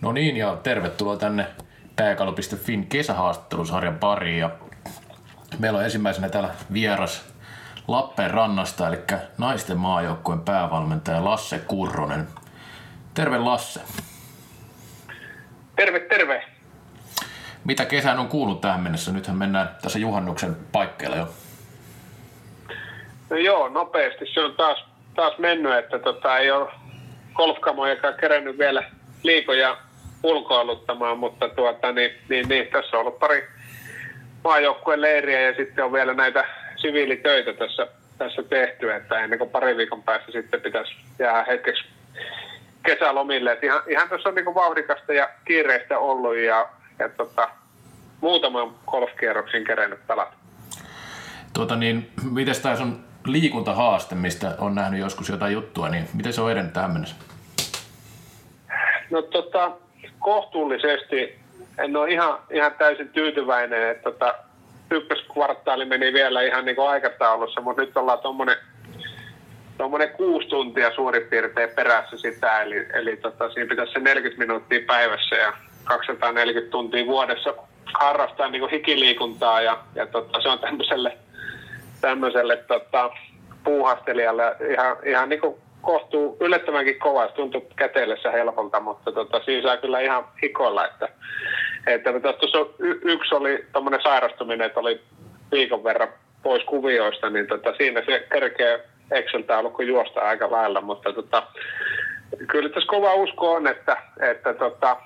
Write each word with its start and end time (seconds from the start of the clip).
No 0.00 0.12
niin, 0.12 0.36
ja 0.36 0.56
tervetuloa 0.62 1.16
tänne 1.16 1.46
pääkalo.fin 1.96 2.86
kesähaastattelusarjan 2.86 3.98
pariin. 3.98 4.38
Ja 4.38 4.50
meillä 5.58 5.78
on 5.78 5.84
ensimmäisenä 5.84 6.28
täällä 6.28 6.50
vieras 6.72 7.34
Lappeenrannasta, 7.88 8.88
eli 8.88 8.96
naisten 9.38 9.78
maajoukkueen 9.78 10.40
päävalmentaja 10.40 11.24
Lasse 11.24 11.58
Kurronen. 11.58 12.28
Terve 13.14 13.38
Lasse. 13.38 13.80
Terve, 15.76 16.00
terve. 16.00 16.44
Mitä 17.64 17.84
kesän 17.84 18.18
on 18.18 18.28
kuullut 18.28 18.60
tähän 18.60 18.80
mennessä? 18.80 19.12
Nythän 19.12 19.36
mennään 19.36 19.70
tässä 19.82 19.98
juhannuksen 19.98 20.56
paikkeilla 20.72 21.16
jo. 21.16 21.28
No 23.30 23.36
joo, 23.36 23.68
nopeasti. 23.68 24.26
Se 24.34 24.40
on 24.40 24.54
taas, 24.54 24.84
taas 25.14 25.38
mennyt, 25.38 25.78
että 25.78 25.98
tota, 25.98 26.38
ei 26.38 26.50
ole 26.50 26.70
golfkamojakaan 27.34 28.14
kerennyt 28.14 28.58
vielä 28.58 28.90
liikoja 29.22 29.76
ulkoiluttamaan, 30.24 31.18
mutta 31.18 31.48
tuota, 31.48 31.92
niin, 31.92 32.10
niin, 32.28 32.48
niin, 32.48 32.66
tässä 32.66 32.96
on 32.96 33.00
ollut 33.00 33.18
pari 33.18 33.48
maajoukkueen 34.44 35.00
leiriä 35.00 35.40
ja 35.40 35.56
sitten 35.56 35.84
on 35.84 35.92
vielä 35.92 36.14
näitä 36.14 36.44
siviilitöitä 36.76 37.52
tässä, 37.52 37.86
tässä 38.18 38.42
tehty, 38.42 38.92
että 38.92 39.20
ennen 39.20 39.38
kuin 39.38 39.50
pari 39.50 39.76
viikon 39.76 40.02
päästä 40.02 40.32
sitten 40.32 40.60
pitäisi 40.60 40.94
jäädä 41.18 41.44
hetkeksi 41.44 41.84
kesälomille. 42.86 43.52
Et 43.52 43.64
ihan, 43.64 43.82
ihan 43.86 44.08
tässä 44.08 44.28
on 44.28 44.34
niin 44.34 44.54
vauhdikasta 44.54 45.12
ja 45.12 45.28
kiireistä 45.44 45.98
ollut 45.98 46.36
ja, 46.36 46.68
ja 46.98 47.08
tota, 47.08 47.48
muutaman 48.20 48.74
golfkierroksin 48.86 49.64
kerennyt 49.64 50.06
pelata. 50.06 50.32
Tuota 51.52 51.76
niin, 51.76 52.10
miten 52.30 52.54
tämä 52.62 52.76
on 52.80 53.04
liikuntahaaste, 53.26 54.14
mistä 54.14 54.54
on 54.58 54.74
nähnyt 54.74 55.00
joskus 55.00 55.28
jotain 55.28 55.52
juttua, 55.52 55.88
niin 55.88 56.08
miten 56.14 56.32
se 56.32 56.40
on 56.40 56.52
edennyt 56.52 56.72
tähän 56.72 56.90
mennessä? 56.90 57.16
No 59.10 59.22
tota, 59.22 59.72
kohtuullisesti 60.24 61.38
en 61.78 61.96
ole 61.96 62.10
ihan, 62.10 62.38
ihan 62.50 62.72
täysin 62.78 63.08
tyytyväinen, 63.08 63.90
että 63.90 64.10
tota, 64.10 64.34
ykköskvartaali 64.90 65.84
meni 65.84 66.12
vielä 66.12 66.42
ihan 66.42 66.64
niin 66.64 66.76
kuin 66.76 66.88
aikataulussa, 66.88 67.60
mutta 67.60 67.82
nyt 67.82 67.96
ollaan 67.96 68.18
tuommoinen 68.18 68.56
tuommoinen 69.78 70.10
kuusi 70.10 70.48
tuntia 70.48 70.94
suurin 70.94 71.22
piirtein 71.22 71.70
perässä 71.76 72.16
sitä, 72.16 72.62
eli, 72.62 72.86
eli 72.92 73.16
tota, 73.16 73.50
siinä 73.50 73.68
pitäisi 73.68 73.92
se 73.92 73.98
40 73.98 74.46
minuuttia 74.46 74.80
päivässä 74.86 75.36
ja 75.36 75.52
240 75.84 76.70
tuntia 76.70 77.06
vuodessa 77.06 77.54
harrastaa 77.94 78.48
niin 78.48 78.70
hikiliikuntaa 78.70 79.60
ja, 79.60 79.78
ja 79.94 80.06
tota, 80.06 80.40
se 80.40 80.48
on 80.48 80.58
tämmöiselle, 80.58 81.18
tämmöiselle 82.00 82.56
tota, 82.56 83.10
puuhastelijalle 83.64 84.56
ihan, 84.70 84.96
ihan 85.04 85.28
niin 85.28 85.40
kuin 85.40 85.54
kohtuu 85.84 86.36
yllättävänkin 86.40 86.98
kovaa. 86.98 87.28
Se 87.28 87.34
tuntuu 87.34 87.60
käteellessä 87.76 88.30
helpolta, 88.30 88.80
mutta 88.80 89.12
tota, 89.12 89.40
siinä 89.44 89.62
saa 89.62 89.76
kyllä 89.76 90.00
ihan 90.00 90.24
hikoilla. 90.42 90.86
Että, 90.86 91.08
että 91.86 92.12
tuossa 92.32 92.58
y- 92.78 93.00
yksi 93.02 93.34
oli 93.34 93.64
tuommoinen 93.72 94.02
sairastuminen, 94.02 94.66
että 94.66 94.80
oli 94.80 95.00
viikon 95.52 95.84
verran 95.84 96.08
pois 96.42 96.64
kuvioista, 96.64 97.30
niin 97.30 97.46
tota, 97.46 97.74
siinä 97.76 98.02
se 98.06 98.26
kerkee 98.32 98.84
Exceltä 99.10 99.58
alku 99.58 99.82
juosta 99.82 100.20
aika 100.20 100.50
lailla, 100.50 100.80
mutta 100.80 101.12
tota, 101.12 101.42
kyllä 102.48 102.68
tässä 102.68 102.86
kova 102.86 103.14
usko 103.14 103.52
on, 103.52 103.66
että, 103.66 103.96
että 104.30 104.54
tota, 104.54 104.96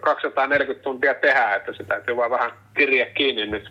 240 0.00 0.84
tuntia 0.84 1.14
tehdään, 1.14 1.56
että 1.56 1.72
se 1.72 1.84
täytyy 1.84 2.16
vaan 2.16 2.30
vähän 2.30 2.50
kirja 2.76 3.06
kiinni 3.06 3.46
nyt. 3.46 3.70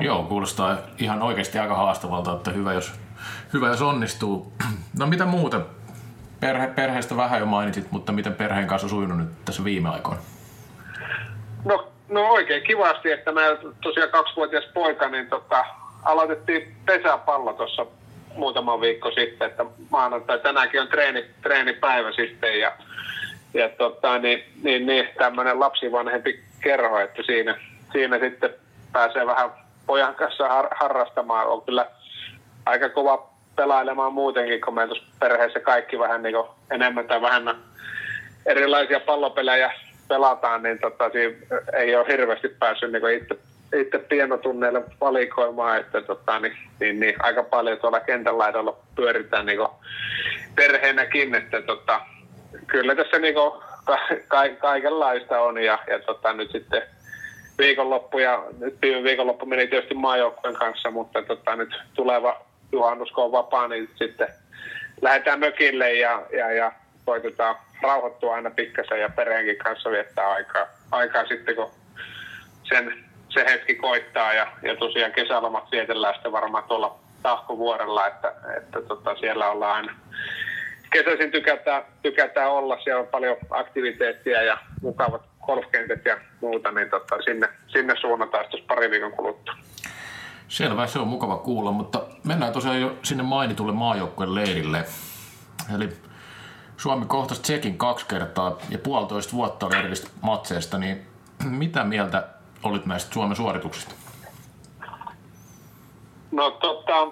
Joo, 0.00 0.22
kuulostaa 0.22 0.78
ihan 0.98 1.22
oikeasti 1.22 1.58
aika 1.58 1.74
haastavalta, 1.74 2.32
että 2.32 2.50
hyvä 2.50 2.72
jos, 2.72 3.00
hyvä 3.56 3.68
jos 3.68 3.82
onnistuu. 3.82 4.52
No 4.98 5.06
mitä 5.06 5.24
muuta? 5.24 5.60
Perhe, 6.40 6.66
perheestä 6.66 7.16
vähän 7.16 7.40
jo 7.40 7.46
mainitsit, 7.46 7.90
mutta 7.90 8.12
miten 8.12 8.34
perheen 8.34 8.66
kanssa 8.66 8.86
on 8.86 8.90
sujunut 8.90 9.18
nyt 9.18 9.28
tässä 9.44 9.64
viime 9.64 9.88
aikoina? 9.88 10.20
No, 11.64 11.88
no 12.08 12.28
oikein 12.28 12.62
kivasti, 12.62 13.10
että 13.10 13.32
mä 13.32 13.40
tosiaan 13.82 14.10
kaksivuotias 14.10 14.64
poika, 14.74 15.08
niin 15.08 15.26
tota, 15.26 15.64
aloitettiin 16.02 16.76
pesäpallo 16.86 17.52
tuossa 17.52 17.86
muutama 18.36 18.80
viikko 18.80 19.10
sitten, 19.10 19.50
että 19.50 19.64
maanantai 19.90 20.38
tänäänkin 20.38 20.80
on 20.80 20.88
treeni, 20.88 21.24
treenipäivä 21.42 22.12
sitten 22.12 22.60
ja, 22.60 22.72
ja 23.54 23.68
tota, 23.68 24.18
niin, 24.18 24.44
niin, 24.62 24.86
niin, 24.86 25.08
tämmöinen 25.18 25.60
lapsivanhempi 25.60 26.40
kerho, 26.60 26.98
että 26.98 27.22
siinä, 27.26 27.58
siinä 27.92 28.18
sitten 28.18 28.50
pääsee 28.92 29.26
vähän 29.26 29.50
pojan 29.86 30.14
kanssa 30.14 30.48
har, 30.48 30.68
harrastamaan. 30.80 31.46
On 31.46 31.62
kyllä 31.62 31.86
aika 32.66 32.88
kova 32.88 33.35
pelailemaan 33.56 34.12
muutenkin, 34.12 34.60
kun 34.60 34.74
meillä 34.74 35.00
perheessä 35.20 35.60
kaikki 35.60 35.98
vähän 35.98 36.22
niin 36.22 36.36
enemmän 36.70 37.06
tai 37.06 37.22
vähemmän 37.22 37.56
erilaisia 38.46 39.00
pallopelejä 39.00 39.72
pelataan, 40.08 40.62
niin 40.62 40.78
tota, 40.78 41.10
ei 41.72 41.96
ole 41.96 42.06
hirveästi 42.08 42.48
päässyt 42.48 42.92
niin 42.92 43.10
itse 43.10 43.38
itse 43.80 43.98
pienotunneille 43.98 44.82
valikoimaan, 45.00 45.80
että 45.80 46.00
tota, 46.00 46.40
niin, 46.40 46.56
niin, 46.80 47.00
niin, 47.00 47.14
aika 47.18 47.42
paljon 47.42 47.78
tuolla 47.78 48.00
kentän 48.00 48.38
laidalla 48.38 48.76
pyöritään 48.96 49.46
niin 49.46 49.60
perheenäkin, 50.54 51.34
että 51.34 51.62
tota, 51.62 52.00
kyllä 52.66 52.94
tässä 52.94 53.18
niin 53.18 53.34
kuin, 53.34 53.52
ka- 54.28 54.56
kaikenlaista 54.58 55.40
on 55.40 55.64
ja, 55.64 55.78
ja 55.86 55.98
tota, 55.98 56.32
nyt 56.32 56.52
sitten 56.52 56.82
viikonloppu 57.58 58.18
ja 58.18 58.44
nyt 58.58 58.74
viime 58.82 59.02
viikonloppu 59.02 59.46
meni 59.46 59.66
tietysti 59.66 59.94
maajoukkojen 59.94 60.56
kanssa, 60.56 60.90
mutta 60.90 61.22
tota, 61.22 61.56
nyt 61.56 61.74
tuleva 61.94 62.46
juhannus, 62.76 63.12
kun 63.12 63.24
on 63.24 63.32
vapaa, 63.32 63.68
niin 63.68 63.90
sitten 63.94 64.28
lähdetään 65.02 65.40
mökille 65.40 65.92
ja, 65.92 66.22
ja, 66.32 66.52
ja 66.52 66.72
koitetaan 67.04 67.56
rauhoittua 67.82 68.34
aina 68.34 68.50
pikkasen 68.50 69.00
ja 69.00 69.08
perheenkin 69.08 69.58
kanssa 69.58 69.90
viettää 69.90 70.30
aikaa, 70.30 70.66
aikaa 70.90 71.26
sitten, 71.26 71.56
kun 71.56 71.70
sen 72.62 73.04
se 73.28 73.44
hetki 73.44 73.74
koittaa 73.74 74.32
ja, 74.32 74.46
ja 74.62 74.76
tosiaan 74.76 75.12
kesälomat 75.12 75.72
vietellään 75.72 76.14
sitten 76.14 76.32
varmaan 76.32 76.64
tuolla 76.64 76.98
Tahkovuorella, 77.22 78.06
että, 78.06 78.32
että 78.56 78.82
tota, 78.82 79.16
siellä 79.16 79.50
ollaan 79.50 79.76
aina 79.76 79.94
kesäisin 80.92 81.30
tykätään, 81.30 81.82
tykätään 82.02 82.50
olla, 82.50 82.80
siellä 82.80 83.00
on 83.00 83.06
paljon 83.06 83.36
aktiviteettia 83.50 84.42
ja 84.42 84.58
mukavat 84.82 85.22
golfkentät 85.46 86.04
ja 86.04 86.18
muuta, 86.40 86.72
niin 86.72 86.90
tota, 86.90 87.22
sinne, 87.22 87.48
sinne 87.66 87.94
suunnataan 87.96 88.44
sitten 88.44 88.66
pari 88.68 88.90
viikon 88.90 89.12
kuluttua. 89.12 89.54
Selvä, 90.48 90.86
se 90.86 90.98
on 90.98 91.08
mukava 91.08 91.36
kuulla, 91.36 91.72
mutta 91.72 92.02
mennään 92.24 92.52
tosiaan 92.52 92.80
jo 92.80 92.98
sinne 93.02 93.22
mainitulle 93.22 93.72
maajoukkueen 93.72 94.34
leirille. 94.34 94.84
Eli 95.74 95.88
Suomi 96.76 97.06
kohtasi 97.06 97.42
Tsekin 97.42 97.78
kaksi 97.78 98.06
kertaa 98.06 98.58
ja 98.70 98.78
puolitoista 98.78 99.32
vuotta 99.32 99.66
oli 99.66 99.76
edellistä 99.76 100.10
matseista, 100.22 100.78
niin 100.78 101.06
mitä 101.44 101.84
mieltä 101.84 102.28
olit 102.62 102.86
näistä 102.86 103.14
Suomen 103.14 103.36
suorituksista? 103.36 103.94
No 106.30 106.50
tota, 106.50 107.08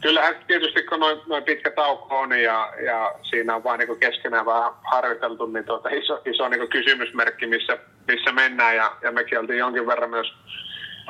kyllähän 0.00 0.34
tietysti 0.46 0.82
kun 0.82 1.00
noin, 1.00 1.18
noin 1.26 1.44
pitkä 1.44 1.70
tauko 1.70 2.18
on 2.18 2.30
ja, 2.30 2.72
ja 2.86 3.14
siinä 3.22 3.56
on 3.56 3.64
vain 3.64 3.78
niin 3.78 4.00
keskenään 4.00 4.46
vähän 4.46 4.72
harjoiteltu, 4.82 5.46
niin 5.46 5.64
tuota, 5.64 5.88
iso, 5.88 6.22
iso 6.24 6.48
niin 6.48 6.68
kysymysmerkki, 6.68 7.46
missä, 7.46 7.78
missä 8.06 8.32
mennään 8.32 8.76
ja, 8.76 8.96
ja 9.02 9.12
mekin 9.12 9.38
oltiin 9.38 9.58
jonkin 9.58 9.86
verran 9.86 10.10
myös 10.10 10.34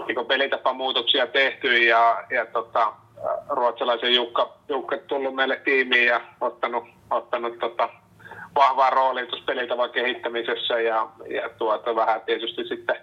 niin 0.07 0.27
pelitapamuutoksia 0.27 1.27
tehty 1.27 1.77
ja, 1.77 2.25
ja 2.31 2.47
tota, 2.47 2.93
ruotsalaisen 3.49 4.15
Jukka, 4.15 4.57
Jukka 4.69 4.97
tullut 4.99 5.35
meille 5.35 5.57
tiimiin 5.65 6.07
ja 6.07 6.21
ottanut, 6.41 6.85
ottanut 7.11 7.59
tota, 7.59 7.89
vahvaa 8.55 8.91
roolia 8.91 9.27
tuossa 9.27 9.47
pelitavan 9.47 9.91
kehittämisessä 9.91 10.81
ja, 10.81 11.09
ja 11.31 11.49
tuota, 11.59 11.97
vähän 11.97 12.21
tietysti 12.21 12.65
sitten 12.65 12.97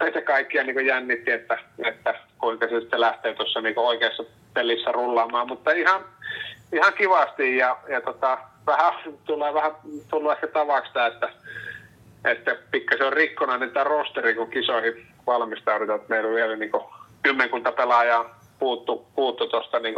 meitä 0.00 0.22
kaikkia 0.22 0.64
niin 0.64 0.86
jännitti, 0.86 1.30
että, 1.30 1.58
että 1.84 2.14
kuinka 2.38 2.68
se 2.68 2.80
sitten 2.80 3.00
lähtee 3.00 3.34
tuossa 3.34 3.60
niin 3.60 3.78
oikeassa 3.78 4.24
pelissä 4.54 4.92
rullaamaan, 4.92 5.48
mutta 5.48 5.72
ihan, 5.72 6.04
ihan 6.72 6.92
kivasti 6.92 7.56
ja, 7.56 7.76
ja 7.88 8.00
tota, 8.00 8.38
vähän, 8.66 8.92
tulee 9.24 9.54
vähän 9.54 9.72
tullut 10.10 10.32
ehkä 10.32 10.46
tavaksi 10.46 10.92
tämä, 10.92 11.06
että, 11.06 11.28
että 12.24 12.56
pikkasen 12.70 13.06
on 13.06 13.12
rikkonainen 13.12 13.70
tämä 13.70 13.84
rosteri, 13.84 14.34
kun 14.34 14.50
kisoihin 14.50 15.09
valmistaudutaan, 15.26 16.00
että 16.00 16.10
meillä 16.10 16.28
on 16.28 16.34
vielä 16.34 16.56
niin 16.56 16.70
kymmenkunta 17.22 17.72
pelaajaa 17.72 18.40
puuttu, 18.58 19.06
puuttu 19.14 19.46
tuosta, 19.46 19.78
niin 19.78 19.94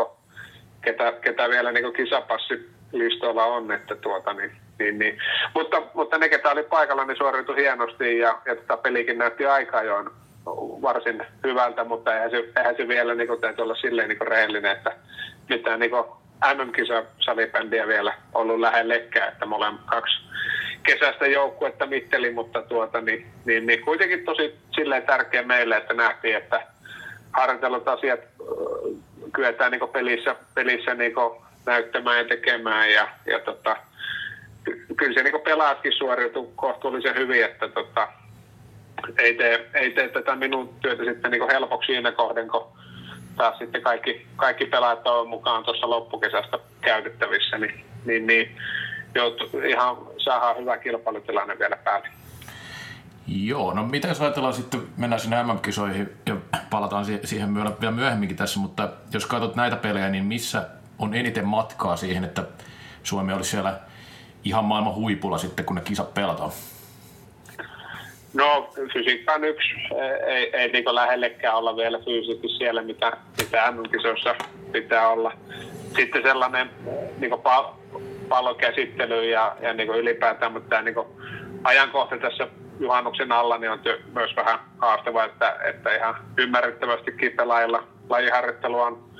ketä, 0.85 1.13
ketä 1.13 1.49
vielä 1.49 1.73
niin 1.73 1.93
kisapassilistoilla 1.93 3.45
on, 3.45 3.73
että 3.73 3.97
tuota, 3.97 4.33
niin, 4.33 4.53
niin, 4.79 4.99
niin. 4.99 5.19
Mutta, 5.55 5.83
mutta 5.95 6.19
ne, 6.19 6.29
ketä 6.29 6.51
oli 6.51 6.63
paikalla, 6.63 7.05
niin 7.05 7.17
suoriutui 7.17 7.57
hienosti 7.57 8.19
ja, 8.19 8.39
ja 8.47 8.57
tota 8.57 8.77
pelikin 8.77 9.19
näytti 9.19 9.47
aika 9.47 9.79
ajoin 9.79 10.11
varsin 10.83 11.23
hyvältä, 11.45 11.85
mutta 11.85 12.15
eihän 12.15 12.31
se, 12.31 12.49
eihän 12.57 12.77
se 12.77 12.89
vielä 12.89 13.15
niin 13.15 13.29
kuin, 13.29 13.41
täytyy 13.41 13.63
olla 13.63 13.75
silleen 13.75 14.09
niin 14.09 14.19
kuin 14.19 14.29
rehellinen, 14.29 14.73
että 14.73 14.97
mitään 15.49 15.81
niin 15.81 15.93
MM-kisa-salibändiä 16.55 17.87
vielä 17.87 18.15
ollut 18.35 18.61
lähellekään, 18.61 19.33
että 19.33 19.47
me 19.47 19.57
kaksi 19.87 20.23
kesästä 20.83 21.27
joukkuetta 21.27 21.87
mitteli, 21.87 22.33
mutta 22.33 22.63
tuota, 22.63 23.01
niin, 23.01 23.27
niin, 23.45 23.67
niin, 23.67 23.85
kuitenkin 23.85 24.25
tosi 24.25 24.55
silleen 24.75 25.03
tärkeä 25.03 25.43
meille, 25.43 25.77
että 25.77 25.95
nähtiin, 25.95 26.37
että 26.37 26.67
harjoitellut 27.33 27.89
asiat 27.89 28.21
kyetään 29.33 29.73
niin 29.73 29.89
pelissä, 29.93 30.37
pelissä 30.55 30.95
niin 30.95 31.13
näyttämään 31.67 32.19
ja 32.19 32.25
tekemään 32.25 32.93
ja, 32.93 33.09
ja 33.27 33.39
tota, 33.39 33.77
kyllä 34.97 35.15
se 35.15 35.23
niin 35.23 35.41
pelaatkin 35.45 35.93
suoriutu 35.93 36.53
kohtuullisen 36.57 37.15
hyvin, 37.15 37.45
että 37.45 37.69
tota, 37.69 38.09
ei, 39.19 39.35
tee, 39.35 39.71
ei 39.75 39.91
tee 39.91 40.09
tätä 40.09 40.37
minun 40.37 40.75
työtä 40.83 41.05
sitten 41.05 41.31
niin 41.31 41.51
helpoksi 41.53 41.87
siinä 41.87 42.13
kohden, 42.13 42.49
kun 42.49 42.67
taas 43.37 43.59
sitten 43.59 43.83
kaikki, 43.83 44.27
kaikki 44.37 44.67
pelaajat 44.67 45.07
on 45.07 45.29
mukaan 45.29 45.65
tuossa 45.65 45.91
loppukesästä 45.91 46.59
käytettävissä, 46.81 47.59
niin, 47.59 47.85
niin, 48.05 48.27
niin 48.27 48.57
joutu, 49.15 49.59
ihan 49.69 49.97
saadaan 50.25 50.57
hyvä 50.57 50.79
kilpailutilanne 50.79 51.59
vielä 51.59 51.77
päälle. 51.77 52.09
Joo, 53.27 53.75
no 53.75 53.83
mitä 53.83 54.09
jos 54.09 54.21
ajatellaan 54.21 54.55
sitten, 54.55 54.81
mennään 54.97 55.21
sinne 55.21 55.43
MM-kisoihin 55.43 56.11
ja 56.27 56.37
palataan 56.71 57.05
siihen 57.25 57.55
vielä 57.55 57.91
myöhemminkin 57.91 58.37
tässä, 58.37 58.61
mutta 58.61 58.89
jos 59.13 59.27
katsot 59.27 59.57
näitä 59.57 59.77
pelejä, 59.77 60.09
niin 60.09 60.25
missä 60.25 60.69
on 60.99 61.15
eniten 61.15 61.47
matkaa 61.47 61.97
siihen, 61.97 62.25
että 62.25 62.45
Suomi 63.03 63.33
olisi 63.33 63.51
siellä 63.51 63.81
ihan 64.45 64.65
maailman 64.65 64.95
huipulla 64.95 65.39
sitten, 65.39 65.65
kun 65.65 65.77
ne 65.77 65.83
kisat 65.83 66.15
pelataan? 66.15 66.51
No 68.35 68.71
fysiikka 68.93 69.33
on 69.33 69.45
yksi. 69.45 69.69
Ei, 70.27 70.57
ei 70.57 70.73
niin 70.73 70.95
lähellekään 70.95 71.57
olla 71.57 71.77
vielä 71.77 71.99
fyysisesti 72.05 72.49
siellä, 72.49 72.83
mitä, 72.83 73.17
mitä 73.39 73.71
MM-kisoissa 73.73 74.35
pitää 74.73 75.09
olla. 75.09 75.33
Sitten 75.97 76.23
sellainen 76.23 76.71
niin 77.19 77.43
pallokäsittely 78.29 79.31
ja, 79.31 79.57
ja 79.61 79.73
niin 79.73 79.89
ylipäätään, 79.89 80.53
mutta 80.53 80.69
tämä 80.69 80.83
niin 80.83 80.95
ajankohta 81.65 82.17
tässä 82.19 82.49
juhannuksen 82.81 83.33
alla 83.33 83.59
niin 83.59 83.71
on 83.71 83.79
työ, 83.79 84.01
myös 84.15 84.37
vähän 84.37 84.59
haastava, 84.79 85.25
että, 85.25 85.57
että 85.65 85.97
ihan 85.97 86.15
ymmärrettävästikin 86.39 87.33
pelaajilla 87.33 87.83
lajiharjoittelu 88.09 88.81
on 88.81 89.11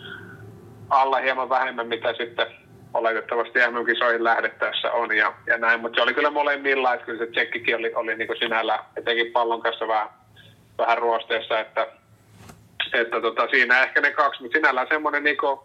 alla 0.91 1.19
hieman 1.19 1.49
vähemmän, 1.49 1.87
mitä 1.87 2.15
sitten 2.15 2.47
oletettavasti 2.95 3.59
MM-kisoihin 3.59 4.25
lähdettäessä 4.25 4.93
on 4.93 5.17
ja, 5.17 5.33
ja 5.47 5.59
näin, 5.59 5.81
mutta 5.81 5.97
se 5.97 6.03
oli 6.03 6.15
kyllä 6.15 6.31
molemmilla, 6.31 6.95
että 6.95 7.07
kyllä 7.07 7.19
se 7.19 7.31
tsekkikin 7.31 7.77
oli, 7.77 7.95
oli 7.95 8.17
niin 8.17 8.39
sinällä 8.39 8.79
etenkin 8.97 9.33
pallon 9.33 9.63
kanssa 9.63 9.89
vähän, 9.89 10.09
vähän 10.79 10.99
ruosteessa, 10.99 11.61
että, 11.61 11.87
että 12.93 13.21
tota, 13.21 13.49
siinä 13.51 13.83
ehkä 13.83 14.01
ne 14.01 14.11
kaksi, 14.11 14.43
mutta 14.43 14.59
sinällään 14.59 14.87
semmoinen 14.91 15.25
niin 15.25 15.37
kuin, 15.37 15.59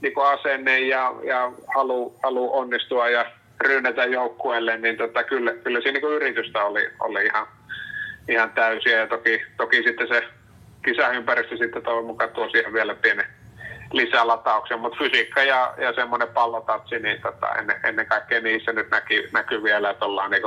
niin 0.00 0.14
kuin 0.14 0.26
asenne 0.26 0.80
ja, 0.80 1.14
ja 1.24 1.52
halu, 1.74 2.14
halu 2.22 2.58
onnistua 2.58 3.08
ja 3.08 3.26
rynnätä 3.60 4.04
joukkueelle, 4.04 4.76
niin 4.76 4.96
tota, 4.96 5.24
kyllä, 5.24 5.52
kyllä 5.52 5.80
siinä 5.80 5.98
niin 5.98 6.12
yritystä 6.12 6.64
oli, 6.64 6.90
oli 7.00 7.24
ihan, 7.24 7.46
ihan 8.28 8.50
täysiä 8.50 8.98
ja 8.98 9.06
toki, 9.06 9.42
toki 9.56 9.82
sitten 9.82 10.08
se 10.08 10.22
kisaympäristö 10.84 11.56
sitten 11.56 11.82
toivon 11.82 12.06
mukaan 12.06 12.30
tuo 12.30 12.48
siihen 12.48 12.72
vielä 12.72 12.94
pienen 12.94 13.26
lisälatauksen, 13.92 14.80
mutta 14.80 14.98
fysiikka 14.98 15.42
ja, 15.42 15.74
ja 15.78 15.92
semmoinen 15.92 16.28
pallotatsi, 16.28 16.98
niin 16.98 17.20
tota, 17.22 17.54
ennen, 17.54 17.76
ennen 17.84 18.06
kaikkea 18.06 18.40
niissä 18.40 18.72
nyt 18.72 18.90
näkyy, 18.90 19.28
näkyy 19.32 19.62
vielä, 19.62 19.90
että 19.90 20.04
ollaan 20.04 20.30
niin 20.30 20.42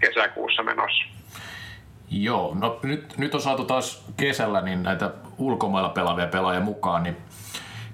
kesäkuussa 0.00 0.62
menossa. 0.62 1.04
Joo, 2.10 2.56
no 2.60 2.80
nyt, 2.82 3.18
nyt 3.18 3.34
on 3.34 3.40
saatu 3.40 3.64
taas 3.64 4.06
kesällä 4.16 4.60
niin 4.60 4.82
näitä 4.82 5.10
ulkomailla 5.38 5.88
pelaavia 5.88 6.26
pelaajia 6.26 6.60
mukaan, 6.60 7.02
niin 7.02 7.16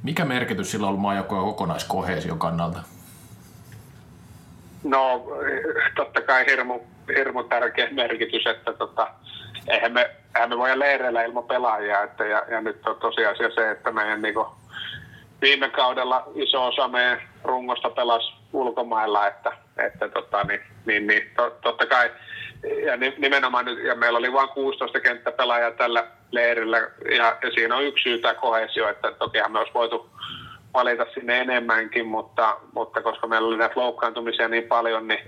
mikä 0.03 0.25
merkitys 0.25 0.71
sillä 0.71 0.85
on 0.85 0.89
ollut 0.89 1.03
maajoukkojen 1.03 1.45
kokonaiskohesion 1.45 2.39
kannalta? 2.39 2.79
No 4.85 5.27
totta 5.97 6.21
kai 6.21 6.47
hirmu, 6.47 6.81
hirmu 7.17 7.43
tärkeä 7.43 7.89
merkitys, 7.91 8.47
että 8.47 8.73
tota, 8.73 9.11
eihän 9.69 9.93
me, 9.93 10.11
eihän 10.35 10.49
me 10.49 10.59
voida 10.59 10.79
leireillä 10.79 11.23
ilman 11.23 11.45
pelaajia. 11.45 12.03
Että, 12.03 12.25
ja, 12.25 12.43
ja, 12.51 12.61
nyt 12.61 12.87
on 12.87 12.97
tosiasia 12.97 13.51
se, 13.55 13.71
että 13.71 13.93
meidän 13.93 14.23
niin 14.23 14.35
kuin, 14.35 14.47
viime 15.43 15.71
kaudella 15.71 16.29
iso 16.35 16.67
osa 16.67 16.89
meidän 16.89 17.21
rungosta 17.45 17.91
pelasi 17.91 18.33
ulkomailla, 18.53 19.27
että, 19.27 19.53
että 19.77 20.09
tota, 20.09 20.45
niin, 20.45 20.61
niin, 20.87 21.07
niin 21.07 21.31
to, 21.37 21.51
totta 21.51 21.87
kai 21.87 22.11
ja 22.87 22.97
nimenomaan 23.19 23.67
ja 23.87 23.95
meillä 23.95 24.19
oli 24.19 24.33
vain 24.33 24.49
16 24.49 25.01
kenttäpelaajaa 25.01 25.71
tällä 25.71 26.07
leirillä, 26.31 26.79
ja, 27.17 27.39
ja 27.43 27.51
siinä 27.55 27.77
on 27.77 27.85
yksi 27.85 28.03
syy 28.03 28.19
tämä 28.19 28.35
kohesio, 28.35 28.89
että 28.89 29.13
tokihan 29.13 29.53
me 29.53 29.59
olisi 29.59 29.75
voitu 29.75 30.11
valita 30.75 31.07
sinne 31.15 31.41
enemmänkin, 31.41 32.07
mutta, 32.07 32.57
mutta 32.75 33.03
koska 33.03 33.27
meillä 33.27 33.49
oli 33.49 33.57
näitä 33.57 33.81
loukkaantumisia 33.81 34.49
niin 34.49 34.65
paljon, 34.65 35.09
niin 35.09 35.21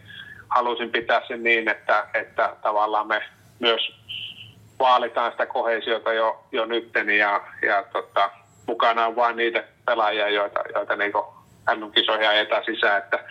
halusin 0.49 0.91
pitää 0.91 1.23
sen 1.29 1.43
niin, 1.43 1.69
että, 1.69 2.07
että 2.15 2.57
tavallaan 2.63 3.07
me 3.07 3.23
myös 3.59 3.81
vaalitaan 4.79 5.31
sitä 5.33 5.47
kohesiota 5.47 6.13
jo, 6.13 6.45
jo 6.53 6.65
nytten 6.65 7.11
ja, 7.11 7.41
ja 7.63 7.85
tota, 7.93 8.31
mukana 8.67 9.07
on 9.07 9.17
vain 9.17 9.37
niitä 9.37 9.65
pelaajia, 9.87 10.29
joita, 10.29 10.61
joita 10.75 10.97
niin 10.97 11.13
MM-kisoihin 11.77 12.29
ajetaan 12.29 12.65
sisään. 12.65 12.99
Että, 12.99 13.25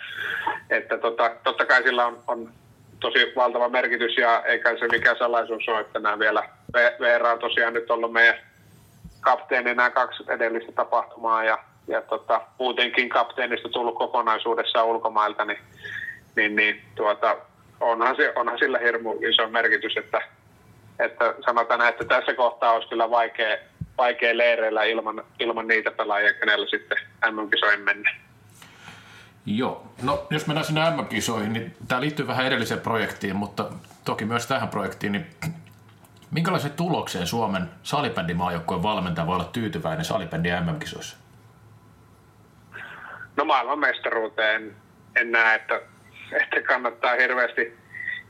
että 0.70 0.98
tota, 0.98 1.30
totta 1.44 1.66
kai 1.66 1.82
sillä 1.82 2.06
on, 2.06 2.18
on 2.26 2.52
tosi 3.00 3.32
valtava 3.36 3.68
merkitys 3.68 4.16
ja 4.16 4.42
eikä 4.44 4.76
se 4.78 4.88
mikään 4.92 5.18
salaisuus 5.18 5.68
ole, 5.68 5.80
että 5.80 5.98
nämä 5.98 6.18
vielä 6.18 6.48
Veera 7.00 7.32
on 7.32 7.38
tosiaan 7.38 7.74
nyt 7.74 7.90
ollut 7.90 8.12
meidän 8.12 8.34
kapteeni 9.20 9.74
nämä 9.74 9.90
kaksi 9.90 10.24
edellistä 10.28 10.72
tapahtumaa 10.72 11.44
ja, 11.44 11.58
ja 11.88 12.02
tota, 12.02 12.40
muutenkin 12.58 13.08
kapteenista 13.08 13.68
tullut 13.68 13.98
kokonaisuudessaan 13.98 14.86
ulkomailta, 14.86 15.44
niin, 15.44 15.58
niin, 16.36 16.56
niin 16.56 16.82
tuota, 16.94 17.36
onhan, 17.80 18.16
se, 18.16 18.32
onhan 18.36 18.58
sillä 18.58 18.78
hirmu 18.78 19.12
iso 19.12 19.48
merkitys, 19.48 19.96
että, 19.96 20.22
että 20.98 21.34
sanotaan, 21.46 21.88
että 21.88 22.04
tässä 22.04 22.34
kohtaa 22.34 22.72
olisi 22.72 22.88
kyllä 22.88 23.10
vaikea, 23.10 23.56
vaikea 23.98 24.36
leireillä 24.36 24.84
ilman, 24.84 25.24
ilman 25.40 25.68
niitä 25.68 25.90
pelaajia, 25.90 26.34
kenellä 26.34 26.66
sitten 26.66 26.98
MM-kisoihin 27.30 27.80
mennä. 27.80 28.27
Joo, 29.56 29.86
no 30.02 30.26
jos 30.30 30.46
mennään 30.46 30.64
sinne 30.64 30.90
MM-kisoihin, 30.90 31.52
niin 31.52 31.76
tämä 31.88 32.00
liittyy 32.00 32.26
vähän 32.26 32.46
edelliseen 32.46 32.80
projektiin, 32.80 33.36
mutta 33.36 33.70
toki 34.04 34.24
myös 34.24 34.46
tähän 34.46 34.68
projektiin, 34.68 35.12
niin 35.12 35.26
minkälaisen 36.30 36.70
tulokseen 36.70 37.26
Suomen 37.26 37.70
salibändimaajoukkueen 37.82 38.82
valmentaja 38.82 39.26
voi 39.26 39.34
olla 39.34 39.44
tyytyväinen 39.44 40.04
salibändin 40.04 40.52
MM-kisoissa? 40.52 41.16
No 43.36 43.44
maailmanmestaruuteen 43.44 44.76
en 45.16 45.32
näe, 45.32 45.54
että, 45.54 45.80
että 46.32 46.60
kannattaa 46.62 47.14
hirveästi 47.14 47.78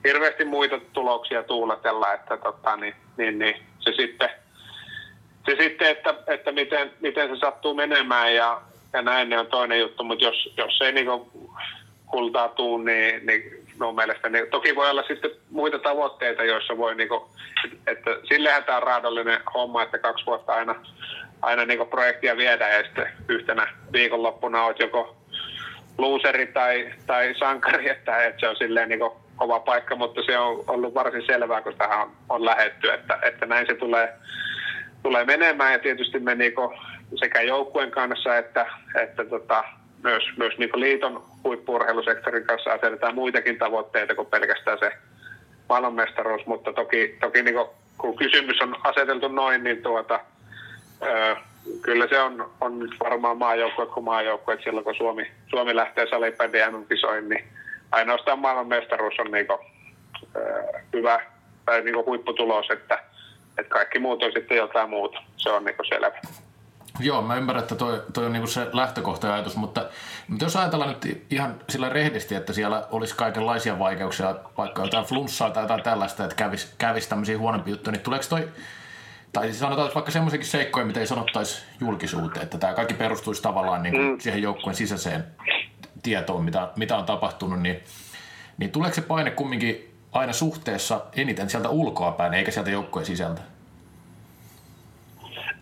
hirveästi 0.05 0.45
muita 0.45 0.81
tuloksia 0.93 1.43
tuuletella, 1.43 2.13
että 2.13 2.37
tota, 2.37 2.77
niin, 2.77 2.95
niin, 3.17 3.39
niin, 3.39 3.63
se 3.79 3.93
sitten, 3.93 4.29
se 5.47 5.57
sitten 5.63 5.89
että, 5.89 6.15
että 6.27 6.53
miten, 6.53 6.91
miten 7.01 7.29
se 7.29 7.41
sattuu 7.41 7.75
menemään 7.75 8.35
ja, 8.35 8.63
ja 8.93 9.03
näin 9.03 9.29
niin 9.29 9.39
on 9.39 9.47
toinen 9.47 9.81
juttu, 9.81 10.05
mutta 10.05 10.25
jos, 10.25 10.55
jos 10.57 10.81
ei 10.81 10.93
niin 10.93 11.09
kultaa 12.07 12.49
tuu, 12.49 12.79
niin, 12.79 13.27
niin 13.27 13.65
minun 13.79 13.95
mielestä, 13.95 14.29
niin 14.29 14.51
toki 14.51 14.77
voi 14.77 14.91
olla 14.91 15.03
sitten 15.09 15.31
muita 15.51 15.79
tavoitteita, 15.79 16.45
joissa 16.45 16.77
voi, 16.77 16.95
niin 16.95 17.09
kuin, 17.09 17.23
että 17.87 18.11
sillehän 18.25 18.65
tämä 18.65 18.79
on 18.79 18.83
raadollinen 18.83 19.41
homma, 19.55 19.83
että 19.83 19.99
kaksi 19.99 20.27
vuotta 20.27 20.53
aina, 20.53 20.75
aina 21.43 21.65
niin 21.65 21.87
projektia 21.91 22.37
viedään 22.37 22.73
ja 22.73 22.85
sitten 22.85 23.13
yhtenä 23.29 23.67
viikonloppuna 23.93 24.65
olet 24.65 24.79
joko 24.79 25.17
luuseri 25.99 26.47
tai, 26.47 26.95
tai 27.07 27.35
sankari, 27.39 27.91
että, 27.91 28.25
että 28.25 28.41
se 28.41 28.49
on 28.49 28.57
silleen 28.57 28.89
niin 28.89 29.01
kova 29.37 29.61
paikka, 29.61 29.97
mutta 29.97 30.23
se 30.27 30.39
on 30.39 30.65
ollut 30.67 30.95
varsin 30.95 31.27
selvää, 31.27 31.63
kun 31.63 31.75
tähän 31.79 32.01
on, 32.01 32.13
on 32.29 32.45
lähetty, 32.45 32.93
että, 32.93 33.19
että 33.23 33.47
näin 33.47 33.67
se 33.67 33.75
tulee, 33.75 34.13
tulee 35.03 35.25
menemään. 35.25 35.73
Ja 35.73 35.79
tietysti 35.79 36.19
me 36.19 36.35
niinku 36.35 36.75
sekä 37.15 37.43
joukkueen 37.43 37.91
kanssa 37.91 38.37
että, 38.37 38.67
että 39.03 39.25
tota, 39.25 39.65
myös, 40.03 40.23
myös 40.37 40.59
niinku 40.59 40.81
liiton 40.81 41.25
huippurheilusektorin 41.45 42.47
kanssa 42.47 42.73
asetetaan 42.73 43.15
muitakin 43.15 43.59
tavoitteita 43.59 44.15
kuin 44.15 44.27
pelkästään 44.27 44.79
se 44.79 44.93
maailmanmestaruus, 45.69 46.47
mutta 46.47 46.73
toki, 46.73 47.17
toki 47.21 47.43
niinku, 47.43 47.71
kun 47.99 48.17
kysymys 48.17 48.61
on 48.63 48.77
aseteltu 48.85 49.29
noin, 49.29 49.65
niin 49.65 49.83
tuota, 49.83 50.21
ö, 51.03 51.37
kyllä 51.83 52.07
se 52.09 52.21
on, 52.21 52.51
on 52.61 52.89
varmaan 53.01 53.39
maajoukkue 53.39 53.87
kuin 53.87 54.05
maajoukkue, 54.05 54.55
että 54.55 54.65
silloin 54.65 54.85
kun 54.85 54.95
Suomi, 54.95 55.31
Suomi 55.47 55.77
lähtee 55.77 56.07
salibändin 56.11 56.63
MM-kisoihin, 56.73 57.29
niin 57.29 57.45
ainoastaan 57.93 58.39
maailmanmestaruus 58.39 59.15
on 59.19 59.31
niinku, 59.31 59.59
äh, 60.37 60.83
hyvä 60.93 61.21
tai 61.65 61.83
niinku 61.83 62.05
huipputulos, 62.07 62.71
että, 62.71 62.99
että 63.59 63.71
kaikki 63.71 63.99
muut 63.99 64.23
on 64.23 64.33
sitten 64.33 64.57
jotain 64.57 64.91
muuta. 64.91 65.23
Se 65.37 65.51
on 65.51 65.65
niinku 65.65 65.85
selvä. 65.85 66.13
Joo, 67.01 67.23
mä 67.23 67.37
ymmärrän, 67.37 67.63
että 67.63 67.75
toi, 67.75 68.03
toi 68.13 68.27
on 68.27 68.33
niinku 68.33 68.47
se 68.47 68.67
lähtökohta 68.73 69.35
ajatus, 69.35 69.57
mutta, 69.57 69.89
mutta 70.29 70.45
jos 70.45 70.57
ajatellaan 70.57 70.91
nyt 70.91 71.27
ihan 71.31 71.55
sillä 71.69 71.89
rehdisti, 71.89 72.35
että 72.35 72.53
siellä 72.53 72.87
olisi 72.91 73.17
kaikenlaisia 73.17 73.79
vaikeuksia, 73.79 74.35
vaikka 74.59 74.83
jotain 74.83 75.05
flunssaa 75.05 75.51
tai 75.51 75.65
jotain 75.65 75.83
tällaista, 75.83 76.25
että 76.25 76.37
kävisi, 76.37 76.69
kävisi 76.79 77.09
tämmöisiä 77.09 77.39
huonompi 77.39 77.71
juttuja, 77.71 77.93
niin 77.93 78.03
tuleeko 78.03 78.25
toi, 78.29 78.49
tai 79.33 79.53
sanotaan 79.53 79.91
vaikka 79.95 80.11
semmoisiakin 80.11 80.49
seikkoja, 80.49 80.87
mitä 80.87 81.01
ei 81.01 81.07
sanottaisi 81.07 81.63
julkisuuteen, 81.81 82.43
että 82.43 82.59
tämä 82.59 82.75
kaikki 82.75 82.95
perustuisi 82.95 83.43
tavallaan 83.43 83.83
niin 83.83 83.97
mm. 83.97 84.21
siihen 84.21 84.43
joukkueen 84.43 84.77
sisäiseen 84.77 85.25
tietoon, 86.03 86.45
mitä, 86.45 86.69
mitä 86.77 86.97
on 86.97 87.05
tapahtunut, 87.05 87.61
niin, 87.61 87.81
niin 88.59 88.71
tuleeko 88.71 88.95
se 88.95 89.01
paine 89.01 89.31
kumminkin 89.31 89.95
aina 90.13 90.33
suhteessa 90.33 91.01
eniten 91.13 91.51
sieltä 91.51 91.69
ulkoa 91.69 92.13
päin, 92.13 92.35
eikä 92.35 92.51
sieltä 92.51 92.71
joukkojen 92.71 93.07
sisältä? 93.07 93.41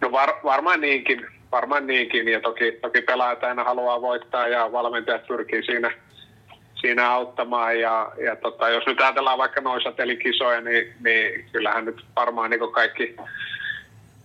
No 0.01 0.13
var, 0.13 0.35
varmaan 0.45 0.81
niinkin, 0.81 1.27
varmaan 1.53 1.87
niinkin, 1.87 2.29
ja 2.29 2.41
toki, 2.41 2.73
toki 2.73 3.03
pelaajat 3.03 3.45
aina 3.45 3.65
haluaa 3.65 4.01
voittaa 4.01 4.49
ja 4.49 4.73
valmentajat 4.73 5.27
pyrkii 5.27 5.63
siinä, 5.63 5.93
siinä 6.75 7.11
auttamaan. 7.11 7.81
Ja, 7.81 8.13
ja 8.25 8.37
tota, 8.37 8.69
jos 8.69 8.87
nyt 8.87 9.01
ajatellaan 9.01 9.39
vaikka 9.39 9.61
noisatelikisoja, 9.61 10.61
niin, 10.61 10.95
niin 11.05 11.45
kyllähän 11.53 11.85
nyt 11.85 12.05
varmaan 12.17 12.51
niin 12.51 12.73
kaikki 12.73 13.17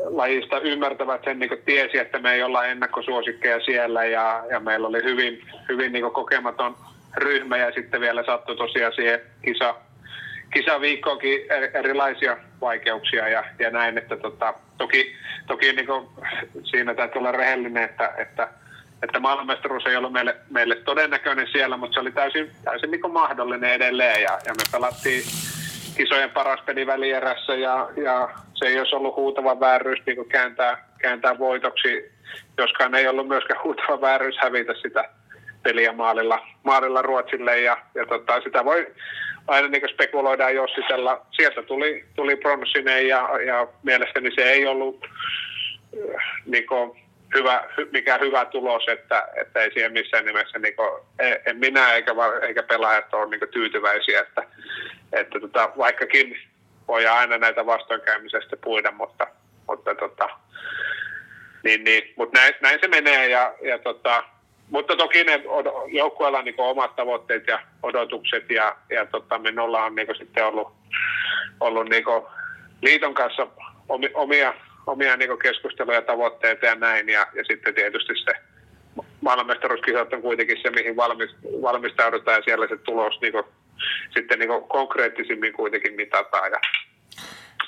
lajista 0.06 0.60
ymmärtävät 0.60 1.24
sen 1.24 1.40
niin 1.40 1.62
tiesi, 1.66 1.98
että 1.98 2.20
me 2.20 2.34
ei 2.34 2.44
olla 2.44 2.66
ennakkosuosikkeja 2.66 3.60
siellä. 3.60 4.06
Ja, 4.06 4.44
ja 4.50 4.60
meillä 4.60 4.88
oli 4.88 5.04
hyvin, 5.04 5.42
hyvin 5.70 5.92
niin 5.92 6.12
kokematon 6.12 6.76
ryhmä. 7.18 7.58
Ja 7.58 7.72
sitten 7.72 8.02
vielä 8.02 8.24
sattui 8.26 8.56
tosiaan 8.56 8.94
siihen 8.94 9.22
kisa, 9.46 9.76
kisaviikkoonkin 10.52 11.42
erilaisia 11.74 12.38
vaikeuksia 12.62 13.28
ja, 13.28 13.44
ja 13.60 13.70
näin, 13.70 13.98
että 13.98 14.18
tota, 14.18 14.54
toki, 14.78 15.16
toki 15.48 15.74
niin 15.74 15.88
siinä 16.64 16.94
täytyy 16.94 17.20
olla 17.20 17.32
rehellinen, 17.32 17.84
että, 17.84 18.14
että, 18.18 18.48
että 19.04 19.20
maailmanmestaruus 19.20 19.86
ei 19.86 19.96
ollut 19.96 20.14
meille, 20.14 20.36
meille 20.50 20.76
todennäköinen 20.76 21.48
siellä, 21.52 21.78
mutta 21.78 21.94
se 21.94 22.00
oli 22.00 22.12
täysin, 22.12 22.52
täysin 22.64 22.92
niin 22.92 23.12
mahdollinen 23.12 23.74
edelleen 23.74 24.22
ja, 24.22 24.40
ja 24.46 24.54
me 24.54 24.64
pelattiin 24.72 25.24
kisojen 25.98 26.32
paras 26.32 26.60
peli 26.66 26.88
välierässä 26.88 27.56
ja, 27.56 27.90
ja 28.04 28.30
se 28.54 28.66
ei 28.66 28.80
olisi 28.80 28.96
ollut 28.96 29.16
huutava 29.16 29.60
vääryys 29.60 30.00
niin 30.06 30.30
kääntää, 30.30 30.88
kääntää 30.98 31.40
voitoksi, 31.40 32.12
joskaan 32.58 32.96
ei 32.96 33.08
ollut 33.08 33.28
myöskään 33.28 33.64
huutava 33.64 34.02
vääryys 34.02 34.36
hävitä 34.42 34.74
sitä 34.82 35.10
peliä 35.64 35.92
maalilla, 35.92 36.48
maalilla 36.64 37.02
Ruotsille 37.02 37.60
ja, 37.60 37.78
ja 37.96 38.06
tota, 38.06 38.42
sitä 38.42 38.66
voi 38.66 38.88
aina 39.52 39.68
niin 39.68 39.94
spekuloida 39.94 40.44
ja 40.44 40.50
jossitella. 40.50 41.26
Sieltä 41.32 41.62
tuli, 41.62 42.06
tuli 42.16 42.36
pronssinen 42.36 43.08
ja, 43.08 43.30
ja 43.46 43.68
mielestäni 43.84 44.32
se 44.36 44.42
ei 44.42 44.68
ollut 44.68 45.06
äh, 45.06 46.24
niin 46.46 46.68
kuin, 46.68 47.02
hyvä, 47.34 47.64
mikä 47.92 48.18
hyvä 48.18 48.46
tulos, 48.46 48.84
että, 48.88 49.28
että 49.42 49.60
ei 49.60 49.74
siihen 49.74 49.94
missään 49.94 50.26
nimessä, 50.26 50.60
niin 50.60 50.76
kuin, 50.76 50.90
en 51.46 51.58
minä 51.58 51.94
eikä, 51.94 52.12
eikä 52.42 52.64
pelaajat 52.64 53.14
ole 53.14 53.30
niin 53.30 53.50
tyytyväisiä, 53.52 54.22
että, 54.22 54.44
että 55.14 55.40
tota, 55.40 55.72
vaikkakin 55.78 56.38
voi 56.88 57.08
aina 57.08 57.38
näitä 57.38 57.66
vastoinkäymisestä 57.66 58.58
puida, 58.58 58.92
mutta, 58.92 59.28
mutta, 59.68 59.96
tota, 59.96 60.30
niin, 61.64 61.84
niin, 61.84 62.14
mutta 62.16 62.40
näin, 62.40 62.54
näin, 62.62 62.80
se 62.82 62.88
menee 62.88 63.30
ja, 63.30 63.54
ja 63.62 63.80
tota, 63.80 64.24
mutta 64.72 64.96
toki 64.96 65.24
ne 65.24 65.44
joukkueilla 65.88 66.38
on 66.40 66.46
niin 66.46 66.56
omat 66.58 66.96
tavoitteet 66.96 67.48
ja 67.48 67.60
odotukset 67.84 68.50
ja, 68.50 68.76
ja 68.90 69.06
tota, 69.06 69.40
minulla 69.40 69.84
on 69.84 69.96
niin 69.96 70.08
sitten 70.18 70.46
ollut, 70.46 70.74
ollut 71.60 71.90
niin 71.90 72.04
liiton 72.82 73.14
kanssa 73.14 73.48
omia, 74.14 74.54
omia 74.88 75.18
niin 75.18 75.40
keskusteluja, 75.40 76.02
tavoitteita 76.02 76.66
ja 76.66 76.76
näin. 76.76 77.10
Ja, 77.10 77.28
ja 77.34 77.44
sitten 77.44 77.76
tietysti 77.76 78.14
se 78.16 78.34
maailmanmestaruuskisat 79.22 80.14
on 80.14 80.22
kuitenkin 80.22 80.58
se, 80.62 80.70
mihin 80.70 80.96
valmistaudutaan 81.62 82.38
ja 82.38 82.44
siellä 82.44 82.68
se 82.68 82.78
tulos 82.78 83.22
niin 83.22 83.32
kuin, 83.34 83.44
sitten 84.14 84.40
niin 84.40 84.64
konkreettisimmin 84.68 85.54
kuitenkin 85.54 85.94
mitataan 85.94 86.52
ja 86.52 86.60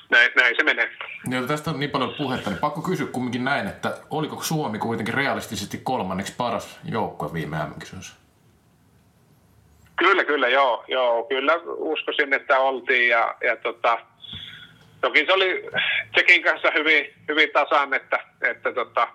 näin, 0.10 0.32
näin 0.36 0.56
se 0.56 0.64
menee. 0.64 0.90
Niin, 1.28 1.48
tästä 1.48 1.72
on 1.72 1.80
niin 1.80 1.90
paljon 1.90 2.14
puhetta, 2.18 2.50
niin 2.50 2.60
pakko 2.60 2.82
kysyä 2.82 3.08
kumminkin 3.08 3.44
näin, 3.44 3.68
että 3.68 3.98
oliko 4.10 4.44
Suomi 4.44 4.80
kuitenkin 4.80 5.14
realistisesti 5.14 5.78
kolmanneksi 5.84 6.34
paras 6.38 6.80
joukkue 6.86 7.34
viime 7.34 7.58
mm 7.58 7.74
Kyllä, 9.96 10.24
kyllä, 10.24 10.48
joo, 10.48 10.84
joo. 10.88 11.24
Kyllä 11.24 11.54
uskoisin, 11.66 12.34
että 12.34 12.60
oltiin 12.60 13.10
ja, 13.10 13.36
ja 13.44 13.56
tota, 13.56 14.00
toki 15.02 15.26
se 15.26 15.34
oli 15.34 15.70
Tsekin 16.12 16.44
kanssa 16.44 16.72
hyvin, 16.76 17.14
hyvin 17.28 17.50
tasan, 17.54 17.94
että, 17.94 18.20
että 18.42 18.74
tota, 18.74 19.08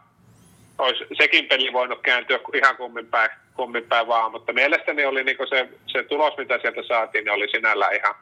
olisi 0.79 1.05
sekin 1.17 1.47
peli 1.47 1.73
voinut 1.73 2.01
kääntyä 2.03 2.39
ihan 2.55 2.77
kummin 2.77 3.07
päin, 3.07 3.31
kummin 3.55 3.85
päin 3.85 4.07
vaan, 4.07 4.31
mutta 4.33 4.53
mielestäni 4.53 5.05
oli 5.05 5.25
niinku 5.25 5.47
se, 5.47 5.69
se 5.87 6.03
tulos, 6.03 6.37
mitä 6.39 6.59
sieltä 6.59 6.83
saatiin, 6.83 7.25
niin 7.25 7.33
oli 7.33 7.49
sinällä 7.49 7.89
ihan, 7.89 8.15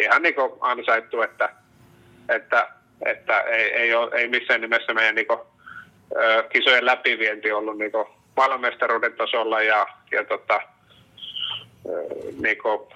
ihan 0.00 0.22
niinku 0.22 0.58
ansaittu, 0.60 1.22
että, 1.22 1.48
että, 2.28 2.68
että 3.06 3.40
ei, 3.40 3.72
ei, 3.72 3.94
ole, 3.94 4.10
ei 4.14 4.28
missään 4.28 4.60
nimessä 4.60 4.94
meidän 4.94 5.14
niinku, 5.14 5.46
ö, 6.16 6.42
kisojen 6.52 6.86
läpivienti 6.86 7.52
ollut 7.52 7.78
niinku 7.78 8.08
maailmanmestaruuden 8.36 9.12
tasolla 9.12 9.62
ja, 9.62 9.86
ja 10.10 10.24
tota, 10.24 10.60
niinku, 12.40 12.88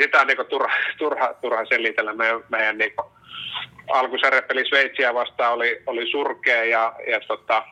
sitä 0.00 0.20
on 0.20 0.26
niinku 0.26 0.44
turha, 0.44 0.74
turha, 0.98 1.34
turha 1.34 1.64
selitellä. 1.64 2.14
Meidän, 2.14 2.40
meidän 2.48 2.78
niinku, 2.78 3.04
alkusarjapeli 3.90 4.68
Sveitsiä 4.68 5.14
vastaan 5.14 5.52
oli, 5.52 5.82
oli 5.86 6.10
surkea 6.10 6.64
ja, 6.64 6.92
ja 7.10 7.20
tota, 7.20 7.64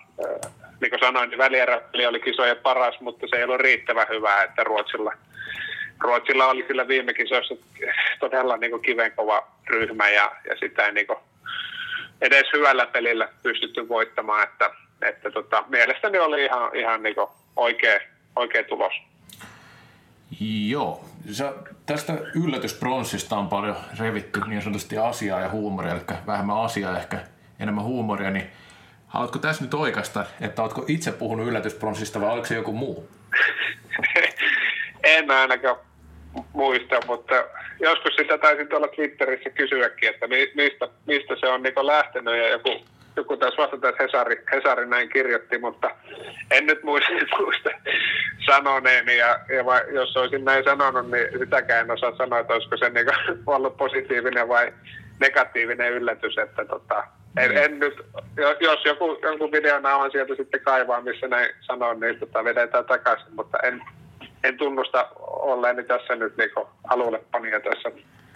niin 0.81 0.91
kuin 0.91 1.01
sanoin, 1.01 1.31
niin 1.31 1.39
välieräpeli 1.39 2.07
oli 2.07 2.21
kisojen 2.21 2.57
paras, 2.57 3.01
mutta 3.01 3.27
se 3.31 3.37
ei 3.37 3.45
ollut 3.45 3.61
riittävän 3.61 4.07
hyvää, 4.09 4.43
että 4.43 4.65
Ruotsilla, 4.65 5.13
Ruotsilla 6.03 6.47
oli 6.47 6.63
kyllä 6.63 6.89
viime 6.89 7.15
kisoissa 7.15 7.55
todella 8.21 8.57
niin 8.57 8.71
kuin 8.71 8.83
kivenkova 8.83 9.49
ryhmä 9.69 10.09
ja, 10.11 10.33
ja 10.49 10.57
sitä 10.61 10.87
ei 10.87 10.93
niin 10.93 11.07
kuin 11.07 11.19
edes 12.21 12.47
hyvällä 12.53 12.87
pelillä 12.87 13.29
pystytty 13.43 13.89
voittamaan, 13.89 14.43
että, 14.43 14.71
että 15.03 15.31
tota, 15.31 15.65
mielestäni 15.69 16.19
oli 16.19 16.45
ihan, 16.45 16.77
ihan 16.77 17.03
niin 17.03 17.15
kuin 17.15 17.27
oikea, 17.57 18.01
oikea 18.37 18.65
tulos. 18.65 18.93
Joo. 20.69 21.05
Sä, 21.31 21.53
tästä 21.87 22.13
yllätyspronssista 22.45 23.37
on 23.37 23.49
paljon 23.49 23.77
revitty 24.01 24.41
niin 24.47 24.63
sanotusti 24.63 24.99
asiaa 24.99 25.41
ja 25.41 25.49
huumoria, 25.49 25.93
eli 25.93 26.01
vähemmän 26.27 26.61
asiaa 26.61 26.99
ehkä 26.99 27.19
enemmän 27.61 27.85
huumoria, 27.85 28.31
niin 28.31 28.51
Haluatko 29.13 29.39
tässä 29.39 29.65
nyt 29.65 29.75
oikeasta, 29.75 30.27
että 30.41 30.63
oletko 30.63 30.85
itse 30.89 31.13
puhunut 31.13 31.49
yllätyspronssista 31.49 32.21
vai 32.21 32.31
oliko 32.31 32.47
se 32.47 32.55
joku 32.55 32.73
muu? 32.73 33.09
en 35.03 35.31
ainakaan 35.31 35.77
muista, 36.53 37.01
mutta 37.07 37.35
joskus 37.81 38.17
sitä 38.17 38.39
taisin 38.39 38.69
tuolla 38.69 38.89
Twitterissä 38.89 39.51
kysyäkin, 39.51 40.09
että 40.09 40.27
mistä, 40.55 40.89
mistä 41.07 41.35
se 41.41 41.49
on 41.49 41.63
niin 41.63 41.87
lähtenyt 41.87 42.37
ja 42.37 42.49
joku, 42.49 42.85
joku 43.17 43.37
taas 43.37 43.59
vastata, 43.59 43.89
että 43.89 44.03
Hesari, 44.03 44.43
Hesari 44.53 44.87
näin 44.87 45.09
kirjoitti, 45.09 45.59
mutta 45.59 45.91
en 46.51 46.67
nyt 46.67 46.83
muista, 46.83 47.11
muista 47.39 47.71
sanoneeni 48.47 49.17
ja, 49.17 49.39
ja 49.57 49.65
vai, 49.65 49.81
jos 49.95 50.17
olisin 50.17 50.45
näin 50.45 50.65
sanonut, 50.65 51.11
niin 51.11 51.39
sitäkään 51.39 51.81
en 51.81 51.91
osaa 51.91 52.17
sanoa, 52.17 52.39
että 52.39 52.55
olisiko 52.55 52.77
se 52.77 52.91
niin 52.91 53.07
ollut 53.47 53.77
positiivinen 53.77 54.49
vai 54.49 54.73
negatiivinen 55.21 55.93
yllätys, 55.93 56.39
että 56.39 56.65
tota, 56.65 57.05
en, 57.37 57.51
niin. 57.51 57.65
en 57.65 57.79
nyt, 57.79 57.95
jos 58.61 58.85
joku, 58.85 59.19
jonkun 59.23 59.53
videonauhan 59.53 60.11
sieltä 60.11 60.35
sitten 60.35 60.61
kaivaa, 60.61 61.01
missä 61.01 61.29
näin 61.29 61.51
sanon, 61.61 62.01
niin 62.01 62.19
tota 62.19 62.45
vedetään 62.45 62.85
takaisin, 62.85 63.35
mutta 63.35 63.59
en, 63.63 63.83
en 64.45 64.57
tunnusta 64.57 65.09
olleeni 65.21 65.85
tässä 65.85 66.17
nyt 66.17 66.37
niinku 66.37 66.69
alulle 66.89 67.21
panija 67.31 67.61
tässä 67.61 67.91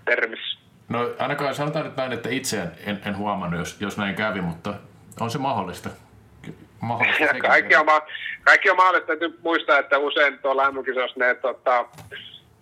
termissä. 0.04 0.58
No 0.88 1.10
ainakaan 1.18 1.54
sanotaan 1.54 1.84
nyt 1.84 1.96
näin, 1.96 2.12
että 2.12 2.28
itse 2.28 2.62
en, 2.86 3.00
en 3.06 3.16
huomannut, 3.16 3.60
jos, 3.60 3.80
jos 3.80 3.98
näin 3.98 4.14
kävi, 4.14 4.40
mutta 4.40 4.74
on 5.20 5.30
se 5.30 5.38
mahdollista. 5.38 5.90
mahdollista 6.80 7.34
kaikki, 7.40 7.76
on, 7.76 7.86
kaikki 8.44 8.70
on 8.70 8.76
mahdollista. 8.76 9.06
Täytyy 9.06 9.38
muistaa, 9.42 9.78
että 9.78 9.98
usein 9.98 10.38
tuolla 10.38 10.70
mm 10.70 10.84
ne 11.16 11.34
tota, 11.34 11.84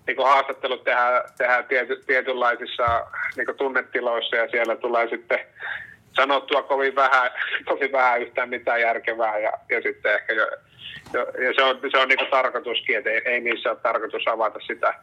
niin 0.07 0.17
haastattelut 0.23 0.85
tehdään, 0.85 1.23
tehdään 1.39 1.65
tiety, 1.65 2.03
tietynlaisissa 2.07 3.07
niin 3.37 3.57
tunnetiloissa 3.57 4.37
ja 4.37 4.49
siellä 4.51 4.77
tulee 4.77 5.09
sitten 5.09 5.39
sanottua 6.13 6.63
kovin 6.63 6.95
vähän, 6.95 7.31
kovin 7.69 7.93
vähän 7.93 8.23
yhtään 8.23 8.49
mitään 8.49 8.81
järkevää 8.81 9.39
ja, 9.39 9.53
ja 9.69 9.83
sitten 9.83 10.15
ehkä 10.15 10.33
jo, 10.33 10.47
ja 11.15 11.53
se 11.57 11.63
on, 11.63 11.81
se 11.91 11.99
on 11.99 12.09
niin 12.09 12.31
tarkoituskin, 12.31 12.99
että 12.99 13.11
ei, 13.11 13.23
ei 13.25 13.41
niissä 13.41 13.71
ole 13.71 13.79
tarkoitus 13.83 14.29
avata 14.29 14.59
sitä 14.67 14.95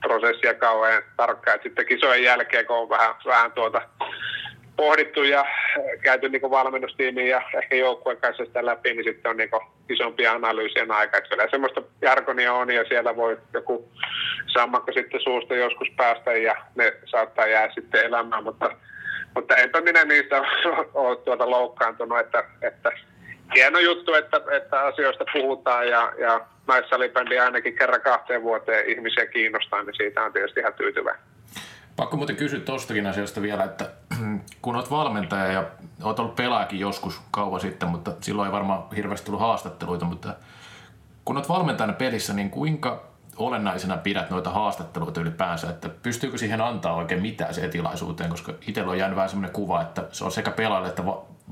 prosessia 0.00 0.54
kauhean 0.54 1.02
tarkkaan. 1.16 1.56
Et 1.56 1.62
sitten 1.62 1.86
kisojen 1.86 2.22
jälkeen, 2.22 2.66
kun 2.66 2.76
on 2.76 2.88
vähän, 2.88 3.14
vähän 3.24 3.52
tuota 3.52 3.82
pohdittu 4.76 5.22
ja 5.22 5.44
käyty 6.02 6.28
niin 6.28 6.50
valmennustiimiin 6.50 7.28
ja 7.28 7.42
ehkä 7.56 7.76
joukkueen 7.76 8.20
kanssa 8.20 8.44
sitä 8.44 8.66
läpi, 8.66 8.94
niin 8.94 9.04
sitten 9.04 9.30
on 9.30 9.36
niin 9.36 9.50
isompia 9.88 10.32
analyysien 10.32 10.90
aika. 10.90 11.18
Että 11.18 11.30
kyllä 11.30 11.48
semmoista 11.50 11.82
jargonia 12.02 12.52
on 12.52 12.70
ja 12.70 12.84
siellä 12.88 13.16
voi 13.16 13.38
joku 13.52 13.88
sammakko 14.46 14.92
sitten 14.92 15.20
suusta 15.20 15.54
joskus 15.54 15.88
päästä 15.96 16.32
ja 16.32 16.56
ne 16.74 16.92
saattaa 17.04 17.46
jää 17.46 17.72
sitten 17.74 18.06
elämään, 18.06 18.44
mutta 18.44 18.70
mutta 19.34 19.56
enpä 19.56 19.80
minä 19.80 20.04
niistä 20.04 20.42
ole 20.94 21.16
tuota 21.16 21.50
loukkaantunut, 21.50 22.18
että, 22.18 22.44
että 22.62 22.90
hieno 23.54 23.78
juttu, 23.78 24.14
että, 24.14 24.40
että 24.56 24.80
asioista 24.80 25.24
puhutaan 25.32 25.88
ja, 25.88 26.12
ja 26.18 26.40
naissalibändi 26.66 27.38
ainakin 27.38 27.76
kerran 27.76 28.00
kahteen 28.00 28.42
vuoteen 28.42 28.88
ihmisiä 28.90 29.26
kiinnostaa, 29.26 29.82
niin 29.82 29.94
siitä 29.96 30.22
on 30.22 30.32
tietysti 30.32 30.60
ihan 30.60 30.74
tyytyvä. 30.74 31.16
Pakko 31.96 32.16
muuten 32.16 32.36
kysyä 32.36 32.60
tuostakin 32.60 33.06
asiasta 33.06 33.42
vielä, 33.42 33.64
että 33.64 33.90
kun 34.62 34.76
olet 34.76 34.90
valmentaja 34.90 35.52
ja 35.52 35.64
olet 36.02 36.18
ollut 36.18 36.36
pelaajakin 36.36 36.80
joskus 36.80 37.20
kauan 37.30 37.60
sitten, 37.60 37.88
mutta 37.88 38.12
silloin 38.20 38.46
ei 38.46 38.52
varmaan 38.52 38.82
hirveästi 38.96 39.26
tullut 39.26 39.40
haastatteluita, 39.40 40.04
mutta 40.04 40.34
kun 41.24 41.36
olet 41.36 41.48
valmentajana 41.48 41.92
pelissä, 41.92 42.32
niin 42.32 42.50
kuinka 42.50 43.10
olennaisena 43.36 43.96
pidät 43.96 44.30
noita 44.30 44.50
haastatteluita 44.50 45.20
ylipäänsä, 45.20 45.70
että 45.70 45.88
pystyykö 45.88 46.38
siihen 46.38 46.60
antaa 46.60 46.94
oikein 46.94 47.22
mitään 47.22 47.54
se 47.54 47.68
tilaisuuteen, 47.68 48.30
koska 48.30 48.52
itsellä 48.66 48.90
on 48.90 48.98
jäänyt 48.98 49.16
vähän 49.16 49.28
semmoinen 49.28 49.54
kuva, 49.54 49.82
että 49.82 50.04
se 50.12 50.24
on 50.24 50.32
sekä 50.32 50.50
pelaajalle 50.50 50.88
että 50.88 51.02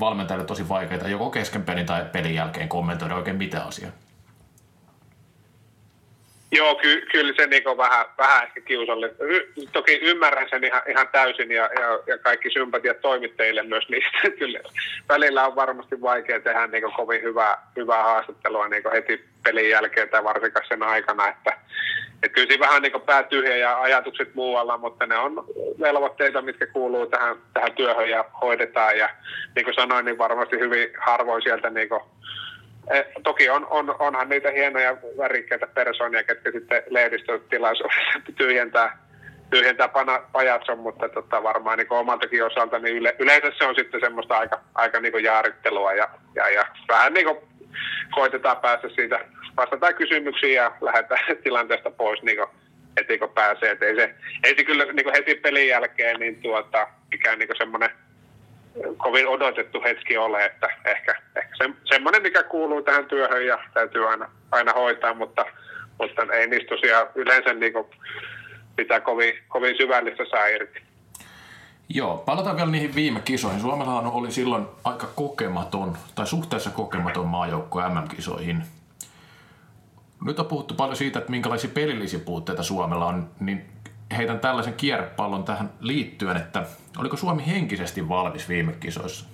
valmentajille 0.01 0.47
tosi 0.47 0.69
vaikeaa 0.69 1.09
joko 1.09 1.31
kesken 1.31 1.63
pelin 1.63 1.87
tai 1.87 2.05
pelin 2.13 2.35
jälkeen 2.35 2.69
kommentoida 2.69 3.15
oikein 3.15 3.37
mitään 3.37 3.69
asiaa. 3.69 3.93
Joo, 6.53 6.75
ky- 6.75 7.07
kyllä 7.13 7.33
se 7.37 7.47
niin 7.47 7.63
vähän, 7.77 8.07
vähän 8.19 8.45
ehkä 8.45 8.61
kiusallinen. 8.61 9.17
Y- 9.21 9.53
toki 9.73 9.93
ymmärrän 9.93 10.49
sen 10.51 10.65
ihan, 10.65 10.83
ihan 10.91 11.09
täysin 11.13 11.51
ja, 11.51 11.63
ja, 11.63 12.03
ja 12.07 12.19
kaikki 12.19 12.51
sympatiat 12.51 13.01
toimittajille 13.01 13.63
myös 13.63 13.89
niistä. 13.89 14.19
kyllä 14.39 14.61
välillä 15.09 15.47
on 15.47 15.57
varmasti 15.57 16.01
vaikea 16.01 16.41
tehdä 16.41 16.67
niin 16.67 16.93
kovin 16.97 17.23
hyvää, 17.23 17.59
hyvää 17.77 18.03
haastattelua 18.03 18.69
niin 18.69 18.83
heti 18.93 19.25
pelin 19.45 19.71
jälkeen 19.71 20.09
tai 20.09 20.25
varsinkaan 20.25 20.67
sen 20.69 20.83
aikana. 20.83 21.29
Että, 21.29 21.59
että 22.23 22.35
kyllä 22.35 22.49
siinä 22.49 22.67
vähän 22.67 22.83
niin 22.83 23.01
pää 23.07 23.23
tyhjä 23.23 23.57
ja 23.57 23.81
ajatukset 23.81 24.35
muualla, 24.35 24.79
mutta 24.79 25.07
ne 25.07 25.17
on 25.17 25.45
velvoitteita, 25.81 26.43
mitkä 26.43 26.67
kuuluu 26.67 27.07
tähän, 27.07 27.37
tähän 27.55 27.73
työhön 27.73 28.11
ja 28.11 28.25
hoidetaan. 28.41 28.99
Ja 28.99 29.09
niin 29.55 29.65
kuin 29.65 29.75
sanoin, 29.75 30.05
niin 30.05 30.19
varmasti 30.19 30.59
hyvin 30.59 30.89
harvoin 30.99 31.43
sieltä 31.43 31.71
niin 31.71 31.89
Eh, 32.91 33.07
toki 33.23 33.51
on, 33.51 33.67
on, 33.71 33.97
onhan 33.99 34.29
niitä 34.29 34.51
hienoja 34.51 34.97
värikkäitä 35.19 35.67
persoonia, 35.67 36.25
ketkä 36.25 36.51
sitten 36.51 36.83
lehdistötilaisuudessa 36.91 38.21
tyhjentää, 38.37 38.99
tyhjentää 39.51 39.89
pana, 39.89 40.23
pajatson, 40.33 40.79
mutta 40.79 41.09
tota, 41.09 41.43
varmaan 41.43 41.79
niin 41.79 41.93
omaltakin 41.93 42.45
osalta 42.45 42.79
niin 42.79 42.97
yle, 42.97 43.17
yleensä 43.19 43.53
se 43.59 43.65
on 43.65 43.75
sitten 43.75 44.01
semmoista 44.01 44.39
aika, 44.39 44.61
aika 44.75 45.01
niin 45.01 45.25
jaarittelua 45.25 45.93
ja, 45.93 46.09
ja, 46.35 46.49
ja 46.49 46.65
vähän 46.89 47.13
niin 47.15 47.27
kuin 47.27 47.39
koitetaan 48.11 48.57
päästä 48.57 48.89
siitä, 48.89 49.21
vastataan 49.59 49.95
kysymyksiin 49.95 50.55
ja 50.55 50.73
lähdetään 50.81 51.37
tilanteesta 51.45 51.91
pois 51.91 52.23
niin 52.23 52.37
kuin 52.37 52.49
heti 52.97 53.19
kun 53.19 53.29
pääsee. 53.29 53.71
Et 53.71 53.83
ei, 53.83 53.97
se, 53.97 54.15
ei 54.45 54.57
se 54.57 54.65
kyllä 54.65 54.85
niin 54.85 55.13
heti 55.13 55.35
pelin 55.35 55.69
jälkeen 55.69 56.21
niin 56.21 56.43
tuota, 56.43 56.89
mikään 57.11 57.39
niin 57.39 57.49
semmoinen 57.59 57.91
kovin 58.97 59.29
odotettu 59.29 59.83
hetki 59.83 60.17
ole, 60.17 60.45
että 60.45 60.69
ehkä, 60.85 61.15
ehkä 61.37 61.55
se, 61.59 61.71
semmoinen, 61.85 62.23
mikä 62.23 62.43
kuuluu 62.43 62.83
tähän 62.83 63.07
työhön 63.07 63.47
ja 63.47 63.59
täytyy 63.75 64.11
aina, 64.11 64.31
aina 64.51 64.73
hoitaa, 64.73 65.15
mutta, 65.15 65.45
mutta 65.99 66.23
ei 66.33 66.47
niistä 66.47 66.69
tosiaan 66.69 67.07
yleensä 67.15 67.55
niin 67.55 67.73
kuin, 67.73 67.87
mitä 68.77 69.01
kovin, 69.01 69.35
kovin 69.49 69.77
syvällistä 69.77 70.25
saa 70.31 70.47
irti. 70.47 70.83
Joo, 71.89 72.17
palataan 72.17 72.57
vielä 72.57 72.71
niihin 72.71 72.95
viime 72.95 73.21
kisoihin. 73.21 73.61
Suomellahan 73.61 74.07
oli 74.07 74.31
silloin 74.31 74.67
aika 74.85 75.07
kokematon, 75.15 75.97
tai 76.15 76.27
suhteessa 76.27 76.71
kokematon 76.71 77.27
maajoukko 77.27 77.81
MM-kisoihin. 77.89 78.63
Nyt 80.25 80.39
on 80.39 80.47
puhuttu 80.47 80.75
paljon 80.75 80.97
siitä, 80.97 81.19
että 81.19 81.31
minkälaisia 81.31 81.71
pelillisiä 81.75 82.19
puutteita 82.19 82.63
Suomella 82.63 83.07
on, 83.07 83.31
niin 83.41 83.67
heitän 84.17 84.41
tällaisen 84.41 84.75
kierrepallon 84.75 85.45
tähän 85.45 85.71
liittyen, 85.81 86.37
että 86.37 86.67
oliko 86.99 87.17
Suomi 87.17 87.47
henkisesti 87.47 88.09
valmis 88.09 88.49
viime 88.49 88.73
kisoissa? 88.73 89.27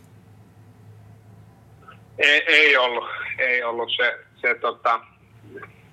Ei, 2.18 2.42
ei 2.46 2.76
ollut, 2.76 3.08
ei 3.38 3.62
ollut 3.62 3.88
se, 3.96 4.18
se 4.40 4.54
tota, 4.54 5.00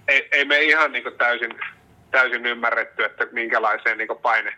ei, 0.07 0.27
ei, 0.31 0.45
me 0.45 0.61
ihan 0.61 0.91
niin 0.91 1.03
täysin, 1.17 1.59
täysin 2.11 2.45
ymmärretty, 2.45 3.03
että 3.03 3.27
minkälaiseen 3.31 3.97
niin 3.97 4.07
paine, 4.21 4.53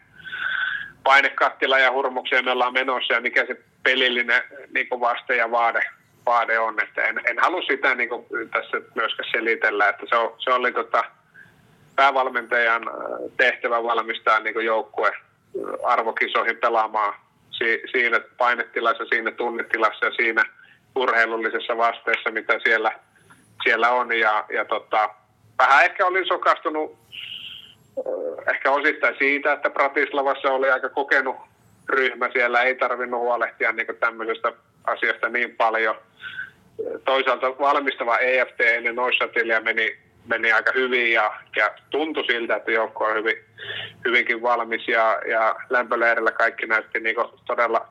painekattila 1.03 1.79
ja 1.79 1.91
hurmukseen 1.91 2.45
me 2.45 2.51
ollaan 2.51 2.73
menossa 2.73 3.13
ja 3.13 3.21
mikä 3.21 3.45
se 3.45 3.61
pelillinen 3.83 4.43
niin 4.73 4.87
vaste 4.89 5.35
ja 5.35 5.51
vaade, 5.51 5.83
vaade 6.25 6.59
on. 6.59 6.83
Että 6.83 7.03
en, 7.03 7.21
en 7.25 7.39
halua 7.39 7.61
sitä 7.61 7.95
niin 7.95 8.09
tässä 8.51 8.81
myöskään 8.95 9.29
selitellä, 9.31 9.89
että 9.89 10.05
se, 10.09 10.15
on, 10.15 10.35
se 10.37 10.53
oli 10.53 10.71
tota, 10.71 11.03
päävalmentajan 11.95 12.87
äh, 12.87 12.95
tehtävä 13.37 13.83
valmistaa 13.83 14.39
niin 14.39 14.65
joukkue 14.65 15.07
äh, 15.07 15.91
arvokisoihin 15.91 16.57
pelaamaan 16.57 17.13
si- 17.51 17.81
siinä 17.91 18.21
painetilassa, 18.37 19.05
siinä 19.05 19.31
tunnetilassa 19.31 20.05
ja 20.05 20.11
siinä 20.11 20.45
urheilullisessa 20.95 21.77
vasteessa, 21.77 22.31
mitä 22.31 22.59
siellä, 22.63 22.91
siellä 23.63 23.89
on. 23.89 24.19
Ja, 24.19 24.45
ja 24.53 24.65
tota, 24.65 25.09
vähän 25.57 25.85
ehkä 25.85 26.05
olin 26.05 26.27
sokastunut 26.27 26.97
äh, 27.97 28.53
ehkä 28.55 28.71
osittain 28.71 29.15
siitä, 29.17 29.53
että 29.53 29.69
Pratislavassa 29.69 30.51
oli 30.51 30.69
aika 30.69 30.89
kokenut 30.89 31.35
ryhmä. 31.89 32.29
Siellä 32.33 32.61
ei 32.61 32.75
tarvinnut 32.75 33.19
huolehtia 33.19 33.71
niin 33.71 33.87
tämmöisestä 33.99 34.53
asiasta 34.83 35.29
niin 35.29 35.55
paljon. 35.55 35.95
Toisaalta 37.05 37.47
valmistava 37.59 38.17
EFT 38.17 38.61
ennen 38.61 38.95
Noissatilia 38.95 39.61
meni 39.61 39.97
meni 40.27 40.51
aika 40.51 40.71
hyvin 40.75 41.11
ja, 41.11 41.33
ja 41.55 41.71
tuntui 41.89 42.25
siltä, 42.25 42.55
että 42.55 42.71
joukko 42.71 43.05
on 43.05 43.15
hyvin, 43.15 43.35
hyvinkin 44.05 44.41
valmis 44.41 44.87
ja, 44.87 45.21
ja 45.29 45.55
lämpöleirillä 45.69 46.31
kaikki 46.31 46.65
näytti 46.65 46.99
niin 46.99 47.15
todella, 47.45 47.87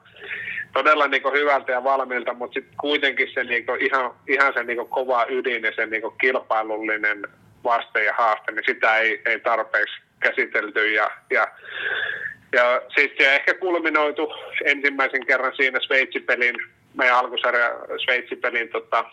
todella 0.72 1.08
niin 1.08 1.22
hyvältä 1.32 1.72
ja 1.72 1.84
valmiilta, 1.84 2.34
mutta 2.34 2.54
sitten 2.54 2.76
kuitenkin 2.80 3.28
se 3.34 3.44
niin 3.44 3.66
ihan, 3.80 4.14
ihan 4.28 4.52
se 4.54 4.64
niin 4.64 4.88
kova 4.88 5.26
ydin 5.28 5.62
ja 5.62 5.72
se 5.76 5.86
niin 5.86 6.02
kilpailullinen 6.20 7.22
vaste 7.64 8.04
ja 8.04 8.14
haaste, 8.18 8.52
niin 8.52 8.64
sitä 8.66 8.98
ei, 8.98 9.22
ei 9.24 9.40
tarpeeksi 9.40 9.94
käsitelty 10.20 10.92
ja, 10.92 11.10
ja 11.30 11.48
ja 12.54 12.82
sitten 13.00 13.34
ehkä 13.34 13.54
kulminoitu 13.54 14.32
ensimmäisen 14.64 15.26
kerran 15.26 15.52
siinä 15.56 15.80
Sveitsipelin, 15.80 16.56
meidän 16.94 17.16
alkusarja 17.16 17.70
Sveitsipelin 18.04 18.68
tota, 18.68 19.04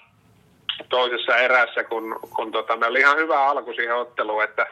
toisessa 0.90 1.38
erässä, 1.38 1.84
kun, 1.84 2.20
kun 2.36 2.52
tota, 2.52 2.78
meillä 2.78 2.92
oli 2.92 3.00
ihan 3.00 3.18
hyvä 3.18 3.48
alku 3.48 3.74
siihen 3.74 3.96
otteluun, 3.96 4.44
että, 4.44 4.68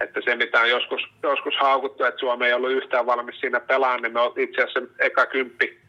että 0.00 0.20
se 0.24 0.36
mitä 0.36 0.60
on 0.60 0.70
joskus, 0.70 1.02
joskus 1.22 1.54
haukuttu, 1.60 2.04
että 2.04 2.20
Suomi 2.20 2.46
ei 2.46 2.52
ollut 2.52 2.70
yhtään 2.70 3.06
valmis 3.06 3.40
siinä 3.40 3.60
pelaamaan, 3.60 4.02
niin 4.02 4.12
me 4.12 4.20
itse 4.36 4.62
asiassa 4.62 4.80
eka 4.98 5.26
kymppi 5.26 5.80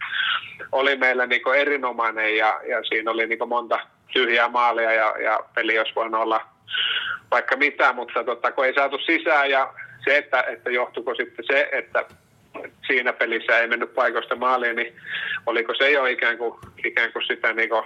oli 0.71 0.95
meillä 0.95 1.25
niin 1.25 1.53
erinomainen 1.57 2.37
ja, 2.37 2.59
ja 2.69 2.83
siinä 2.83 3.11
oli 3.11 3.27
niin 3.27 3.47
monta 3.47 3.79
tyhjää 4.13 4.47
maalia 4.47 4.93
ja, 4.93 5.15
ja 5.19 5.39
peli 5.55 5.79
olisi 5.79 5.95
voinut 5.95 6.21
olla 6.21 6.41
vaikka 7.31 7.57
mitä, 7.57 7.93
mutta 7.93 8.23
tota, 8.23 8.51
kun 8.51 8.65
ei 8.65 8.73
saatu 8.73 8.97
sisään 8.97 9.49
ja 9.49 9.73
se, 10.05 10.17
että, 10.17 10.41
että 10.41 10.69
johtuiko 10.69 11.15
sitten 11.15 11.45
se, 11.45 11.69
että 11.71 12.05
siinä 12.87 13.13
pelissä 13.13 13.59
ei 13.59 13.67
mennyt 13.67 13.95
paikoista 13.95 14.35
maaliin, 14.35 14.75
niin 14.75 14.95
oliko 15.45 15.73
se 15.75 15.91
jo 15.91 16.05
ikään 16.05 16.37
kuin, 16.37 16.59
ikään 16.85 17.13
kuin 17.13 17.25
sitä 17.25 17.53
niin 17.53 17.69
kuin, 17.69 17.83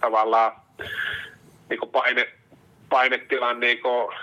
tavallaan 0.00 0.52
niin 1.70 1.78
kuin 1.78 1.90
paine, 1.90 2.28
painetilan 2.88 3.60
niin 3.60 3.80
kuin, 3.80 4.14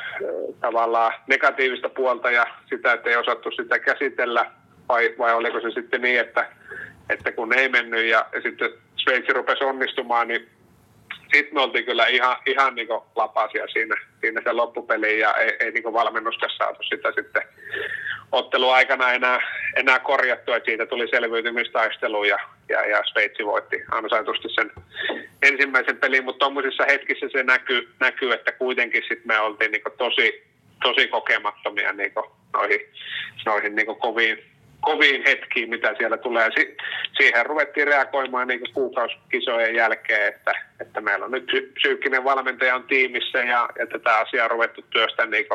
tavallaan 0.61 1.13
negatiivista 1.27 1.89
puolta 1.89 2.31
ja 2.31 2.47
sitä, 2.69 2.93
että 2.93 3.09
ei 3.09 3.15
osattu 3.15 3.51
sitä 3.51 3.79
käsitellä, 3.79 4.51
vai, 4.89 5.15
vai 5.17 5.33
oliko 5.33 5.59
se 5.59 5.71
sitten 5.71 6.01
niin, 6.01 6.19
että, 6.19 6.49
että 7.09 7.31
kun 7.31 7.53
ei 7.53 7.69
mennyt 7.69 8.05
ja, 8.05 8.25
ja 8.33 8.41
sitten 8.41 8.69
Sveitsi 8.95 9.33
rupesi 9.33 9.63
onnistumaan, 9.63 10.27
niin 10.27 10.49
sitten 11.33 11.53
me 11.53 11.61
oltiin 11.61 11.85
kyllä 11.85 12.07
ihan, 12.07 12.37
ihan 12.45 12.75
niin 12.75 12.87
lapasia 13.15 13.67
siinä, 13.67 13.95
siinä 14.21 14.41
se 14.43 14.51
loppupeli 14.51 15.19
ja 15.19 15.33
ei, 15.33 15.57
ei 15.59 15.71
niin 15.71 15.93
valmennuskaan 15.93 16.51
saatu 16.57 16.83
sitä 16.83 17.11
sitten 17.15 17.43
otteluaikana 18.31 19.11
enää, 19.11 19.39
enää 19.75 19.99
korjattu, 19.99 20.53
että 20.53 20.65
siitä 20.65 20.85
tuli 20.85 21.07
selviytymistaistelu 21.07 22.23
ja, 22.23 22.37
ja, 22.69 22.85
ja 22.85 23.03
Sveitsi 23.05 23.45
voitti 23.45 23.83
ansaitusti 23.91 24.47
sen 24.49 24.71
ensimmäisen 25.41 25.97
pelin, 25.97 26.25
mutta 26.25 26.39
tuommoisissa 26.39 26.85
hetkissä 26.85 27.29
se 27.31 27.43
näkyy, 27.43 27.89
näkyy 27.99 28.33
että 28.33 28.51
kuitenkin 28.51 29.03
sit 29.07 29.25
me 29.25 29.39
oltiin 29.39 29.71
niin 29.71 29.81
tosi, 29.97 30.43
tosi 30.83 31.07
kokemattomia 31.07 31.93
niin 31.93 32.13
noihin, 32.53 32.79
noihin 33.45 33.75
niin 33.75 33.95
koviin, 33.99 34.43
koviin 34.81 35.23
hetkiin, 35.27 35.69
mitä 35.69 35.95
siellä 35.97 36.17
tulee. 36.17 36.49
Si- 36.55 36.77
siihen 37.17 37.45
ruvettiin 37.45 37.87
reagoimaan 37.87 38.47
niin 38.47 38.73
kuukausikisojen 38.73 39.75
jälkeen, 39.75 40.27
että, 40.27 40.51
että 40.81 41.01
meillä 41.01 41.25
on 41.25 41.31
nyt 41.31 41.51
psyykkinen 41.73 42.23
valmentaja 42.23 42.75
on 42.75 42.83
tiimissä 42.83 43.37
ja, 43.37 43.69
ja 43.79 43.87
tätä 43.87 44.17
asiaa 44.17 44.45
on 44.45 44.51
ruvettu 44.51 44.81
työstä 44.89 45.25
niin 45.25 45.45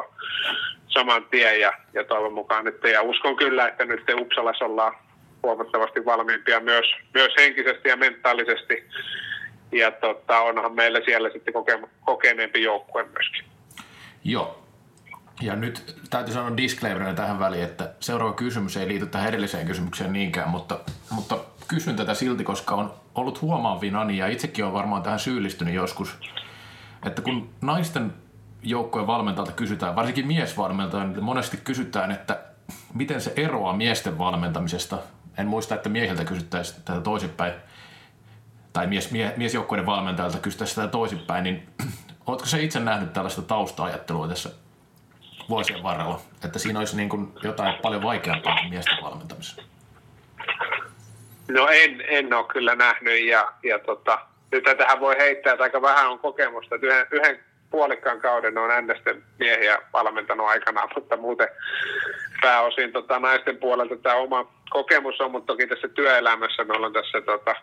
saman 0.90 1.24
tien 1.30 1.60
ja, 1.60 1.72
ja 1.94 2.04
toivon 2.04 2.32
mukaan 2.32 2.64
nyt. 2.64 2.84
Ja 2.92 3.02
uskon 3.02 3.36
kyllä, 3.36 3.68
että 3.68 3.84
nyt 3.84 4.00
Uppsalassa 4.20 4.64
ollaan 4.64 4.94
huomattavasti 5.42 6.04
valmiimpia 6.04 6.60
myös, 6.60 6.86
myös 7.14 7.32
henkisesti 7.38 7.88
ja 7.88 7.96
mentaalisesti. 7.96 8.84
Ja 9.72 9.90
tota, 9.90 10.40
onhan 10.40 10.74
meillä 10.74 11.00
siellä 11.04 11.30
sitten 11.30 11.54
koke, 11.54 11.78
kokeneempi 12.04 12.62
joukkue 12.62 13.04
myöskin. 13.04 13.44
Joo, 14.24 14.62
ja 15.40 15.56
nyt 15.56 15.96
täytyy 16.10 16.34
sanoa 16.34 16.56
disclaimerina 16.56 17.14
tähän 17.14 17.38
väliin, 17.38 17.64
että 17.64 17.94
seuraava 18.00 18.32
kysymys 18.32 18.76
ei 18.76 18.88
liity 18.88 19.06
tähän 19.06 19.28
edelliseen 19.28 19.66
kysymykseen 19.66 20.12
niinkään, 20.12 20.48
mutta, 20.48 20.80
mutta 21.10 21.38
kysyn 21.68 21.96
tätä 21.96 22.14
silti, 22.14 22.44
koska 22.44 22.74
on 22.74 22.92
ollut 23.14 23.42
huomaavinani 23.42 24.18
ja 24.18 24.26
itsekin 24.26 24.64
on 24.64 24.72
varmaan 24.72 25.02
tähän 25.02 25.18
syyllistynyt 25.18 25.74
joskus, 25.74 26.18
että 27.06 27.22
kun 27.22 27.50
naisten 27.60 28.12
joukkojen 28.62 29.06
valmentajalta 29.06 29.52
kysytään, 29.52 29.96
varsinkin 29.96 30.26
miesvalmentajalta, 30.26 31.12
niin 31.12 31.24
monesti 31.24 31.56
kysytään, 31.56 32.10
että 32.10 32.40
miten 32.94 33.20
se 33.20 33.32
eroaa 33.36 33.76
miesten 33.76 34.18
valmentamisesta. 34.18 34.98
En 35.38 35.46
muista, 35.46 35.74
että 35.74 35.88
miehiltä 35.88 36.24
kysyttäisiin 36.24 36.82
tätä 36.84 37.00
toisinpäin, 37.00 37.52
tai 38.72 38.86
mies, 38.86 39.10
mie, 39.10 39.34
miesjoukkoiden 39.36 39.86
valmentajalta 39.86 40.38
kysyttäisiin 40.38 40.76
tätä 40.76 40.88
toisinpäin, 40.88 41.44
niin 41.44 41.68
oletko 42.26 42.46
se 42.46 42.62
itse 42.62 42.80
nähnyt 42.80 43.12
tällaista 43.12 43.42
tausta-ajattelua 43.42 44.28
tässä 44.28 44.50
vuosien 45.48 45.82
varrella, 45.82 46.20
että 46.44 46.58
siinä 46.58 46.78
olisi 46.78 46.96
niin 46.96 47.08
kuin 47.08 47.32
jotain 47.42 47.74
paljon 47.82 48.02
vaikeampaa 48.02 48.56
kuin 48.56 48.70
miesten 48.70 48.98
valmentamisessa? 49.02 49.62
No 51.48 51.68
en, 51.68 52.04
en 52.08 52.34
ole 52.34 52.46
kyllä 52.46 52.74
nähnyt 52.74 53.26
ja, 53.26 53.52
ja 53.62 53.78
tota, 53.78 54.18
nyt 54.52 54.64
tähän 54.78 55.00
voi 55.00 55.16
heittää, 55.18 55.52
että 55.52 55.62
aika 55.62 55.82
vähän 55.82 56.10
on 56.10 56.18
kokemusta. 56.18 56.74
Että 56.74 56.86
yhden, 56.86 57.06
yhden 57.10 57.44
puolikkaan 57.70 58.20
kauden 58.20 58.58
on 58.58 58.70
Ännesten 58.70 59.22
miehiä 59.38 59.78
valmentanut 59.92 60.46
aikanaan, 60.46 60.88
mutta 60.96 61.16
muuten 61.16 61.48
pääosin 62.42 62.92
tota, 62.92 63.18
naisten 63.18 63.56
puolelta 63.56 63.96
tämä 63.96 64.14
oma 64.14 64.52
kokemus 64.70 65.20
on, 65.20 65.30
mutta 65.30 65.46
toki 65.46 65.66
tässä 65.66 65.88
työelämässä 65.88 66.64
meillä 66.64 66.86
on 66.86 66.92
tässä 66.92 67.20
tota, 67.20 67.54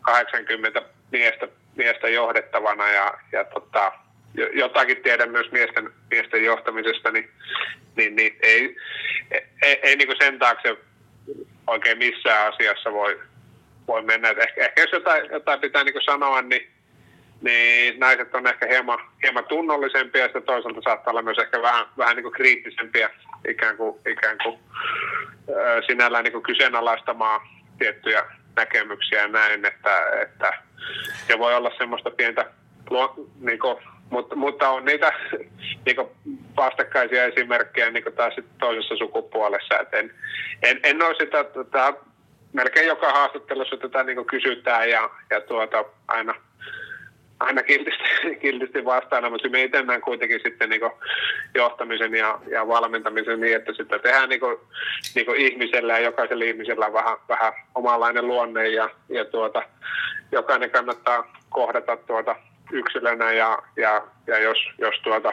80 0.00 0.82
miestä, 1.12 1.48
miestä 1.76 2.08
johdettavana 2.08 2.88
ja, 2.88 3.14
ja 3.32 3.44
tota, 3.44 3.92
jotakin 4.52 5.02
tiedän 5.02 5.30
myös 5.30 5.52
miesten, 5.52 5.90
miesten 6.10 6.44
johtamisesta, 6.44 7.10
niin, 7.10 7.30
niin, 7.96 8.16
niin 8.16 8.36
ei, 8.42 8.76
ei, 9.62 9.80
ei, 9.82 9.96
niin 9.96 10.08
kuin 10.08 10.18
sen 10.18 10.38
taakse 10.38 10.76
oikein 11.66 11.98
missään 11.98 12.52
asiassa 12.52 12.92
voi, 12.92 13.20
voi 13.88 14.02
mennä. 14.02 14.30
Et 14.30 14.38
ehkä, 14.38 14.64
ehkä 14.64 14.80
jos 14.80 14.92
jotain, 14.92 15.30
jotain 15.32 15.60
pitää 15.60 15.84
niin 15.84 16.04
sanoa, 16.04 16.42
niin, 16.42 16.70
niin 17.40 18.00
naiset 18.00 18.34
on 18.34 18.46
ehkä 18.46 18.66
hieman, 18.66 18.98
hieman 19.22 19.44
tunnollisempia 19.44 20.22
ja 20.22 20.40
toisaalta 20.40 20.80
saattaa 20.84 21.10
olla 21.10 21.22
myös 21.22 21.38
ehkä 21.38 21.62
vähän, 21.62 21.86
vähän 21.98 22.16
niin 22.16 22.22
kuin 22.22 22.34
kriittisempiä 22.34 23.10
ikään 23.48 23.76
kuin, 23.76 24.00
ikään 24.06 24.38
kuin 24.42 24.58
sinällään 25.86 26.24
niin 26.24 26.32
kuin 26.32 26.42
kyseenalaistamaan 26.42 27.40
tiettyjä 27.78 28.24
näkemyksiä 28.56 29.22
ja 29.22 29.28
näin, 29.28 29.64
että, 29.64 30.20
että 30.22 30.52
ja 31.28 31.38
voi 31.38 31.54
olla 31.54 31.70
semmoista 31.78 32.10
pientä 32.10 32.50
niin 33.40 33.58
kuin, 33.58 33.76
mutta, 34.10 34.36
mutta 34.36 34.68
on 34.68 34.84
niitä 34.84 35.12
niin 35.86 35.96
vastakkaisia 36.56 37.24
esimerkkejä 37.24 37.90
niin 37.90 38.04
taas 38.16 38.34
toisessa 38.58 38.96
sukupuolessa. 38.96 39.78
Et 39.80 39.94
en, 39.94 40.14
en, 40.62 40.80
en 40.82 41.02
ole 41.02 41.14
sitä, 41.20 41.44
tota, 41.44 41.94
melkein 42.52 42.86
joka 42.86 43.12
haastattelussa 43.12 43.76
tätä 43.76 44.04
niin 44.04 44.24
kysytään 44.24 44.90
ja, 44.90 45.10
ja 45.30 45.40
tuota, 45.40 45.84
aina, 46.08 46.34
aina 47.40 47.62
kiltisti, 47.62 48.04
kiltisti 48.42 48.84
vastaana, 48.84 49.30
mutta 49.30 49.48
me 49.48 49.62
itse 49.62 49.84
kuitenkin 50.04 50.40
sitten 50.42 50.70
niin 50.70 50.80
johtamisen 51.54 52.14
ja, 52.14 52.38
ja 52.50 52.68
valmentamisen 52.68 53.40
niin, 53.40 53.56
että 53.56 53.72
sitä 53.72 53.98
tehdään 53.98 54.28
niin 54.28 54.40
kuin, 54.40 54.56
niin 55.14 55.26
kuin 55.26 55.40
ihmisellä 55.40 55.92
ja 55.92 56.04
jokaisella 56.04 56.44
ihmisellä 56.44 56.86
on 56.86 56.92
vähän, 56.92 57.16
vähän 57.28 57.52
omanlainen 57.74 58.26
luonne 58.26 58.68
ja, 58.68 58.90
ja 59.08 59.24
tuota, 59.24 59.62
jokainen 60.32 60.70
kannattaa 60.70 61.32
kohdata 61.48 61.96
tuota 61.96 62.36
yksilönä 62.72 63.32
ja, 63.32 63.62
ja, 63.76 64.02
ja 64.26 64.38
jos, 64.38 64.58
jos 64.78 64.94
tuota, 65.02 65.32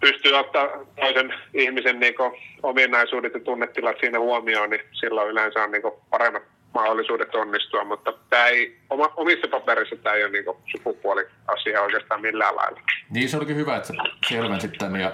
pystyy 0.00 0.32
ottaa 0.32 0.68
toisen 1.00 1.34
ihmisen 1.54 2.00
niin 2.00 2.14
ominaisuudet 2.62 3.34
ja 3.34 3.40
tunnetilat 3.40 3.96
siinä 4.00 4.18
huomioon, 4.18 4.70
niin 4.70 4.82
silloin 4.92 5.28
yleensä 5.28 5.62
on 5.62 5.70
niin 5.70 5.82
paremmat 6.10 6.42
mahdollisuudet 6.78 7.34
onnistua, 7.34 7.84
mutta 7.84 8.12
tämä 8.30 8.46
ei, 8.46 8.78
oma, 8.90 9.12
omissa 9.16 9.48
paperissa 9.48 9.96
tämä 9.96 10.14
ei 10.14 10.24
ole 10.24 10.32
niin 10.32 10.44
sukupuoliasia 10.72 11.82
oikeastaan 11.82 12.20
millään 12.20 12.56
lailla. 12.56 12.80
Niin 13.10 13.28
se 13.28 13.36
olikin 13.36 13.56
hyvä, 13.56 13.76
että 13.76 13.92
selvensit 14.28 14.72
tämän 14.78 15.00
ja 15.00 15.12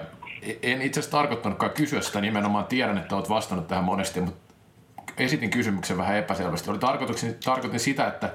en 0.63 0.81
itse 0.81 0.99
asiassa 0.99 1.17
tarkoittanutkaan 1.17 1.71
kysyä 1.71 2.01
sitä 2.01 2.21
nimenomaan, 2.21 2.65
tiedän, 2.65 2.97
että 2.97 3.15
olet 3.15 3.29
vastannut 3.29 3.67
tähän 3.67 3.83
monesti, 3.83 4.21
mutta 4.21 4.53
esitin 5.17 5.49
kysymyksen 5.49 5.97
vähän 5.97 6.17
epäselvästi. 6.17 6.71
Oli 6.71 6.79
tarkoitin 7.45 7.79
sitä, 7.79 8.07
että 8.07 8.29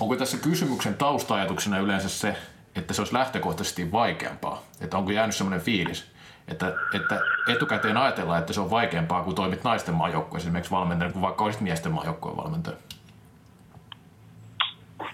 Onko 0.00 0.16
tässä 0.16 0.36
kysymyksen 0.36 0.94
taustaajatuksena 0.94 1.78
yleensä 1.78 2.08
se, 2.08 2.36
että 2.76 2.94
se 2.94 3.00
olisi 3.00 3.14
lähtökohtaisesti 3.14 3.92
vaikeampaa? 3.92 4.62
Että 4.80 4.98
onko 4.98 5.10
jäänyt 5.10 5.36
sellainen 5.36 5.64
fiilis, 5.64 6.11
että, 6.52 6.72
että 6.94 7.20
etukäteen 7.52 7.96
ajatellaan, 7.96 8.40
että 8.40 8.52
se 8.52 8.60
on 8.60 8.70
vaikeampaa, 8.70 9.22
kun 9.22 9.34
toimit 9.34 9.64
naisten 9.64 9.94
maajoukkueessa 9.94 10.46
esimerkiksi 10.46 10.72
valmentajana, 10.72 11.12
kuin 11.12 11.22
vaikka 11.22 11.44
olisit 11.44 11.60
miesten 11.60 11.92
maajoukkueen 11.92 12.36
valmentaja? 12.36 12.76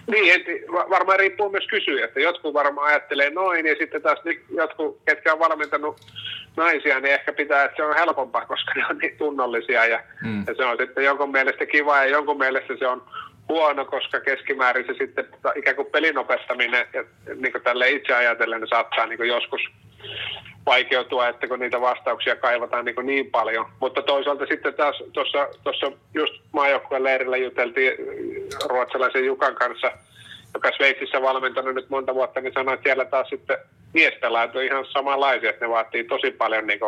Niin, 0.07 0.35
et, 0.35 0.45
varmaan 0.89 1.19
riippuu 1.19 1.49
myös 1.49 1.67
kysyä, 1.67 2.05
että 2.05 2.19
jotkut 2.19 2.53
varmaan 2.53 2.87
ajattelee 2.87 3.29
noin 3.29 3.65
ja 3.65 3.75
sitten 3.79 4.01
taas 4.01 4.19
jotkut, 4.55 4.97
ketkä 5.05 5.33
on 5.33 5.39
valmentanut 5.39 5.99
naisia, 6.57 6.99
niin 6.99 7.13
ehkä 7.13 7.33
pitää, 7.33 7.63
että 7.63 7.75
se 7.75 7.83
on 7.83 7.95
helpompaa, 7.95 8.45
koska 8.45 8.73
ne 8.75 8.85
on 8.89 8.97
niin 8.97 9.17
tunnollisia 9.17 9.85
ja, 9.85 9.99
mm. 10.23 10.43
ja 10.47 10.55
se 10.55 10.65
on 10.65 10.77
sitten 10.77 11.03
jonkun 11.03 11.31
mielestä 11.31 11.65
kiva 11.65 11.97
ja 11.97 12.05
jonkun 12.05 12.37
mielestä 12.37 12.73
se 12.79 12.87
on 12.87 13.03
huono, 13.49 13.85
koska 13.85 14.19
keskimäärin 14.19 14.85
se 14.87 14.93
sitten 14.93 15.27
ikään 15.55 15.75
kuin 15.75 15.91
pelin 15.91 16.17
opettaminen, 16.17 16.87
ja 16.93 17.03
niin 17.35 17.51
kuin 17.51 17.63
tälle 17.63 17.89
itse 17.89 18.13
ajatellen, 18.13 18.61
niin 18.61 18.69
saattaa 18.69 19.05
niin 19.05 19.17
kuin 19.17 19.29
joskus 19.29 19.61
vaikeutua, 20.65 21.27
että 21.27 21.47
kun 21.47 21.59
niitä 21.59 21.81
vastauksia 21.81 22.35
kaivataan 22.35 22.85
niin, 22.85 22.95
niin 23.03 23.31
paljon. 23.31 23.65
Mutta 23.79 24.01
toisaalta 24.01 24.45
sitten 24.45 24.73
taas 24.73 25.03
tuossa 25.63 25.91
just 26.13 26.33
maajoukkueen 26.51 27.03
leirillä 27.03 27.37
juteltiin 27.37 27.93
ruotsalaisen 28.65 29.25
Jukan 29.25 29.55
kanssa, 29.55 29.91
joka 30.53 30.71
Sveitsissä 30.77 31.21
valmentanut 31.21 31.75
nyt 31.75 31.89
monta 31.89 32.15
vuotta, 32.15 32.41
niin 32.41 32.53
sanoi, 32.53 32.73
että 32.73 32.83
siellä 32.83 33.05
taas 33.05 33.29
sitten 33.29 33.57
miespelaajat 33.93 34.55
on 34.55 34.63
ihan 34.63 34.85
samanlaisia, 34.85 35.49
että 35.49 35.65
ne 35.65 35.71
vaatii 35.71 36.03
tosi 36.03 36.31
paljon 36.31 36.67
niin 36.67 36.79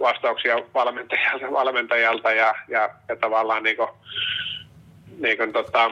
vastauksia 0.00 0.56
valmentajalta, 0.74 1.52
valmentajalta 1.52 2.32
ja, 2.32 2.54
ja, 2.68 2.90
ja 3.08 3.16
tavallaan 3.16 3.62
niin 3.62 3.76
kuin, 3.76 3.88
niin 5.22 5.36
kuin, 5.36 5.52
tota, 5.52 5.90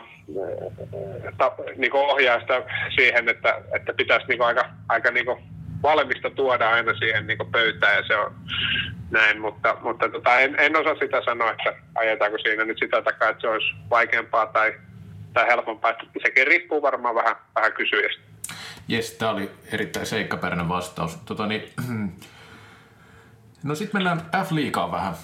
ta, 1.39 1.53
niin 1.77 1.91
kuin 1.91 2.03
ohjaa 2.03 2.41
sitä 2.41 2.63
siihen, 2.97 3.29
että, 3.29 3.63
että 3.75 3.93
pitäisi 3.93 4.27
niin 4.29 4.39
kuin 4.39 4.47
aika, 4.47 4.65
aika 4.89 5.11
niin 5.11 5.27
kuin 5.27 5.39
valmista 5.83 6.31
tuoda 6.31 6.71
aina 6.71 6.95
siihen 6.95 7.27
niin 7.27 7.39
kuin 7.39 7.53
pöytään 7.53 7.97
ja 7.97 8.03
se 8.07 8.17
on 8.17 8.35
näin, 9.11 9.41
mutta, 9.41 9.77
mutta 9.83 10.09
tota, 10.09 10.39
en, 10.39 10.57
en 10.59 10.77
osaa 10.77 10.95
sitä 10.95 11.23
sanoa, 11.25 11.51
että 11.51 11.75
ajetaanko 11.95 12.39
siinä 12.39 12.65
nyt 12.65 12.79
sitä 12.79 13.03
takaa, 13.03 13.29
että 13.29 13.41
se 13.41 13.49
olisi 13.49 13.67
vaikeampaa 13.91 14.47
tai, 14.47 14.75
tai 15.35 15.47
helpompaa. 15.47 15.95
Sekin 16.23 16.47
riippuu 16.47 16.83
varmaan 16.83 17.15
vähän, 17.15 17.37
vähän 17.55 17.73
kysyjästä. 17.73 18.23
Jes, 18.89 19.13
tämä 19.13 19.31
oli 19.31 19.51
erittäin 19.73 20.07
seikkaperäinen 20.07 20.69
vastaus. 20.69 21.17
Tota, 21.17 21.47
niin, 21.47 21.73
no 23.65 23.75
sitten 23.75 23.99
mennään 23.99 24.21
F-liigaan 24.21 24.93
vähän. 24.93 25.15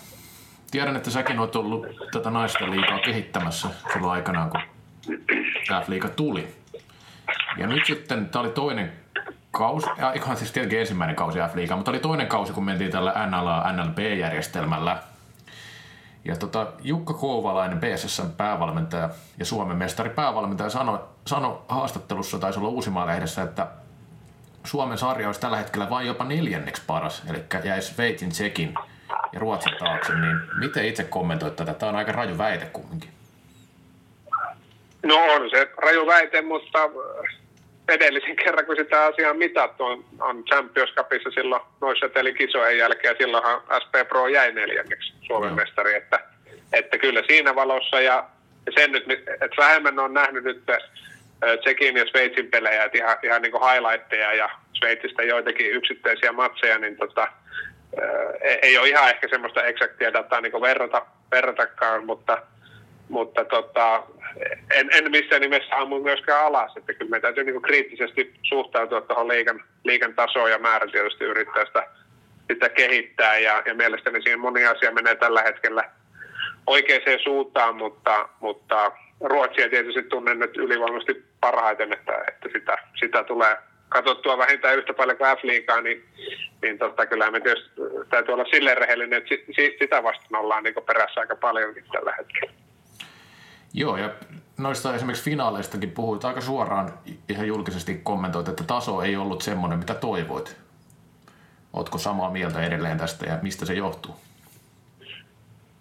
Tiedän, 0.74 0.96
että 0.96 1.10
säkin 1.10 1.38
olet 1.38 1.56
ollut 1.56 1.86
tätä 2.12 2.30
naisten 2.30 2.70
liikaa 2.70 2.98
kehittämässä 2.98 3.68
silloin 3.92 4.12
aikanaan, 4.12 4.50
kun 4.50 4.60
F-liiga 5.84 6.08
tuli. 6.08 6.54
Ja 7.56 7.66
nyt 7.66 7.86
sitten, 7.86 8.28
tämä 8.28 8.40
oli 8.40 8.50
toinen 8.50 8.92
kausi, 9.50 9.86
eiköhän 10.12 10.36
siis 10.36 10.52
tietenkin 10.52 10.80
ensimmäinen 10.80 11.16
kausi 11.16 11.38
F-liigaa, 11.38 11.76
mutta 11.76 11.90
oli 11.90 11.98
toinen 11.98 12.26
kausi, 12.26 12.52
kun 12.52 12.64
mentiin 12.64 12.90
tällä 12.90 13.12
NLA-NLB-järjestelmällä. 13.26 14.98
Ja 16.24 16.36
tota, 16.36 16.66
Jukka 16.82 17.14
Kouvalainen, 17.14 17.80
BSSn 17.80 18.30
päävalmentaja 18.36 19.10
ja 19.38 19.44
Suomen 19.44 19.76
mestari 19.76 20.10
päävalmentaja 20.10 20.70
sanoi 20.70 20.98
sano 21.26 21.64
haastattelussa, 21.68 22.38
taisi 22.38 22.58
olla 22.58 22.68
Uusimaa-lehdessä, 22.68 23.42
että 23.42 23.66
Suomen 24.64 24.98
sarja 24.98 25.28
olisi 25.28 25.40
tällä 25.40 25.56
hetkellä 25.56 25.90
vain 25.90 26.06
jopa 26.06 26.24
neljänneksi 26.24 26.82
paras, 26.86 27.22
eli 27.30 27.44
jäisi 27.64 27.94
Sveitsin, 27.94 28.30
Tsekin 28.30 28.74
ja 29.32 29.40
Ruotsin 29.40 29.76
taakse, 29.78 30.14
niin 30.14 30.36
miten 30.58 30.84
itse 30.84 31.04
kommentoit 31.04 31.56
tätä? 31.56 31.74
Tämä 31.74 31.90
on 31.90 31.96
aika 31.96 32.12
raju 32.12 32.38
väite 32.38 32.66
kumminkin. 32.72 33.10
No 35.02 35.16
on 35.16 35.50
se 35.50 35.68
raju 35.76 36.06
väite, 36.06 36.42
mutta 36.42 36.78
edellisen 37.88 38.36
kerran, 38.36 38.66
kun 38.66 38.76
sitä 38.76 39.04
asiaa 39.04 39.34
mitattu, 39.34 39.84
on, 39.84 40.04
on 40.20 40.44
Champions 40.44 40.94
Cupissa 40.94 41.30
silloin 41.30 41.62
noissa 41.80 42.06
kisojen 42.38 42.78
jälkeen, 42.78 43.16
silloinhan 43.18 43.60
SP 43.82 43.94
Pro 44.08 44.28
jäi 44.28 44.52
neljänneksi 44.52 45.12
Suomen 45.26 45.50
no. 45.50 45.56
mestari, 45.56 45.94
että, 45.94 46.20
että 46.72 46.98
kyllä 46.98 47.22
siinä 47.26 47.54
valossa, 47.54 48.00
ja 48.00 48.24
sen 48.74 48.92
nyt, 48.92 49.04
että 49.28 49.56
vähemmän 49.58 49.98
on 49.98 50.14
nähnyt 50.14 50.44
nyt 50.44 50.62
Tsekin 51.60 51.96
ja 51.96 52.06
Sveitsin 52.06 52.50
pelejä, 52.50 52.84
että 52.84 52.98
ihan, 52.98 53.16
ihan 53.22 53.42
niin 53.42 53.52
kuin 53.52 53.70
highlightteja 53.70 54.34
ja 54.34 54.50
Sveitsistä 54.72 55.22
joitakin 55.22 55.70
yksittäisiä 55.70 56.32
matseja, 56.32 56.78
niin 56.78 56.96
tota, 56.96 57.28
ei 58.62 58.78
ole 58.78 58.88
ihan 58.88 59.08
ehkä 59.08 59.28
semmoista 59.28 59.64
eksaktia 59.64 60.12
dataa 60.12 60.40
niin 60.40 60.60
verrata, 60.60 61.06
verratakaan, 61.30 62.06
mutta, 62.06 62.42
mutta 63.08 63.44
tota, 63.44 64.02
en, 64.74 64.90
en 64.92 65.10
missään 65.10 65.42
nimessä 65.42 65.76
ammu 65.76 66.00
myöskään 66.00 66.44
alas, 66.44 66.76
että 66.76 66.94
kyllä 66.94 67.10
meidän 67.10 67.22
täytyy 67.22 67.44
niin 67.44 67.62
kriittisesti 67.62 68.34
suhtautua 68.42 69.00
tuohon 69.00 69.28
liikan, 69.28 69.64
liikan 69.84 70.14
tasoon 70.14 70.50
ja 70.50 70.58
määrätietoisesti 70.58 71.24
yrittää 71.24 71.64
sitä, 71.64 71.86
sitä 72.52 72.68
kehittää. 72.68 73.38
Ja, 73.38 73.62
ja 73.66 73.74
mielestäni 73.74 74.22
siinä 74.22 74.36
moni 74.36 74.66
asia 74.66 74.92
menee 74.92 75.14
tällä 75.14 75.42
hetkellä 75.42 75.84
oikeaan 76.66 77.20
suuntaan, 77.24 77.76
mutta, 77.76 78.28
mutta 78.40 78.92
Ruotsia 79.20 79.68
tietysti 79.68 80.02
tunnen 80.02 80.38
nyt 80.38 80.56
ylivoimaisesti 80.56 81.24
parhaiten, 81.40 81.92
että, 81.92 82.24
että 82.28 82.48
sitä, 82.52 82.78
sitä 83.00 83.24
tulee 83.24 83.56
katsottua 83.94 84.38
vähintään 84.38 84.78
yhtä 84.78 84.94
paljon 84.94 85.18
kuin 85.18 85.36
F-liigaa, 85.36 85.80
niin, 85.80 86.04
niin 86.62 86.78
totta 86.78 87.06
kyllä 87.06 87.30
me 87.30 87.40
tietysti 87.40 87.70
täytyy 88.10 88.34
olla 88.34 88.44
silleen 88.44 88.78
rehellinen, 88.78 89.18
että 89.18 89.34
sitä 89.78 90.02
vastaan 90.02 90.42
ollaan 90.42 90.62
niin 90.62 90.74
perässä 90.86 91.20
aika 91.20 91.36
paljonkin 91.36 91.84
tällä 91.92 92.14
hetkellä. 92.18 92.52
Joo, 93.74 93.96
ja 93.96 94.10
noista 94.58 94.94
esimerkiksi 94.94 95.30
finaaleistakin 95.30 95.90
puhuit 95.90 96.24
aika 96.24 96.40
suoraan 96.40 96.92
ihan 97.28 97.46
julkisesti 97.46 98.00
kommentoit, 98.02 98.48
että 98.48 98.64
taso 98.64 99.02
ei 99.02 99.16
ollut 99.16 99.42
semmoinen, 99.42 99.78
mitä 99.78 99.94
toivoit. 99.94 100.56
Oletko 101.72 101.98
samaa 101.98 102.30
mieltä 102.30 102.62
edelleen 102.62 102.98
tästä 102.98 103.26
ja 103.26 103.38
mistä 103.42 103.66
se 103.66 103.74
johtuu? 103.74 104.16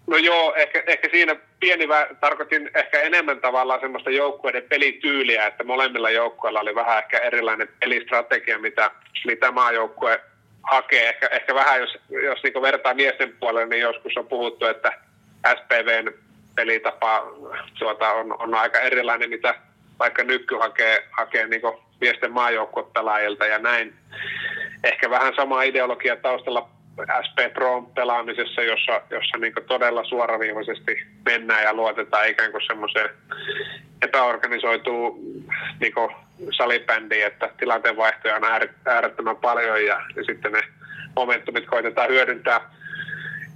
No 0.06 0.16
joo, 0.16 0.54
ehkä, 0.54 0.82
ehkä 0.86 1.08
siinä 1.10 1.36
pieni, 1.60 1.86
vä- 1.86 2.16
tarkoitin 2.20 2.70
ehkä 2.74 3.00
enemmän 3.00 3.40
tavallaan 3.40 3.80
semmoista 3.80 4.10
joukkueiden 4.10 4.62
pelityyliä, 4.68 5.46
että 5.46 5.64
molemmilla 5.64 6.10
joukkueilla 6.10 6.60
oli 6.60 6.74
vähän 6.74 6.98
ehkä 6.98 7.18
erilainen 7.18 7.68
pelistrategia, 7.80 8.58
mitä, 8.58 8.90
mitä 9.26 9.50
maajoukkue 9.50 10.20
hakee. 10.62 11.08
Ehkä, 11.08 11.26
ehkä 11.26 11.54
vähän, 11.54 11.80
jos, 11.80 11.98
jos 12.22 12.42
niin 12.42 12.62
vertaa 12.62 12.94
miesten 12.94 13.36
puolelle, 13.40 13.66
niin 13.66 13.82
joskus 13.82 14.16
on 14.16 14.26
puhuttu, 14.26 14.66
että 14.66 14.92
SPVn 15.56 16.12
pelitapa 16.54 17.26
tuota, 17.78 18.12
on, 18.12 18.42
on 18.42 18.54
aika 18.54 18.80
erilainen, 18.80 19.30
mitä 19.30 19.54
vaikka 19.98 20.24
nyky 20.24 20.54
hakee, 20.54 21.08
hakee 21.10 21.46
niin 21.46 21.62
miesten 22.00 22.32
maajoukkuepelaajilta 22.32 23.46
ja 23.46 23.58
näin. 23.58 23.94
Ehkä 24.84 25.10
vähän 25.10 25.32
sama 25.36 25.62
ideologia 25.62 26.16
taustalla 26.16 26.68
SP 27.26 27.38
Pro 27.54 27.82
pelaamisessa, 27.82 28.62
jossa, 28.62 29.00
jossa 29.10 29.38
niin 29.38 29.52
todella 29.66 30.04
suoraviivaisesti 30.04 31.06
mennään 31.24 31.62
ja 31.62 31.74
luotetaan 31.74 32.28
ikään 32.28 32.52
kuin 32.52 32.66
semmoiseen 32.66 33.10
epäorganisoituun 34.02 35.18
niin 35.80 35.92
salibändiin, 36.56 37.26
että 37.26 37.50
tilanteen 37.58 37.96
vaihtoja 37.96 38.36
on 38.36 38.44
äärettömän 38.86 39.36
paljon 39.36 39.86
ja, 39.86 40.00
ja 40.16 40.24
sitten 40.24 40.52
ne 40.52 40.60
momentumit 41.16 41.66
koitetaan 41.66 42.08
hyödyntää. 42.08 42.60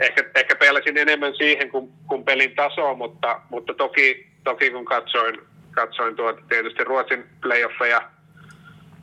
Ehkä, 0.00 0.24
ehkä 0.34 0.56
pelasin 0.56 0.98
enemmän 0.98 1.34
siihen 1.34 1.70
kuin, 1.70 1.92
kuin 2.06 2.24
pelin 2.24 2.54
tasoa, 2.56 2.94
mutta, 2.94 3.40
mutta 3.50 3.74
toki, 3.74 4.26
toki 4.44 4.70
kun 4.70 4.84
katsoin, 4.84 5.38
katsoin 5.70 6.16
tuota, 6.16 6.42
tietysti 6.48 6.84
Ruotsin 6.84 7.24
playoffeja 7.42 8.17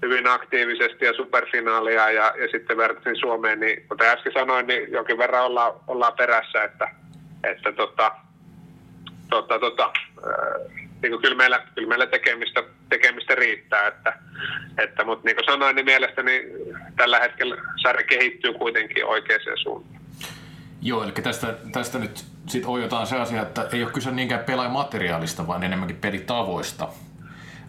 hyvin 0.05 0.27
aktiivisesti 0.27 1.05
ja 1.05 1.13
superfinaalia 1.13 2.11
ja, 2.11 2.33
ja 2.37 2.47
sitten 2.51 2.77
vertasin 2.77 3.19
Suomeen, 3.19 3.59
niin 3.59 3.87
kuten 3.89 4.09
äsken 4.09 4.33
sanoin, 4.33 4.67
niin 4.67 4.91
jonkin 4.91 5.17
verran 5.17 5.45
ollaan, 5.45 5.73
ollaan 5.87 6.13
perässä, 6.13 6.63
että, 6.63 6.87
että 7.43 7.71
tota, 7.71 8.11
tota, 9.29 9.59
tota, 9.59 9.93
äh, 10.17 10.71
niin 11.01 11.11
kuin 11.11 11.21
kyllä, 11.21 11.35
meillä, 11.35 11.67
kyllä 11.75 11.87
meillä 11.87 12.07
tekemistä, 12.07 12.63
tekemistä 12.89 13.35
riittää, 13.35 13.87
että, 13.87 14.13
että, 14.77 15.03
mutta 15.03 15.25
niin 15.25 15.35
kuin 15.35 15.45
sanoin, 15.45 15.75
niin 15.75 15.85
mielestäni 15.85 16.41
tällä 16.95 17.19
hetkellä 17.19 17.55
sarja 17.83 18.07
kehittyy 18.07 18.53
kuitenkin 18.53 19.05
oikeaan 19.05 19.57
suuntaan. 19.63 20.01
Joo, 20.81 21.03
eli 21.03 21.11
tästä, 21.11 21.55
tästä 21.71 21.99
nyt 21.99 22.25
sitten 22.47 22.69
ojotaan 22.69 23.07
se 23.07 23.15
asia, 23.15 23.41
että 23.41 23.67
ei 23.73 23.83
ole 23.83 23.91
kyse 23.91 24.11
niinkään 24.11 24.43
pelaajamateriaalista, 24.43 25.47
vaan 25.47 25.63
enemmänkin 25.63 25.97
pelitavoista. 25.97 26.87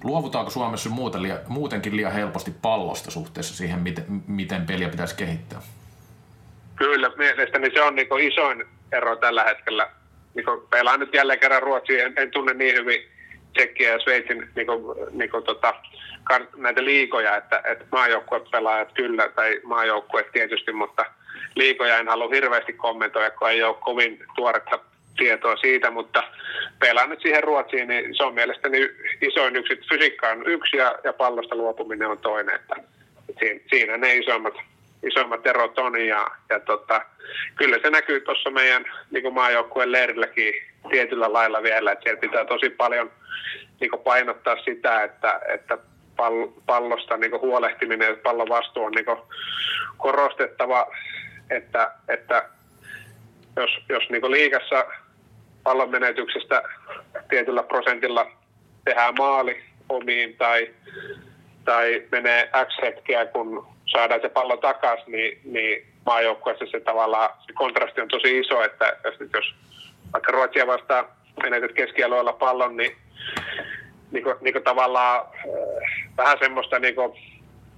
Luovutaanko 0.07 0.51
Suomessa 0.51 0.91
muuten, 0.91 1.23
muutenkin 1.49 1.97
liian 1.97 2.13
helposti 2.13 2.51
pallosta 2.63 3.11
suhteessa 3.11 3.57
siihen, 3.57 3.81
miten, 3.81 4.05
miten 4.27 4.67
peliä 4.67 4.89
pitäisi 4.89 5.17
kehittää? 5.17 5.63
Kyllä, 6.77 7.11
mielestäni 7.17 7.71
se 7.75 7.83
on 7.83 7.95
niin 7.95 8.33
isoin 8.33 8.65
ero 8.93 9.17
tällä 9.17 9.45
hetkellä. 9.45 9.91
Niin 10.35 10.47
pelaan 10.71 11.01
nyt 11.01 11.15
jälleen 11.15 11.39
kerran 11.39 11.63
Ruotsia, 11.63 12.07
en, 12.07 12.13
en 12.17 12.31
tunne 12.31 12.55
niin 12.55 12.75
hyvin 12.75 13.01
Tsekkiä 13.53 13.93
ja 13.93 13.99
Sveitsin 13.99 14.49
niin 14.57 14.67
kuin, 14.67 14.97
niin 15.11 15.31
kuin, 15.31 15.45
tota, 15.45 15.75
näitä 16.57 16.85
liikoja, 16.85 17.37
että, 17.37 17.63
että 17.65 17.85
pelaajat 18.51 18.93
kyllä, 18.93 19.29
tai 19.29 19.61
maajoukkueet 19.65 20.33
tietysti, 20.33 20.73
mutta 20.73 21.05
liikoja 21.55 21.99
en 21.99 22.09
halua 22.09 22.35
hirveästi 22.35 22.73
kommentoida, 22.73 23.31
kun 23.31 23.51
ei 23.51 23.63
ole 23.63 23.77
kovin 23.81 24.25
tuoretta 24.37 24.79
tietoa 25.17 25.57
siitä, 25.57 25.91
mutta 25.91 26.23
pelaan 26.81 27.11
nyt 27.11 27.21
siihen 27.23 27.45
Ruotsiin, 27.45 27.89
niin 27.89 28.15
se 28.17 28.25
on 28.25 28.35
mielestäni 28.35 28.89
isoin 29.21 29.57
yksi. 29.57 29.81
Fysiikka 29.89 30.29
on 30.29 30.47
yksi 30.47 30.77
ja, 30.77 30.99
ja 31.05 31.13
pallosta 31.13 31.57
luopuminen 31.57 32.09
on 32.09 32.19
toinen. 32.19 32.55
Että, 32.55 32.77
siinä, 33.39 33.61
siinä 33.71 33.97
ne 33.97 34.17
isommat, 34.17 34.55
isommat 35.03 35.47
erot 35.47 35.79
on 35.79 36.07
ja, 36.07 36.31
ja 36.51 36.61
tota, 36.61 37.03
kyllä 37.57 37.79
se 37.83 37.91
näkyy 37.91 38.21
tuossa 38.21 38.51
meidän 38.51 38.85
niin 39.11 39.35
maajoukkueen 39.35 39.93
leirilläkin 39.93 40.55
tietyllä 40.91 41.33
lailla 41.33 41.63
vielä, 41.63 41.93
että 41.93 42.03
siellä 42.03 42.21
pitää 42.21 42.45
tosi 42.45 42.71
paljon 42.71 43.11
niin 43.81 43.91
painottaa 44.05 44.57
sitä, 44.65 45.03
että, 45.03 45.41
että 45.49 45.79
pallosta 46.67 47.17
niin 47.17 47.41
huolehtiminen 47.41 48.09
ja 48.09 48.17
pallon 48.23 48.49
vastuu 48.49 48.85
on 48.85 48.93
niin 48.93 49.07
korostettava, 49.97 50.87
että, 51.51 51.91
että 52.09 52.49
jos, 53.57 53.71
jos 53.89 54.11
niin 54.11 54.31
liikassa 54.31 54.87
pallon 55.67 55.91
menetyksestä 55.91 56.63
tietyllä 57.29 57.63
prosentilla 57.63 58.27
tehdään 58.85 59.15
maali 59.19 59.63
omiin 59.89 60.37
tai, 60.37 60.71
tai 61.65 62.03
menee 62.13 62.51
X 62.67 62.83
hetkeä, 62.83 63.27
kun 63.27 63.67
saadaan 63.87 64.21
se 64.21 64.29
pallo 64.29 64.57
takaisin, 64.57 65.13
niin, 65.13 65.41
niin 65.45 65.87
maajoukkueessa 66.07 66.67
se 66.71 66.81
tavallaan 66.81 67.31
se 67.47 67.53
kontrasti 67.53 68.01
on 68.01 68.09
tosi 68.09 68.39
iso, 68.39 68.65
että 68.65 68.97
jos, 69.05 69.15
jos 69.35 69.55
vaikka 70.13 70.33
Ruotsia 70.33 70.67
vastaan 70.67 71.05
menetät 71.43 71.73
keskialueella 71.73 72.33
pallon, 72.33 72.77
niin, 72.77 72.97
niin, 74.11 74.25
kuin, 74.25 74.37
niin 74.41 74.55
kuin 74.55 74.65
tavallaan 74.65 75.21
äh, 75.21 76.11
vähän 76.17 76.39
semmoista 76.41 76.79
niin 76.79 76.95
kuin 76.95 77.13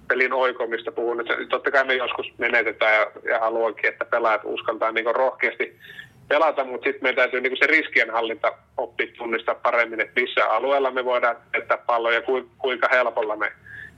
pelin 0.09 0.33
oikomista 0.33 0.92
puhun, 0.92 1.20
että 1.20 1.35
totta 1.48 1.70
kai 1.70 1.85
me 1.85 1.94
joskus 1.94 2.27
menetetään 2.38 2.94
ja, 2.94 3.31
ja 3.33 3.38
haluankin, 3.40 3.88
että 3.88 4.05
pelaajat 4.05 4.42
uskaltaa 4.44 4.92
niin 4.92 5.14
rohkeasti 5.14 5.79
pelata, 6.28 6.64
mutta 6.64 6.84
sitten 6.84 7.02
meidän 7.02 7.16
täytyy 7.16 7.40
niin 7.40 7.58
se 7.58 7.66
riskienhallinta 7.66 8.52
oppia 8.76 9.06
tunnistaa 9.18 9.54
paremmin, 9.54 10.00
että 10.00 10.20
missä 10.20 10.46
alueella 10.46 10.90
me 10.90 11.04
voidaan 11.04 11.36
jättää 11.54 11.78
palloja 11.86 12.16
ja 12.18 12.22
kuinka 12.58 12.88
helpolla 12.92 13.36
me 13.36 13.52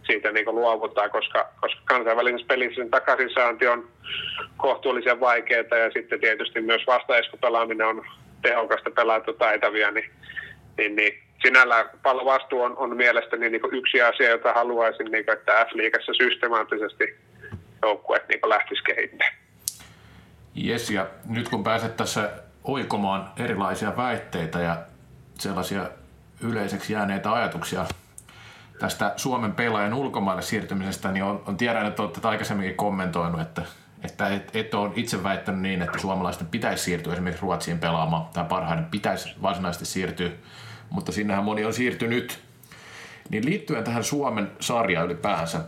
siitä 0.06 0.32
niin 0.32 0.54
luovutaan, 0.54 1.10
koska, 1.10 1.48
koska 1.60 1.80
kansainvälisessä 1.84 2.46
pelissä 2.46 2.74
sen 2.74 2.90
takaisinsaanti 2.90 3.66
on 3.66 3.88
kohtuullisen 4.56 5.20
vaikeaa 5.20 5.78
ja 5.78 5.90
sitten 5.90 6.20
tietysti 6.20 6.60
myös 6.60 6.86
vastaeskupelaaminen 6.86 7.86
on 7.86 8.04
tehokasta 8.42 8.90
pelaattu 8.90 9.32
taitavia, 9.32 9.90
niin, 9.90 10.10
niin, 10.78 10.96
niin 10.96 11.22
sinällään 11.42 11.90
vastuu 12.04 12.62
on, 12.62 12.76
on 12.76 12.96
mielestäni 12.96 13.50
niin 13.50 13.62
yksi 13.72 14.02
asia, 14.02 14.30
jota 14.30 14.52
haluaisin, 14.52 15.10
niin 15.10 15.24
kuin, 15.24 15.38
että 15.38 15.64
F-liigassa 15.64 16.14
systemaattisesti 16.14 17.16
joukkueet 17.82 18.28
niin 18.28 18.40
lähtisi 18.46 18.82
kehittämään. 18.82 19.39
Jes, 20.62 20.90
ja 20.90 21.07
nyt 21.27 21.49
kun 21.49 21.64
pääset 21.64 21.96
tässä 21.96 22.31
oikomaan 22.64 23.31
erilaisia 23.37 23.96
väitteitä 23.96 24.61
ja 24.61 24.83
sellaisia 25.38 25.90
yleiseksi 26.40 26.92
jääneitä 26.92 27.33
ajatuksia 27.33 27.87
tästä 28.79 29.12
Suomen 29.16 29.53
pelaajan 29.53 29.94
ulkomaille 29.94 30.42
siirtymisestä, 30.42 31.12
niin 31.12 31.25
on, 31.25 31.42
on 31.46 31.57
tiedän, 31.57 31.87
että 31.87 32.03
olette 32.03 32.29
aikaisemminkin 32.29 32.77
kommentoinut, 32.77 33.40
että, 33.40 33.62
että 34.05 34.29
et, 34.29 34.57
et 34.57 34.75
ole 34.75 34.92
itse 34.94 35.23
väittänyt 35.23 35.61
niin, 35.61 35.83
että 35.83 35.99
suomalaisten 35.99 36.46
pitäisi 36.46 36.85
siirtyä 36.85 37.12
esimerkiksi 37.12 37.42
Ruotsiin 37.42 37.79
pelaamaan, 37.79 38.25
tai 38.33 38.44
parhaiden 38.44 38.85
pitäisi 38.85 39.35
varsinaisesti 39.42 39.87
siirtyä, 39.87 40.31
mutta 40.90 41.12
sinnehän 41.12 41.44
moni 41.44 41.64
on 41.64 41.75
siirtynyt. 41.75 42.42
Niin 43.31 43.44
liittyen 43.44 43.85
tähän 43.85 44.05
Suomen 44.05 44.51
sarjaan 44.61 45.07
ylipäänsä, 45.07 45.61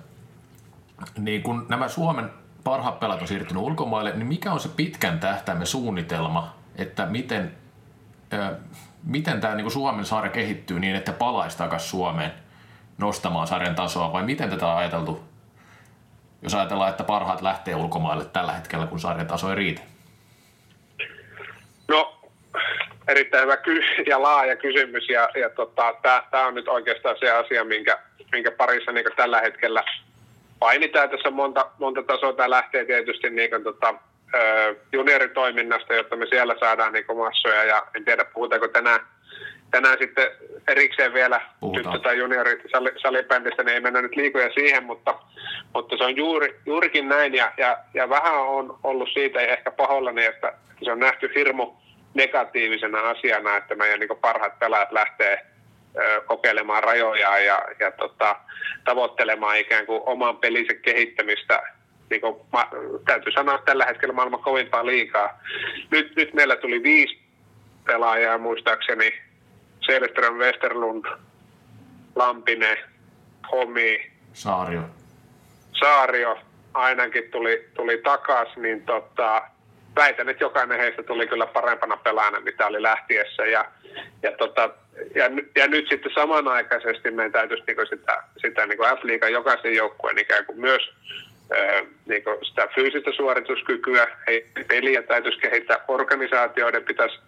niin 1.18 1.42
kun 1.42 1.66
nämä 1.68 1.88
Suomen 1.88 2.30
parhaat 2.64 3.00
pelat 3.00 3.20
on 3.20 3.28
siirtynyt 3.28 3.62
ulkomaille, 3.62 4.12
niin 4.12 4.26
mikä 4.26 4.52
on 4.52 4.60
se 4.60 4.68
pitkän 4.68 5.20
tähtäimen 5.20 5.66
suunnitelma, 5.66 6.54
että 6.76 7.06
miten, 7.06 7.56
miten 9.06 9.40
tämä 9.40 9.54
niin 9.54 9.70
Suomen 9.70 10.04
sarja 10.04 10.30
kehittyy 10.30 10.80
niin, 10.80 10.96
että 10.96 11.12
palaisi 11.12 11.58
takaisin 11.58 11.90
Suomeen 11.90 12.32
nostamaan 12.98 13.46
sarjan 13.46 13.74
tasoa, 13.74 14.12
vai 14.12 14.22
miten 14.22 14.50
tätä 14.50 14.66
on 14.66 14.76
ajateltu, 14.76 15.24
jos 16.42 16.54
ajatellaan, 16.54 16.90
että 16.90 17.04
parhaat 17.04 17.42
lähtee 17.42 17.74
ulkomaille 17.74 18.24
tällä 18.24 18.52
hetkellä, 18.52 18.86
kun 18.86 19.00
sarjan 19.00 19.26
taso 19.26 19.50
ei 19.50 19.56
riitä? 19.56 19.82
No, 21.88 22.20
erittäin 23.08 23.42
hyvä 23.42 23.56
ky- 23.56 24.04
ja 24.06 24.22
laaja 24.22 24.56
kysymys, 24.56 25.08
ja, 25.08 25.28
ja 25.40 25.50
tota, 25.50 25.94
tämä 26.30 26.46
on 26.46 26.54
nyt 26.54 26.68
oikeastaan 26.68 27.16
se 27.20 27.30
asia, 27.30 27.64
minkä, 27.64 27.98
minkä 28.32 28.50
parissa 28.50 28.92
niin 28.92 29.06
tällä 29.16 29.40
hetkellä– 29.40 29.84
painitaan 30.62 31.10
tässä 31.10 31.30
monta, 31.30 31.70
monta 31.78 32.02
tasoa. 32.02 32.32
Tämä 32.32 32.50
lähtee 32.50 32.84
tietysti 32.84 33.30
niin 33.30 33.50
kuin, 33.50 33.64
tota, 33.64 33.94
junioritoiminnasta, 34.92 35.94
jotta 35.94 36.16
me 36.16 36.26
siellä 36.26 36.54
saadaan 36.60 36.92
niin 36.92 37.04
massoja. 37.16 37.64
Ja 37.64 37.86
en 37.96 38.04
tiedä, 38.04 38.24
puhutaanko 38.24 38.68
tänään, 38.68 39.00
tänään 39.70 39.98
sitten 39.98 40.30
erikseen 40.68 41.14
vielä 41.14 41.40
tyttö- 41.74 41.98
tai 41.98 42.18
juniorisalibändistä, 42.18 43.62
niin 43.62 43.74
ei 43.74 43.80
mennä 43.80 44.02
nyt 44.02 44.16
liikoja 44.16 44.52
siihen, 44.52 44.84
mutta, 44.84 45.18
mutta 45.74 45.96
se 45.96 46.04
on 46.04 46.16
juuri, 46.16 46.60
juurikin 46.66 47.08
näin. 47.08 47.34
Ja, 47.34 47.52
ja, 47.56 47.78
ja 47.94 48.08
vähän 48.08 48.34
on 48.34 48.78
ollut 48.84 49.08
siitä 49.12 49.40
ehkä 49.40 49.70
pahoillani, 49.70 50.24
että 50.24 50.52
se 50.84 50.92
on 50.92 51.00
nähty 51.00 51.32
hirmu 51.34 51.72
negatiivisena 52.14 53.00
asiana, 53.00 53.56
että 53.56 53.74
meidän 53.74 54.00
niin 54.00 54.18
parhaat 54.20 54.58
pelaajat 54.58 54.92
lähtee– 54.92 55.46
kokeilemaan 56.26 56.82
rajoja 56.82 57.38
ja, 57.38 57.62
ja 57.80 57.90
tota, 57.90 58.36
tavoittelemaan 58.84 59.58
ikään 59.58 59.86
kuin 59.86 60.02
oman 60.06 60.36
pelinsä 60.36 60.74
kehittämistä. 60.74 61.62
Niin 62.10 62.20
kuin, 62.20 62.36
mä, 62.52 62.68
täytyy 63.04 63.32
sanoa, 63.32 63.54
että 63.54 63.64
tällä 63.64 63.84
hetkellä 63.84 64.14
maailman 64.14 64.42
kovimpaa 64.42 64.86
liikaa. 64.86 65.40
Nyt, 65.90 66.16
nyt 66.16 66.34
meillä 66.34 66.56
tuli 66.56 66.82
viisi 66.82 67.18
pelaajaa 67.86 68.38
muistaakseni. 68.38 69.14
Selström, 69.80 70.34
Westerlund, 70.34 71.04
Lampinen, 72.14 72.76
Homi. 73.52 74.10
Saario. 74.32 74.82
Saario 75.72 76.38
ainakin 76.74 77.30
tuli, 77.30 77.68
tuli 77.74 77.98
takas, 77.98 78.56
niin 78.56 78.82
tota, 78.82 79.42
väitän, 79.96 80.28
että 80.28 80.44
jokainen 80.44 80.78
heistä 80.78 81.02
tuli 81.02 81.26
kyllä 81.26 81.46
parempana 81.46 81.96
pelaajana, 81.96 82.40
mitä 82.40 82.66
oli 82.66 82.82
lähtiessä. 82.82 83.46
Ja, 83.46 83.64
ja, 84.22 84.32
tota, 84.32 84.70
ja, 85.14 85.24
ja 85.56 85.68
nyt 85.68 85.86
sitten 85.88 86.12
samanaikaisesti 86.14 87.10
meidän 87.10 87.32
täytyisi 87.32 87.64
niin 87.66 87.86
sitä, 87.88 88.22
sitä 88.36 88.66
niin 88.66 88.78
F-liigan 88.78 89.32
jokaisen 89.32 89.74
joukkueen 89.74 90.18
ikään 90.18 90.46
kuin 90.46 90.60
myös 90.60 90.82
niin 92.06 92.24
kuin 92.24 92.36
sitä 92.42 92.68
fyysistä 92.74 93.12
suorituskykyä, 93.12 94.08
peliä 94.68 95.02
täytyisi 95.02 95.38
kehittää, 95.38 95.84
organisaatioiden 95.88 96.84
pitäisi 96.84 97.18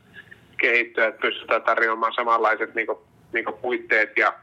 kehittyä, 0.57 1.07
että 1.07 1.21
pystytään 1.21 1.63
tarjoamaan 1.63 2.13
samanlaiset 2.13 2.75
niin 2.75 2.87
kuin, 2.87 2.99
niin 3.33 3.45
kuin 3.45 3.59
puitteet 3.59 4.17
ja, 4.17 4.35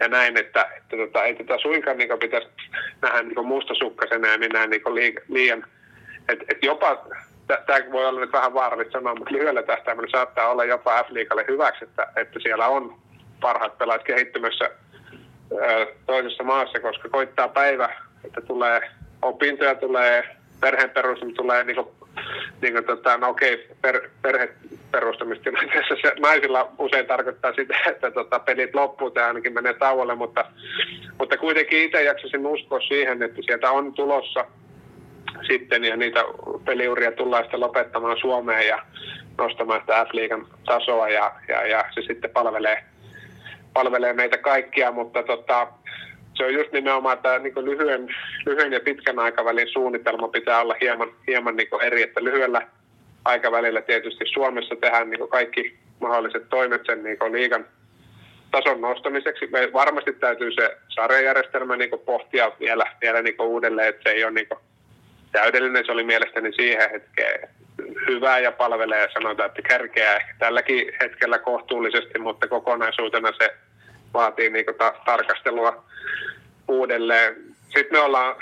ja 0.00 0.08
näin, 0.08 0.36
että, 0.36 0.68
että 0.76 0.96
tota, 0.96 1.24
ei 1.24 1.34
tätä 1.34 1.58
suinkaan 1.58 1.98
niin 1.98 2.18
pitäisi 2.20 2.48
nähdä 3.02 3.22
niin 3.22 3.46
mustasukkaisena 3.46 4.28
ja 4.28 4.38
minä 4.38 4.66
niin 4.66 4.82
liian, 5.28 5.64
että, 6.28 6.44
että 6.48 6.66
jopa 6.66 7.06
tämä 7.48 7.92
voi 7.92 8.06
olla 8.06 8.20
nyt 8.20 8.32
vähän 8.32 8.54
vaarallista 8.54 8.92
sanoa, 8.92 9.14
mutta 9.14 9.34
lyhyellä 9.34 9.62
tähtäimellä 9.62 10.10
saattaa 10.10 10.48
olla 10.48 10.64
jopa 10.64 11.04
F-liikalle 11.04 11.44
hyväksi, 11.48 11.84
että, 11.84 12.06
että 12.16 12.40
siellä 12.42 12.68
on 12.68 12.98
parhaat 13.40 13.78
pelaajat 13.78 14.04
kehittymässä 14.04 14.70
toisessa 16.06 16.44
maassa, 16.44 16.80
koska 16.80 17.08
koittaa 17.08 17.48
päivä, 17.48 17.88
että 18.24 18.40
tulee 18.40 18.90
opintoja, 19.22 19.74
tulee 19.74 20.36
perheen 20.60 20.90
perustamista, 20.90 21.42
tulee 21.42 21.64
niin 21.64 21.76
kuin, 21.76 21.88
niin 22.62 22.72
kuin, 22.72 22.84
tota, 22.84 23.16
no 23.16 23.28
okei, 23.28 23.68
per, 23.82 24.10
perheperustamistilanteessa 24.22 25.94
se 26.02 26.12
naisilla 26.20 26.72
usein 26.78 27.06
tarkoittaa 27.06 27.52
sitä, 27.52 27.74
että 27.90 28.10
tota, 28.10 28.38
pelit 28.38 28.74
loppuu 28.74 29.10
tai 29.10 29.24
ainakin 29.24 29.54
menee 29.54 29.74
tauolle, 29.74 30.14
mutta, 30.14 30.44
mutta 31.18 31.36
kuitenkin 31.36 31.82
itse 31.82 32.02
jaksasin 32.02 32.46
uskoa 32.46 32.80
siihen, 32.80 33.22
että 33.22 33.42
sieltä 33.42 33.70
on 33.70 33.92
tulossa 33.92 34.44
sitten 35.46 35.84
ja 35.84 35.96
niitä 35.96 36.20
peliuria 36.64 37.12
tullaan 37.12 37.42
sitten 37.44 37.60
lopettamaan 37.60 38.16
Suomeen 38.20 38.66
ja 38.66 38.82
nostamaan 39.38 39.80
sitä 39.80 40.04
F-liigan 40.04 40.46
tasoa 40.64 41.08
ja, 41.08 41.32
ja, 41.48 41.66
ja 41.66 41.84
se 41.94 42.02
sitten 42.02 42.30
palvelee, 42.30 42.84
palvelee 43.72 44.12
meitä 44.12 44.38
kaikkia, 44.38 44.92
mutta 44.92 45.22
tota, 45.22 45.68
se 46.34 46.44
on 46.44 46.54
just 46.54 46.72
nimenomaan 46.72 47.16
että 47.16 47.38
niin 47.38 47.64
lyhyen, 47.64 48.08
lyhyen 48.46 48.72
ja 48.72 48.80
pitkän 48.80 49.18
aikavälin 49.18 49.68
suunnitelma 49.68 50.28
pitää 50.28 50.60
olla 50.60 50.74
hieman, 50.80 51.08
hieman 51.26 51.56
niin 51.56 51.68
eri, 51.82 52.02
että 52.02 52.24
lyhyellä 52.24 52.62
aikavälillä 53.24 53.82
tietysti 53.82 54.24
Suomessa 54.26 54.76
tehdään 54.76 55.10
niin 55.10 55.28
kaikki 55.28 55.78
mahdolliset 56.00 56.48
toimet 56.48 56.82
sen 56.86 57.02
niin 57.02 57.18
liigan 57.32 57.66
tason 58.50 58.80
nostamiseksi. 58.80 59.46
Me 59.46 59.70
varmasti 59.72 60.12
täytyy 60.12 60.52
se 60.52 60.76
sarjajärjestelmä 60.88 61.76
niin 61.76 61.90
pohtia 62.06 62.52
vielä, 62.60 62.84
vielä 63.00 63.22
niin 63.22 63.42
uudelleen, 63.42 63.88
että 63.88 64.02
se 64.02 64.10
ei 64.10 64.24
ole 64.24 64.32
niin 64.32 64.48
täydellinen. 65.32 65.86
Se 65.86 65.92
oli 65.92 66.04
mielestäni 66.04 66.52
siihen 66.52 66.90
hetkeen 66.90 67.48
hyvä 68.08 68.38
ja 68.38 68.52
palvelee, 68.52 69.08
sanotaan, 69.12 69.46
että 69.46 69.62
kärkeä 69.62 70.16
ehkä 70.16 70.34
tälläkin 70.38 70.92
hetkellä 71.00 71.38
kohtuullisesti, 71.38 72.18
mutta 72.18 72.48
kokonaisuutena 72.48 73.32
se 73.38 73.54
vaatii 74.14 74.50
niin 74.50 74.64
ta- 74.78 74.94
tarkastelua 75.04 75.84
uudelleen. 76.68 77.36
Sitten 77.62 77.92
me 77.92 77.98
ollaan 77.98 78.36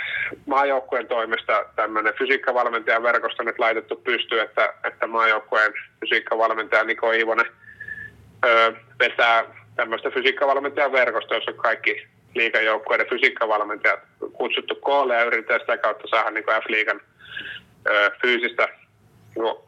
maajoukkueen 0.46 1.09
toimesta 1.09 1.64
tämmöinen 1.77 2.14
fysiikkavalmentajan 2.18 3.03
verkosto 3.03 3.42
nyt 3.42 3.59
laitettu 3.59 3.96
pystyyn, 3.96 4.44
että, 4.44 4.75
että 4.85 5.07
maajoukkueen 5.07 5.72
fysiikkavalmentaja 6.01 6.85
Niko 6.85 7.12
Iivonen 7.12 7.46
öö, 8.44 8.72
vetää 8.99 9.44
tämmöistä 9.77 10.11
fysiikkavalmentajan 10.11 10.92
verkostoa, 10.92 11.37
jossa 11.37 11.53
kaikki 11.53 12.07
liikajoukkueiden 12.37 13.09
fysiikkavalmentajat 13.11 14.01
kutsuttu 14.33 14.75
koolle 14.75 15.14
ja 15.14 15.25
yritetään 15.25 15.61
sitä 15.61 15.79
kautta 15.79 16.09
saada 16.09 16.31
niin 16.31 16.44
F-liigan 16.44 17.01
fyysistä 18.22 18.68
no, 19.38 19.64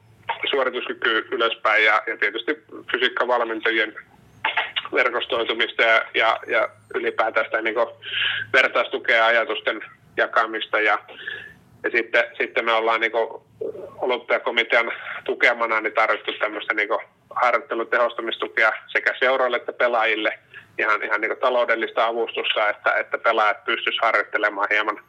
suorituskykyä 0.50 1.22
ylöspäin 1.31 1.85
ja, 1.85 2.02
ja 2.07 2.16
tietysti 2.16 2.64
fysiikkavalmentajien 2.92 3.94
verkostoitumista 4.92 5.83
ja, 5.83 6.02
ja, 6.14 6.38
ja 6.46 6.68
ylipäätään 6.94 7.46
sitä 7.46 7.62
niin 7.62 7.76
vertaistukea 8.52 9.26
ajatusten 9.26 9.81
jakamista 10.16 10.81
ja, 10.81 10.98
ja 11.85 11.90
sitten, 11.90 12.24
sitten 12.38 12.64
me 12.64 12.72
ollaan 12.72 13.00
niin 13.00 13.12
olympiakomitean 13.96 14.92
tukemana 15.24 15.81
niin 15.81 15.94
tarvittu 15.94 16.33
tämmöistä 16.33 16.74
niin 16.74 16.88
harjoittelun 17.31 17.87
tehostamistukea 17.87 18.72
sekä 18.87 19.14
seuroille 19.18 19.57
että 19.57 19.72
pelaajille 19.72 20.38
ihan, 20.79 21.03
ihan 21.03 21.21
niin 21.21 21.37
taloudellista 21.41 22.07
avustusta, 22.07 22.69
että, 22.69 22.93
että 22.93 23.19
pelaajat 23.19 23.64
pystyisivät 23.64 24.05
harjoittelemaan 24.05 24.69
hieman 24.71 25.01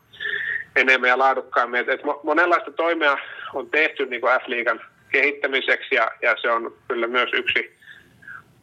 enemmän 0.75 1.10
ja 1.10 1.17
laadukkaammin. 1.17 1.79
Et, 1.79 1.89
et 1.89 2.01
monenlaista 2.23 2.71
toimia 2.71 3.17
on 3.53 3.69
tehty 3.69 4.05
niin 4.05 4.21
F-liigan 4.21 4.82
kehittämiseksi 5.12 5.95
ja, 5.95 6.12
ja 6.21 6.36
se 6.41 6.51
on 6.51 6.73
kyllä 6.88 7.08
myös 7.08 7.29
yksi 7.34 7.79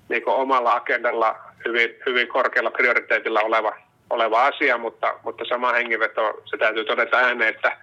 niin 0.08 0.22
omalla 0.26 0.72
agendalla 0.72 1.38
hyvin, 1.64 1.96
hyvin 2.06 2.28
korkealla 2.28 2.70
prioriteetilla 2.70 3.40
oleva, 3.40 3.76
oleva 4.10 4.46
asia, 4.46 4.78
mutta, 4.78 5.14
mutta 5.22 5.44
sama 5.48 5.72
hengiveto 5.72 6.42
se 6.44 6.56
täytyy 6.56 6.84
todeta 6.84 7.16
ääneen, 7.16 7.54
että, 7.54 7.76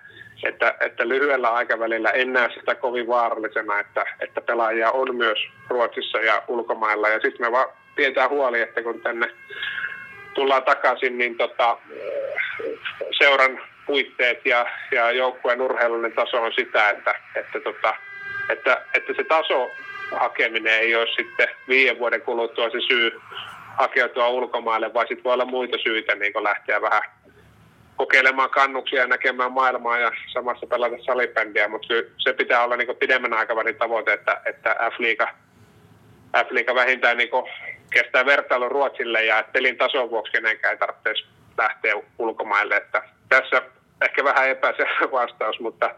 että, 0.44 0.76
että 0.80 1.08
lyhyellä 1.08 1.54
aikavälillä 1.54 2.10
en 2.10 2.34
näe 2.34 2.50
sitä 2.54 2.76
kovin 2.76 3.08
vaarallisena, 3.08 3.80
että, 3.80 4.06
että 4.20 4.42
pelaajia 4.42 4.92
on 4.92 5.16
myös 5.16 5.38
Ruotsissa 5.70 6.18
ja 6.18 6.44
ulkomailla. 6.48 7.10
Ja 7.10 7.20
sitten 7.20 7.48
me 7.48 7.52
vaan 7.52 7.70
pidetään 7.96 8.30
huoli, 8.30 8.62
että 8.62 8.84
kun 8.84 9.02
tänne 9.02 9.30
tullaan 10.34 10.64
takaisin, 10.64 11.18
niin 11.18 11.38
tota, 11.38 11.78
seuran 13.18 13.62
puitteet 13.86 14.46
ja, 14.46 14.66
ja 14.92 15.12
joukkueen 15.12 15.62
urheilullinen 15.62 16.16
taso 16.16 16.44
on 16.44 16.52
sitä, 16.56 16.90
että, 16.90 17.16
että, 17.36 17.60
tota, 17.60 17.96
että, 18.50 18.82
että 18.94 19.14
se 19.14 19.24
taso 19.24 19.72
hakeminen 20.12 20.74
ei 20.74 20.96
ole 20.96 21.08
sitten 21.08 21.50
viiden 21.68 22.00
vuoden 22.00 22.22
kuluttua 22.22 22.70
se 22.70 22.80
syy 22.88 23.22
hakeutua 23.78 24.30
ulkomaille, 24.30 24.94
vai 24.94 25.08
sitten 25.08 25.24
voi 25.24 25.34
olla 25.34 25.46
muita 25.46 25.78
syitä 25.78 26.16
niin 26.16 26.44
lähteä 26.44 26.82
vähän 26.82 27.02
kokeilemaan 27.96 28.50
kannuksia 28.50 29.02
ja 29.02 29.08
näkemään 29.08 29.52
maailmaa 29.52 30.00
ja 30.00 30.12
samassa 30.34 30.68
pelata 30.68 30.96
salibändiä, 31.06 31.68
mutta 31.68 31.88
se 32.18 32.34
pitää 32.34 32.64
olla 32.64 32.78
niin 32.78 32.98
pidemmän 33.00 33.34
aikavälin 33.34 33.76
tavoite, 33.76 34.14
että, 34.14 34.42
että 34.46 34.76
F-liiga, 34.92 35.28
F-liiga 36.38 36.76
vähintään 36.76 37.18
niin 37.18 37.30
kestää 37.90 38.26
vertailun 38.26 38.72
Ruotsille 38.72 39.26
ja 39.26 39.46
pelin 39.52 39.78
tason 39.78 40.10
vuoksi 40.10 40.32
kenenkään 40.32 40.72
ei 40.72 40.78
tarvitse 40.78 41.28
lähteä 41.58 41.94
ulkomaille. 42.20 42.76
Että 42.76 43.04
tässä 43.30 43.62
ehkä 44.02 44.24
vähän 44.24 44.50
epäselvä 44.50 45.12
vastaus, 45.22 45.60
mutta 45.60 45.96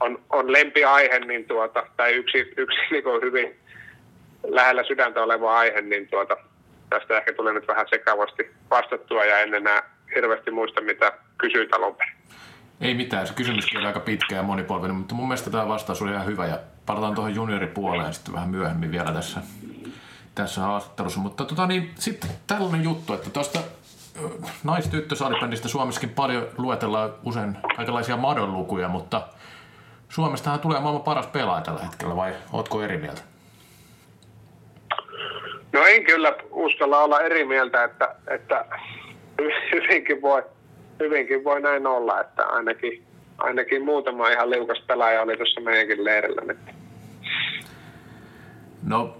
on, 0.00 0.22
on 0.30 0.52
lempiaihe, 0.52 1.18
niin 1.18 1.44
tuota, 1.44 1.86
tai 1.96 2.12
yksi, 2.12 2.38
yksi 2.56 2.78
niin 2.90 3.04
hyvin 3.22 3.56
lähellä 4.46 4.84
sydäntä 4.84 5.22
oleva 5.22 5.58
aihe, 5.58 5.80
niin 5.80 6.08
tuota, 6.08 6.36
tästä 6.90 7.18
ehkä 7.18 7.32
tulee 7.32 7.52
nyt 7.52 7.68
vähän 7.68 7.86
sekavasti 7.90 8.50
vastattua 8.70 9.24
ja 9.24 9.38
en 9.38 9.54
enää 9.54 9.82
hirveästi 10.14 10.50
muista, 10.50 10.80
mitä 10.80 11.12
kysyit 11.38 11.74
alun 11.74 11.96
Ei 12.80 12.94
mitään, 12.94 13.26
se 13.26 13.34
kysymys 13.34 13.76
oli 13.76 13.86
aika 13.86 14.00
pitkä 14.00 14.34
ja 14.34 14.42
monipolvinen, 14.42 14.96
mutta 14.96 15.14
mun 15.14 15.28
mielestä 15.28 15.50
tämä 15.50 15.68
vastaus 15.68 16.02
oli 16.02 16.10
ihan 16.10 16.26
hyvä 16.26 16.46
ja 16.46 16.58
palataan 16.86 17.14
tuohon 17.14 17.34
junioripuoleen 17.34 18.14
sitten 18.14 18.34
vähän 18.34 18.48
myöhemmin 18.48 18.90
vielä 18.90 19.12
tässä, 19.12 19.40
tässä 20.34 20.60
haastattelussa. 20.60 21.20
Mutta 21.20 21.44
tota 21.44 21.66
niin, 21.66 21.90
sitten 21.94 22.30
tällainen 22.46 22.84
juttu, 22.84 23.12
että 23.12 23.30
tuosta 23.30 23.58
naistyttösalibändistä 24.64 25.68
Suomessakin 25.68 26.10
paljon 26.10 26.46
luetellaan 26.58 27.14
usein 27.24 27.56
kaikenlaisia 27.76 28.16
madonlukuja, 28.16 28.88
mutta 28.88 29.22
Suomestahan 30.08 30.60
tulee 30.60 30.80
maailman 30.80 31.02
paras 31.02 31.26
pelaaja 31.26 31.62
tällä 31.62 31.80
hetkellä, 31.80 32.16
vai 32.16 32.32
ootko 32.52 32.82
eri 32.82 32.98
mieltä? 32.98 33.22
No 35.72 35.86
en 35.86 36.04
kyllä 36.04 36.34
uskalla 36.50 36.98
olla 36.98 37.20
eri 37.20 37.44
mieltä, 37.44 37.84
että, 37.84 38.14
että 38.26 38.64
hyvinkin, 39.72 40.22
voi, 40.22 40.42
hyvinkin 41.00 41.44
voi 41.44 41.60
näin 41.60 41.86
olla, 41.86 42.20
että 42.20 42.46
ainakin, 42.46 43.04
ainakin 43.44 43.84
muutama 43.84 44.28
ihan 44.28 44.50
liukas 44.50 44.80
pelaaja 44.86 45.22
oli 45.22 45.36
tuossa 45.36 45.60
meidänkin 45.60 46.04
leirillä 46.04 46.42
nyt. 46.44 46.58
No, 48.82 49.16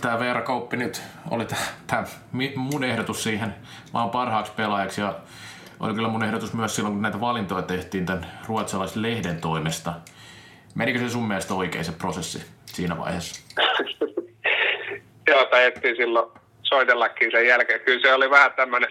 tämä, 0.00 0.18
Veera 0.18 0.42
Kauppi 0.42 0.76
nyt 0.76 1.02
oli 1.30 1.46
tämä 1.86 2.04
mun 2.56 2.84
ehdotus 2.84 3.22
siihen 3.22 3.54
maan 3.92 4.10
parhaaksi 4.10 4.52
pelaajaksi 4.56 5.00
ja 5.00 5.14
oli 5.80 5.94
kyllä 5.94 6.08
mun 6.08 6.24
ehdotus 6.24 6.52
myös 6.52 6.76
silloin, 6.76 6.94
kun 6.94 7.02
näitä 7.02 7.20
valintoja 7.20 7.62
tehtiin 7.62 8.06
tämän 8.06 8.26
ruotsalaisen 8.48 9.02
lehden 9.02 9.40
toimesta. 9.40 9.92
Menikö 10.74 10.98
se 10.98 11.08
sun 11.08 11.28
mielestä 11.28 11.54
oikein 11.54 11.84
se 11.84 11.92
prosessi 11.92 12.46
siinä 12.66 12.98
vaiheessa? 12.98 13.42
Joo, 15.28 15.44
tajettiin 15.44 15.96
silloin 15.96 16.30
soitellakin 16.62 17.30
sen 17.30 17.46
jälkeen. 17.46 17.80
Kyllä 17.80 18.00
se 18.00 18.14
oli 18.14 18.30
vähän 18.30 18.52
tämmöinen 18.52 18.90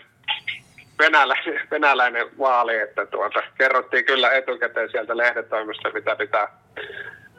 venäläinen, 1.00 1.62
venäläinen 1.72 2.28
vaali, 2.40 2.76
että 2.76 3.06
tuota, 3.06 3.44
kerrottiin 3.58 4.06
kyllä 4.06 4.32
etukäteen 4.32 4.92
sieltä 4.92 5.18
lehdetoimista, 5.18 5.92
mitä 5.94 6.16
pitää 6.16 6.48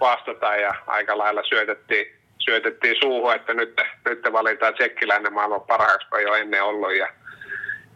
vastata 0.00 0.56
ja 0.56 0.74
aika 0.86 1.18
lailla 1.18 1.42
syötettiin, 1.42 2.06
syötettiin 2.38 2.96
suuhun, 3.00 3.34
että 3.34 3.54
nyt, 3.54 3.80
nyt 4.04 4.20
valitaan 4.32 4.74
tsekkiläinen 4.74 5.32
maailman 5.32 5.60
parhaaksi, 5.60 6.06
ole 6.12 6.40
ennen 6.40 6.62
ollut. 6.62 6.94
Ja, 6.94 7.08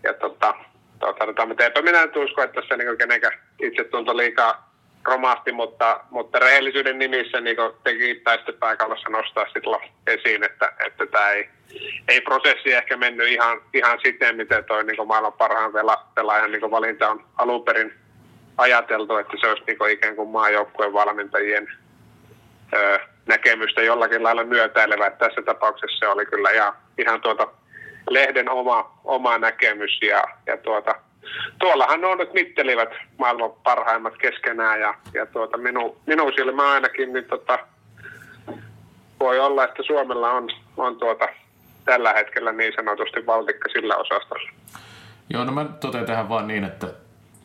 ja 0.02 0.14
tota, 0.14 0.54
tota, 0.98 1.46
mutta 1.46 1.64
eipä 1.64 1.82
minä 1.82 2.06
nyt 2.06 2.16
usko, 2.16 2.42
että 2.42 2.60
tässä 2.60 2.76
niin 2.76 2.98
kenenkään 2.98 3.38
itse 3.62 3.84
tuntuu 3.84 4.16
liikaa, 4.16 4.69
romahti, 5.04 5.52
mutta, 5.52 6.00
mutta 6.10 6.38
rehellisyyden 6.38 6.98
nimissä 6.98 7.40
niin 7.40 7.56
teki 7.84 8.14
tästä 8.14 8.52
pääkallossa 8.52 9.08
nostaa 9.08 9.44
sitten 9.44 9.90
esiin, 10.06 10.44
että, 10.44 10.72
että 10.86 11.06
tämä 11.06 11.30
ei, 11.30 11.48
ei 12.08 12.20
prosessi 12.20 12.72
ehkä 12.72 12.96
mennyt 12.96 13.28
ihan, 13.28 13.60
ihan 13.74 13.98
siten, 14.02 14.36
miten 14.36 14.64
toi 14.64 14.84
niin 14.84 15.06
maailman 15.06 15.32
parhaan 15.32 15.72
pelaajan 16.14 16.52
niin 16.52 16.70
valinta 16.70 17.10
on 17.10 17.24
alun 17.38 17.64
perin 17.64 17.92
ajateltu, 18.58 19.16
että 19.16 19.36
se 19.40 19.46
olisi 19.46 19.64
niin 19.66 19.90
ikään 19.90 20.16
kuin 20.16 20.28
maajoukkueen 20.28 20.92
valmentajien 20.92 21.68
ö, 22.74 23.00
näkemystä 23.26 23.82
jollakin 23.82 24.22
lailla 24.22 24.44
myötäilevä. 24.44 25.10
Tässä 25.10 25.42
tapauksessa 25.42 25.98
se 25.98 26.08
oli 26.08 26.26
kyllä 26.26 26.50
ihan, 26.50 26.72
ihan 26.98 27.20
tuota 27.20 27.48
lehden 28.10 28.50
oma, 28.50 29.00
oma 29.04 29.38
näkemys 29.38 29.98
ja, 30.02 30.22
ja 30.46 30.56
tuota, 30.56 30.94
tuollahan 31.58 32.04
on 32.04 32.18
nyt 32.18 32.32
mittelivät 32.32 32.88
maailman 33.18 33.50
parhaimmat 33.62 34.16
keskenään 34.16 34.80
ja, 34.80 34.94
ja 35.14 35.26
tuota, 35.26 35.56
minu, 35.56 35.96
minun 36.06 36.32
silmä 36.34 36.72
ainakin 36.72 37.12
niin 37.12 37.24
tota, 37.24 37.58
voi 39.20 39.40
olla, 39.40 39.64
että 39.64 39.82
Suomella 39.82 40.30
on, 40.30 40.48
on 40.76 40.96
tuota, 40.96 41.28
tällä 41.84 42.12
hetkellä 42.12 42.52
niin 42.52 42.72
sanotusti 42.76 43.26
valtikka 43.26 43.68
sillä 43.72 43.96
osastolla. 43.96 44.50
Joo, 45.30 45.44
no 45.44 45.52
mä 45.52 45.64
totean 45.64 46.06
tähän 46.06 46.28
vaan 46.28 46.48
niin, 46.48 46.64
että 46.64 46.86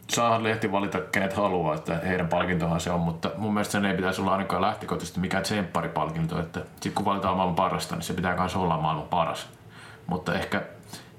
saa 0.07 0.43
lehti 0.43 0.71
valita 0.71 1.01
kenet 1.01 1.33
haluaa, 1.33 1.75
että 1.75 1.95
heidän 1.95 2.27
palkintohan 2.27 2.79
se 2.79 2.91
on, 2.91 2.99
mutta 2.99 3.31
mun 3.37 3.53
mielestä 3.53 3.71
sen 3.71 3.85
ei 3.85 3.95
pitäisi 3.95 4.21
olla 4.21 4.31
ainakaan 4.31 4.61
lähtökohtaisesti 4.61 5.19
mikään 5.19 5.43
tsempparipalkinto, 5.43 6.39
että 6.39 6.61
sit 6.81 6.93
kun 6.93 7.05
valitaan 7.05 7.35
maailman 7.35 7.55
parasta, 7.55 7.95
niin 7.95 8.03
se 8.03 8.13
pitää 8.13 8.35
myös 8.35 8.55
olla 8.55 8.77
maailman 8.77 9.07
paras. 9.07 9.49
Mutta 10.07 10.33
ehkä 10.33 10.61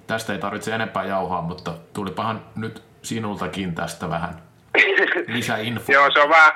tästä 0.06 0.32
ei 0.32 0.38
tarvitse 0.38 0.74
enempää 0.74 1.04
jauhaa, 1.04 1.42
mutta 1.42 1.74
tulipahan 1.92 2.40
nyt 2.56 2.82
sinultakin 3.02 3.74
tästä 3.74 4.10
vähän 4.10 4.34
lisäinfoa. 5.26 5.94
Joo, 5.94 6.10
se 6.12 6.20
on 6.20 6.28
vähän, 6.28 6.52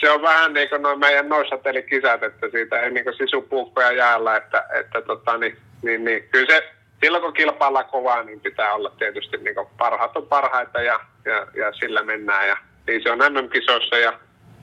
se 0.00 0.10
on 0.10 0.22
vähän 0.22 0.52
niin 0.54 0.68
kuin 0.68 0.82
noin 0.82 0.98
meidän 0.98 1.28
noissatelikisat, 1.28 2.22
että 2.22 2.46
siitä 2.50 2.80
ei 2.80 2.90
niin 2.90 3.04
sisupuukkoja 3.18 3.92
jäällä, 3.92 4.36
että, 4.36 4.66
että 4.74 5.00
tota, 5.02 5.38
niin, 5.38 5.56
niin, 5.82 6.04
niin, 6.04 6.28
kyllä 6.32 6.46
se 6.46 6.72
silloin 7.00 7.22
kun 7.24 7.32
kilpaillaan 7.32 7.84
kovaa, 7.84 8.22
niin 8.22 8.40
pitää 8.40 8.74
olla 8.74 8.90
tietysti 8.98 9.36
niin 9.36 9.54
parhaat 9.78 10.16
on 10.16 10.26
parhaita 10.26 10.82
ja, 10.82 11.00
ja, 11.24 11.46
ja, 11.54 11.72
sillä 11.72 12.02
mennään. 12.02 12.48
Ja, 12.48 12.56
niin 12.86 13.02
se 13.02 13.10
on 13.10 13.18
MM-kisoissa 13.18 13.96
ja 13.96 14.12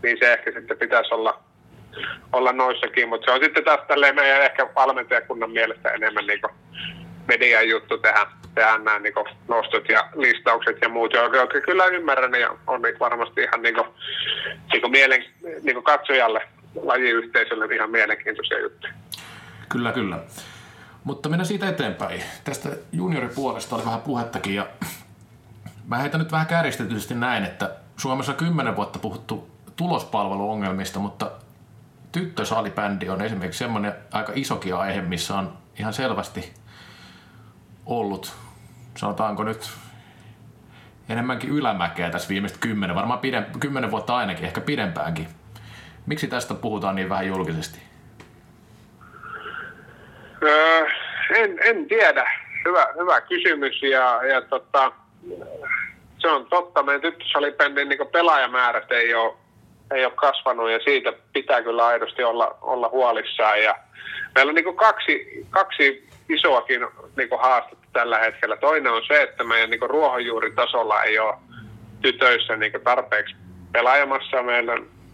niin 0.04 0.18
se 0.20 0.34
ehkä 0.34 0.52
sitten 0.52 0.78
pitäisi 0.78 1.14
olla, 1.14 1.40
olla 2.34 2.52
noissakin, 2.52 3.10
mutta 3.10 3.26
se 3.26 3.32
on 3.32 3.44
sitten 3.44 3.64
taas 3.64 3.80
tälleen 3.88 4.16
meidän 4.16 4.42
ehkä 4.42 4.68
valmentajakunnan 4.76 5.52
mielestä 5.52 5.90
enemmän 5.90 6.28
niin 6.28 6.42
median 7.28 7.70
juttu 7.70 7.98
tehdä, 7.98 8.28
tehdä 8.56 8.78
nämä 8.78 9.00
niin 9.00 9.14
nostot 9.48 9.90
ja 9.90 10.10
listaukset 10.16 10.78
ja 10.82 10.90
muut, 10.90 11.14
jotka 11.14 11.62
kyllä 11.66 11.86
ymmärrän 11.86 12.42
ja 12.42 12.50
on 12.68 12.82
niin 12.82 13.00
varmasti 13.00 13.42
ihan 13.42 13.62
niin 13.62 13.76
kuin, 13.76 13.88
niin 14.72 14.82
kuin 14.82 14.92
mielen, 14.92 15.26
niin 15.42 15.74
kuin 15.74 15.84
katsojalle, 15.84 16.42
lajiyhteisölle 16.76 17.76
ihan 17.76 17.92
mielenkiintoisia 17.92 18.60
juttuja. 18.60 18.94
Kyllä, 19.70 19.92
kyllä. 19.92 20.20
Mutta 21.04 21.30
mennään 21.30 21.46
siitä 21.46 21.70
eteenpäin. 21.70 22.24
Tästä 22.44 22.70
junioripuolesta 22.92 23.76
oli 23.76 23.86
vähän 23.86 24.02
puhettakin 24.02 24.56
ja 24.56 24.68
mä 25.88 25.98
heitän 25.98 26.20
nyt 26.20 26.32
vähän 26.32 26.48
kärjistetysti 26.48 27.14
näin, 27.14 27.44
että 27.44 27.76
Suomessa 27.98 28.34
kymmenen 28.34 28.76
vuotta 28.76 29.00
puhuttu 29.00 29.52
tulospalveluongelmista, 29.76 31.00
mutta 31.00 31.32
tyttösalibändi 32.12 33.10
on 33.10 33.22
esimerkiksi 33.22 33.58
semmoinen 33.58 33.94
aika 34.12 34.32
isokin 34.36 34.76
aihe, 34.76 35.02
missä 35.02 35.36
on 35.36 35.54
ihan 35.80 35.94
selvästi 35.94 36.54
ollut, 37.86 38.34
sanotaanko 38.98 39.44
nyt 39.44 39.72
enemmänkin 41.10 41.50
ylämäkeä 41.50 42.10
tässä 42.10 42.30
viimeiset 42.30 42.58
kymmenen, 42.58 42.96
varmaan 42.96 43.20
pidem, 43.20 43.46
kymmenen 43.60 43.92
vuotta 43.92 44.16
ainakin, 44.16 44.46
ehkä 44.46 44.62
pidempäänkin. 44.62 45.28
Miksi 46.06 46.28
tästä 46.28 46.54
puhutaan 46.54 46.96
niin 46.96 47.10
vähän 47.10 47.28
julkisesti? 47.28 47.80
Öö, 50.44 50.86
en, 51.36 51.60
en 51.64 51.88
tiedä. 51.88 52.32
Hyvä, 52.66 52.88
hyvä 53.00 53.22
kysymys 53.22 53.82
ja, 53.82 54.24
ja 54.24 54.42
tota, 54.42 54.92
se 56.18 56.28
on 56.28 56.46
totta. 56.46 56.84
Meidän 56.84 57.02
tyttösalibändin 57.02 57.90
niin 57.90 58.08
pelaajamäärät 58.12 58.92
ei 58.92 59.14
ole, 59.14 59.34
ei 59.92 60.06
ole 60.06 60.14
kasvanut 60.16 60.72
ja 60.72 60.80
siitä 60.80 61.14
pitää 61.34 61.62
kyllä 61.62 61.86
aidosti 61.86 62.24
olla, 62.24 62.58
olla 62.62 62.90
huolissaan. 62.90 63.64
Ja 63.64 63.76
meillä 64.36 64.50
on 64.50 64.56
niin 64.56 64.76
kaksi, 64.76 65.46
kaksi 65.50 66.08
isoakin 66.30 66.82
niin 67.18 67.30
haastetta 67.40 67.88
tällä 67.94 68.20
hetkellä. 68.20 68.58
Toinen 68.58 68.92
on 68.92 69.02
se, 69.08 69.22
että 69.22 69.44
meidän 69.44 69.70
niin 69.70 69.90
ruohonjuuritasolla 69.90 71.04
ei 71.04 71.20
ole 71.20 71.36
tytöissä 72.02 72.56
niin 72.56 72.82
tarpeeksi 72.84 73.36
pelaajamassa. 73.72 74.44
Meillä 74.44 74.74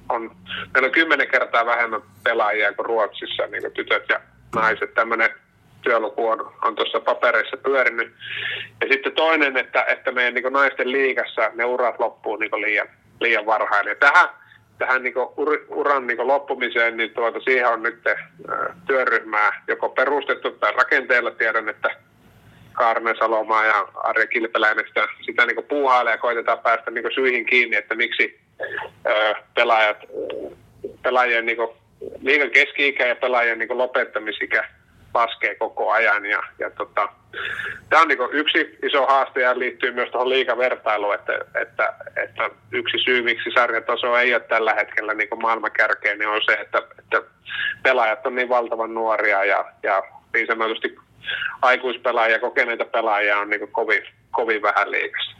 on, 0.09 0.35
meillä 0.73 0.85
on 0.87 0.91
kymmenen 0.91 1.27
kertaa 1.27 1.65
vähemmän 1.65 2.01
pelaajia 2.23 2.73
kuin 2.73 2.85
Ruotsissa, 2.85 3.47
niin 3.47 3.71
tytöt 3.73 4.03
ja 4.09 4.19
naiset. 4.55 4.93
Tämmöinen 4.93 5.29
työluku 5.81 6.27
on, 6.27 6.53
on 6.63 6.75
tuossa 6.75 6.99
papereissa 6.99 7.57
pyörinyt. 7.57 8.13
Ja 8.81 8.87
sitten 8.91 9.11
toinen, 9.11 9.57
että, 9.57 9.83
että 9.83 10.11
meidän 10.11 10.33
niin 10.33 10.53
naisten 10.53 10.91
liigassa 10.91 11.51
ne 11.55 11.65
urat 11.65 11.99
loppuu 11.99 12.35
niin 12.35 12.51
liian, 12.61 12.87
liian 13.19 13.45
varhain. 13.45 13.87
Ja 13.87 13.95
tähän, 13.95 14.29
tähän 14.79 15.03
niin 15.03 15.13
ur, 15.37 15.65
uran 15.69 16.07
niin 16.07 16.27
loppumiseen, 16.27 16.97
niin 16.97 17.09
tuota, 17.09 17.39
siihen 17.39 17.67
on 17.67 17.83
nyt 17.83 17.99
työryhmää 18.87 19.63
joko 19.67 19.89
perustettu 19.89 20.51
tai 20.51 20.71
rakenteella. 20.71 21.31
Tiedän, 21.31 21.69
että 21.69 21.89
Kaarne 22.73 23.15
Salomaa 23.19 23.65
ja 23.65 23.87
Arja 23.95 24.27
Kilpeläinen 24.27 24.85
sitä, 24.87 25.07
sitä 25.25 25.45
niin 25.45 25.63
puuhailee 25.69 26.13
ja 26.13 26.17
koitetaan 26.17 26.59
päästä 26.59 26.91
niin 26.91 27.15
syihin 27.15 27.45
kiinni, 27.45 27.75
että 27.75 27.95
miksi 27.95 28.39
ö, 29.07 29.35
pelaajat, 29.55 29.97
pelaajien 31.03 31.45
niin 31.45 31.57
liikan 32.21 32.49
keski-ikä 32.49 33.07
ja 33.07 33.15
pelaajien 33.15 33.59
niin 33.59 33.77
lopettamisikä 33.77 34.69
laskee 35.13 35.55
koko 35.55 35.91
ajan. 35.91 36.25
Ja, 36.25 36.43
ja 36.59 36.69
tota, 36.69 37.09
tämä 37.89 38.01
on 38.01 38.07
niin 38.07 38.19
yksi 38.31 38.77
iso 38.83 39.05
haaste 39.05 39.41
ja 39.41 39.59
liittyy 39.59 39.91
myös 39.91 40.09
tuohon 40.09 40.29
liikavertailuun, 40.29 41.15
että, 41.15 41.33
että, 41.61 41.93
että 42.23 42.49
yksi 42.71 42.97
syy, 42.97 43.21
miksi 43.21 43.51
sarjataso 43.51 44.17
ei 44.17 44.33
ole 44.33 44.43
tällä 44.43 44.73
hetkellä 44.73 45.13
niin 45.13 45.29
maailman 45.41 45.71
kärkeen, 45.71 46.19
niin 46.19 46.29
on 46.29 46.41
se, 46.45 46.53
että, 46.53 46.81
että 46.99 47.21
pelaajat 47.83 48.25
on 48.25 48.35
niin 48.35 48.49
valtavan 48.49 48.93
nuoria 48.93 49.45
ja, 49.45 49.65
ja 49.83 50.03
niin 50.33 50.47
sanotusti 50.47 50.95
aikuispelaajia, 51.61 52.39
kokeneita 52.39 52.85
pelaajia 52.85 53.37
on 53.37 53.49
niin 53.49 53.71
kovin, 53.71 54.03
kovin 54.31 54.61
vähän 54.61 54.91
liikassa. 54.91 55.31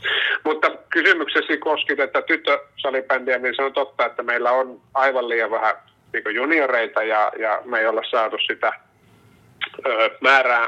Mutta 0.44 0.72
kysymyksesi 0.90 1.58
koski 1.58 1.96
tätä 1.96 2.22
tyttösalibändiä, 2.22 3.38
niin 3.38 3.56
se 3.56 3.62
on 3.62 3.74
totta, 3.74 4.06
että 4.06 4.24
meillä 4.24 4.52
on 4.52 4.82
aivan 4.94 5.30
liian 5.30 5.52
vähän 5.52 5.76
niin 6.14 6.36
junioreita 6.36 7.04
ja, 7.04 7.32
ja 7.40 7.62
me 7.66 7.80
ei 7.80 7.88
olla 7.88 8.02
saatu 8.10 8.38
sitä 8.48 8.74
määrää 10.22 10.68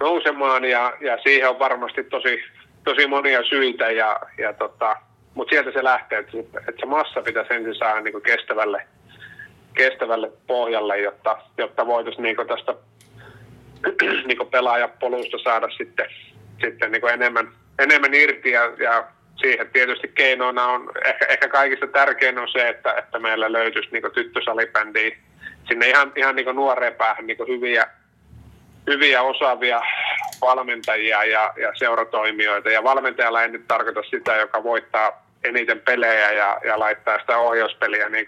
nousemaan 0.00 0.64
ja, 0.64 0.92
ja 1.00 1.18
siihen 1.22 1.48
on 1.48 1.58
varmasti 1.58 2.04
tosi, 2.04 2.42
tosi 2.84 3.06
monia 3.06 3.44
syitä, 3.44 3.90
ja, 3.90 4.20
ja 4.38 4.52
tota, 4.52 4.96
mutta 5.34 5.50
sieltä 5.50 5.72
se 5.72 5.84
lähtee, 5.84 6.18
että, 6.18 6.38
että 6.38 6.80
se 6.80 6.86
massa 6.86 7.22
pitäisi 7.22 7.54
ensin 7.54 7.74
saada 7.74 8.00
niin 8.00 8.22
kestävälle, 8.22 8.86
kestävälle 9.74 10.32
pohjalle, 10.46 10.98
jotta, 10.98 11.38
jotta 11.58 11.86
voitaisiin 11.86 12.22
niin 12.22 12.36
tästä 12.36 12.74
niin 14.26 14.50
pelaajapolusta 14.50 15.38
saada 15.38 15.68
sitten, 15.70 16.06
sitten 16.60 16.92
niin 16.92 17.08
enemmän, 17.08 17.52
enemmän 17.78 18.14
irti 18.14 18.50
ja, 18.50 18.72
ja 18.78 19.04
siihen 19.36 19.70
tietysti 19.72 20.08
keinoina 20.08 20.66
on, 20.66 20.90
ehkä, 21.04 21.26
ehkä 21.26 21.48
kaikista 21.48 21.86
tärkein 21.86 22.38
on 22.38 22.48
se, 22.48 22.68
että, 22.68 22.94
että 22.94 23.18
meillä 23.18 23.52
löytyisi 23.52 23.88
niin 23.92 24.12
tyttösalibändiä 24.14 25.16
sinne 25.68 25.88
ihan, 25.88 26.12
ihan 26.16 26.36
niin 26.36 26.56
nuoreen 26.56 26.94
päähän 26.94 27.26
niin 27.26 27.38
hyviä, 27.48 27.86
hyviä 28.86 29.22
osaavia 29.22 29.80
valmentajia 30.40 31.24
ja, 31.24 31.54
ja 31.56 31.72
seuratoimijoita. 31.74 32.70
Ja 32.70 32.84
valmentajalla 32.84 33.42
ei 33.42 33.48
nyt 33.48 33.68
tarkoita 33.68 34.02
sitä, 34.10 34.36
joka 34.36 34.62
voittaa 34.62 35.26
eniten 35.44 35.80
pelejä 35.80 36.32
ja, 36.32 36.60
ja 36.64 36.78
laittaa 36.78 37.18
sitä 37.18 37.38
ohjauspeliä 37.38 38.08
niin 38.08 38.26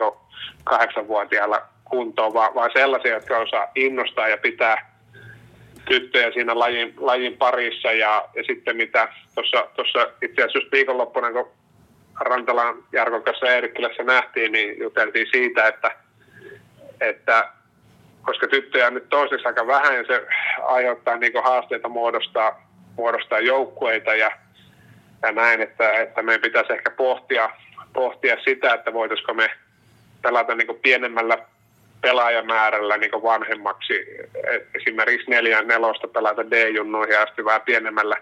kahdeksanvuotiailla 0.65 1.63
kuntoon, 1.85 2.35
vaan, 2.35 2.55
vaan 2.55 2.71
sellaisia, 2.73 3.15
jotka 3.15 3.39
osaa 3.39 3.71
innostaa 3.75 4.29
ja 4.29 4.39
pitää 4.39 4.93
tyttöjä 5.89 6.33
siinä 6.33 6.59
lajin, 6.59 6.95
lajin 6.97 7.37
parissa. 7.37 7.93
Ja, 7.93 8.29
ja 8.35 8.43
sitten 8.45 8.77
mitä 8.77 9.09
tuossa 9.35 10.09
itse 10.23 10.43
asiassa 10.43 10.59
just 10.59 10.73
viikonloppuna, 10.73 11.33
kun 11.33 11.49
Rantalan 12.21 12.85
Jarkon 12.93 13.23
kanssa 13.23 13.47
Eerikkilässä 13.47 14.03
nähtiin, 14.03 14.53
niin 14.53 14.79
juteltiin 14.79 15.27
siitä, 15.33 15.67
että, 15.67 15.97
että 17.03 17.49
koska 18.23 18.47
tyttöjä 18.49 18.87
on 18.87 18.95
nyt 18.95 19.09
toiseksi 19.09 19.47
aika 19.47 19.67
vähän 19.67 19.95
ja 19.95 20.05
se 20.07 20.27
aiheuttaa 20.63 21.17
niin 21.17 21.33
haasteita 21.45 21.89
muodostaa, 21.89 22.69
muodostaa 22.97 23.41
joukkueita 23.41 24.15
ja, 24.15 24.31
ja 25.23 25.33
näin, 25.33 25.61
että, 25.61 25.93
että 25.93 26.23
meidän 26.23 26.43
pitäisi 26.43 26.73
ehkä 26.73 26.91
pohtia, 26.91 27.51
pohtia 27.93 28.37
sitä, 28.45 28.75
että 28.75 28.93
voitaisiko 28.93 29.35
me 29.35 29.51
pelata 30.23 30.55
niin 30.55 30.81
pienemmällä 30.83 31.39
pelaajamäärällä 32.01 32.97
niin 32.97 33.23
vanhemmaksi. 33.23 33.95
Esimerkiksi 34.75 35.31
neljän 35.31 35.69
nelosta 35.69 36.09
pelata 36.09 36.51
D-junnuihin 36.51 37.19
asti 37.19 37.45
vähän 37.45 37.61
pienemmällä 37.61 38.17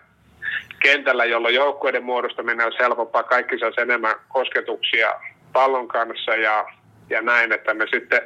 kentällä, 0.83 1.25
jolloin 1.25 1.55
joukkueiden 1.55 2.05
muodostaminen 2.05 2.67
on 2.67 2.73
helpompaa. 2.81 3.23
Kaikki 3.23 3.59
saisi 3.59 3.81
enemmän 3.81 4.15
kosketuksia 4.29 5.15
pallon 5.53 5.89
kanssa 5.89 6.35
ja, 6.37 6.67
ja 7.11 7.23
näin, 7.23 7.53
että 7.53 7.75
me 7.75 7.87
sitten 7.87 8.23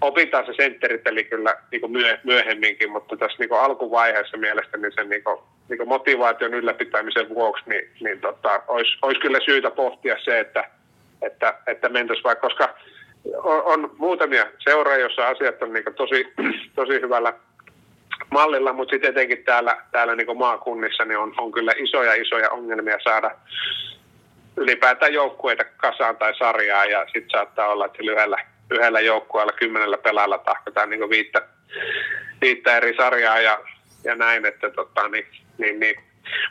opitaan 0.00 0.46
se 0.46 0.52
sentteripeli 0.56 1.24
kyllä 1.24 1.56
niin 1.70 1.80
kuin 1.80 1.92
myöhemminkin, 2.24 2.90
mutta 2.90 3.16
tässä 3.16 3.36
niin 3.38 3.48
kuin 3.48 3.60
alkuvaiheessa 3.60 4.36
mielestäni 4.36 4.92
sen 4.92 5.08
niin 5.08 5.24
kuin, 5.24 5.38
niin 5.68 5.78
kuin 5.78 5.88
motivaation 5.88 6.54
ylläpitämisen 6.54 7.28
vuoksi, 7.28 7.64
niin, 7.66 7.90
niin 8.00 8.20
tota, 8.20 8.62
olisi, 8.68 8.98
olisi 9.02 9.20
kyllä 9.20 9.38
syytä 9.44 9.70
pohtia 9.70 10.16
se, 10.24 10.40
että, 10.40 10.70
että, 11.22 11.54
että 11.66 11.88
mentäisiin 11.88 12.24
vaikka, 12.24 12.48
koska 12.48 12.74
on, 13.36 13.62
on 13.62 13.94
muutamia 13.98 14.46
seuroja, 14.58 14.98
joissa 14.98 15.28
asiat 15.28 15.62
on 15.62 15.72
niin 15.72 15.84
tosi, 15.96 16.32
tosi 16.80 16.92
hyvällä 16.92 17.32
mallilla, 18.30 18.72
mutta 18.72 18.92
sitten 18.92 19.10
etenkin 19.10 19.44
täällä, 19.44 19.76
täällä 19.92 20.16
niin 20.16 20.38
maakunnissa 20.38 21.04
niin 21.04 21.18
on, 21.18 21.34
on 21.38 21.52
kyllä 21.52 21.72
isoja 21.76 22.14
isoja 22.14 22.50
ongelmia 22.50 22.98
saada 23.04 23.30
ylipäätään 24.56 25.12
joukkueita 25.12 25.64
kasaan 25.64 26.16
tai 26.16 26.34
sarjaa 26.38 26.84
ja 26.84 27.04
sitten 27.04 27.30
saattaa 27.30 27.68
olla, 27.68 27.86
että 27.86 27.98
yhdellä, 28.02 28.36
yhdellä 28.70 29.00
joukkueella 29.00 29.52
kymmenellä 29.52 29.98
pelaalla 29.98 30.38
tahkotaan 30.38 30.90
niin 30.90 31.10
viittä, 31.10 31.42
viittä 32.40 32.76
eri 32.76 32.96
sarjaa 32.96 33.40
ja, 33.40 33.60
ja 34.04 34.14
näin, 34.14 34.46
että 34.46 34.70
tota, 34.70 35.08
niin, 35.08 35.26
niin, 35.58 35.80
niin. 35.80 36.00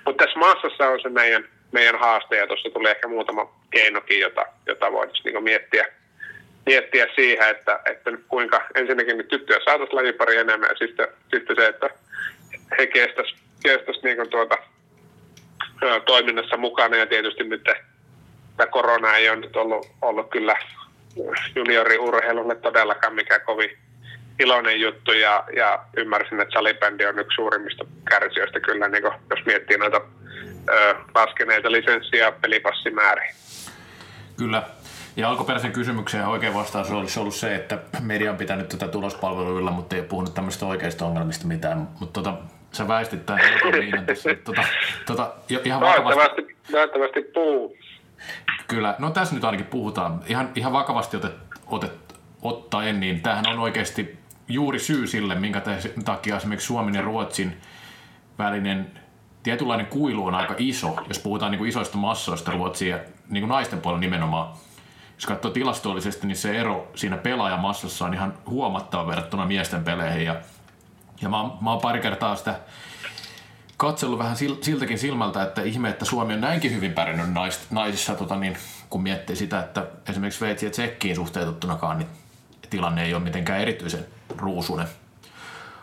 Mutta 0.05 0.23
tässä 0.23 0.39
maassassa 0.39 0.87
on 0.87 1.01
se 1.01 1.09
meidän, 1.09 1.45
meidän 1.71 1.99
haaste 1.99 2.37
ja 2.37 2.47
tuossa 2.47 2.69
tuli 2.69 2.89
ehkä 2.89 3.07
muutama 3.07 3.59
keinokin, 3.71 4.19
jota, 4.19 4.45
jota 4.65 4.91
voitaisiin 4.91 5.33
niin 5.33 5.43
miettiä, 5.43 5.85
miettiä 6.65 7.07
siihen, 7.15 7.49
että, 7.49 7.79
että 7.85 8.11
kuinka 8.27 8.61
ensinnäkin 8.75 9.17
nyt 9.17 9.27
tyttöjä 9.27 9.59
saataisiin 9.65 9.95
lajipari 9.95 10.37
enemmän 10.37 10.69
ja 10.69 10.87
sitten, 10.87 11.07
sitten 11.31 11.55
se, 11.55 11.67
että 11.67 11.89
he 12.77 12.87
kestäisivät 12.87 13.39
kestäis 13.63 14.03
niin 14.03 14.29
tuota, 14.29 14.57
toiminnassa 16.05 16.57
mukana 16.57 16.97
ja 16.97 17.07
tietysti 17.07 17.43
nyt 17.43 17.63
tämä 18.57 18.71
korona 18.71 19.15
ei 19.15 19.29
ole 19.29 19.39
nyt 19.39 19.55
ollut, 19.55 19.87
ollut 20.01 20.29
kyllä 20.29 20.55
junioriurheilulle 21.55 22.55
todellakaan 22.55 23.15
mikä 23.15 23.39
kovin 23.39 23.69
iloinen 24.39 24.81
juttu 24.81 25.11
ja, 25.11 25.43
ja 25.55 25.79
ymmärsin, 25.97 26.41
että 26.41 26.53
salibändi 26.53 27.05
on 27.05 27.19
yksi 27.19 27.35
suurimmista 27.35 27.85
kärsijöistä 28.09 28.59
kyllä, 28.59 28.87
niin 28.87 29.01
kuin, 29.01 29.13
jos 29.29 29.45
miettii 29.45 29.77
noita 29.77 30.01
ö, 30.69 30.95
laskeneita 31.15 31.71
lisenssiä 31.71 32.25
ja 32.25 32.31
pelipassimääriä. 32.31 33.33
Kyllä, 34.37 34.63
ja 35.17 35.29
alkuperäisen 35.29 35.71
kysymykseen 35.71 36.25
oikein 36.25 36.53
vastaus 36.53 36.91
olisi 36.91 37.19
ollut 37.19 37.35
se, 37.35 37.55
että 37.55 37.77
media 38.01 38.31
on 38.31 38.37
pitänyt 38.37 38.69
tätä 38.69 38.87
tulospalveluilla, 38.87 39.71
mutta 39.71 39.95
ei 39.95 39.99
ole 39.99 40.07
puhunut 40.07 40.33
tämmöistä 40.33 40.65
oikeista 40.65 41.05
ongelmista 41.05 41.47
mitään. 41.47 41.87
Mutta 41.99 42.21
tota, 42.21 42.37
sä 42.71 42.87
väistit 42.87 43.25
tämän 43.25 43.41
niin, 43.71 44.05
tässä. 44.05 44.29
Tota, 44.43 44.63
tota, 45.05 45.33
ihan 45.63 45.81
vakavasti. 45.81 46.55
Näyttävästi 46.71 47.21
puu. 47.21 47.77
Kyllä, 48.69 48.95
no 48.99 49.11
tässä 49.11 49.35
nyt 49.35 49.43
ainakin 49.43 49.65
puhutaan. 49.65 50.21
Ihan, 50.27 50.49
ihan 50.55 50.73
vakavasti 50.73 51.17
otet, 51.17 51.35
otet, 51.67 52.15
ottaen, 52.41 52.99
niin 52.99 53.21
tämähän 53.21 53.47
on 53.47 53.59
oikeasti 53.59 54.19
juuri 54.47 54.79
syy 54.79 55.07
sille, 55.07 55.35
minkä 55.35 55.61
takia 56.05 56.37
esimerkiksi 56.37 56.67
Suomen 56.67 56.95
ja 56.95 57.01
Ruotsin 57.01 57.61
välinen 58.37 58.91
tietynlainen 59.43 59.85
kuilu 59.85 60.25
on 60.25 60.35
aika 60.35 60.55
iso, 60.57 60.95
jos 61.07 61.19
puhutaan 61.19 61.51
niin 61.51 61.59
kuin 61.59 61.69
isoista 61.69 61.97
massoista 61.97 62.51
Ruotsia, 62.51 62.99
niin 63.29 63.41
kuin 63.41 63.49
naisten 63.49 63.79
puolella 63.81 64.01
nimenomaan 64.01 64.57
jos 65.15 65.25
katsoo 65.25 65.51
tilastollisesti, 65.51 66.27
niin 66.27 66.37
se 66.37 66.59
ero 66.59 66.91
siinä 66.95 67.17
pelaajamassassa 67.17 68.05
on 68.05 68.13
ihan 68.13 68.33
huomattava 68.49 69.07
verrattuna 69.07 69.45
miesten 69.45 69.83
peleihin. 69.83 70.25
Ja, 70.25 70.35
ja 71.21 71.29
mä, 71.29 71.41
oon, 71.41 71.57
mä 71.61 71.71
oon 71.71 71.81
pari 71.81 71.99
kertaa 71.99 72.35
sitä 72.35 72.59
katsellut 73.79 74.19
vähän 74.19 74.37
siltäkin 74.61 74.99
silmältä, 74.99 75.43
että 75.43 75.61
ihme, 75.61 75.89
että 75.89 76.05
Suomi 76.05 76.33
on 76.33 76.41
näinkin 76.41 76.75
hyvin 76.75 76.93
pärjännyt 76.93 77.33
nais, 77.33 77.59
naisissa, 77.71 78.15
tota 78.15 78.35
niin, 78.35 78.57
kun 78.89 79.03
miettii 79.03 79.35
sitä, 79.35 79.59
että 79.59 79.87
esimerkiksi 80.09 80.37
Sveitsi 80.37 80.65
ja 80.65 80.71
Tsekkiin 80.71 81.15
suhteutettunakaan, 81.15 81.97
niin 81.97 82.07
tilanne 82.69 83.03
ei 83.03 83.13
ole 83.13 83.23
mitenkään 83.23 83.61
erityisen 83.61 84.05
ruusunen. 84.37 84.87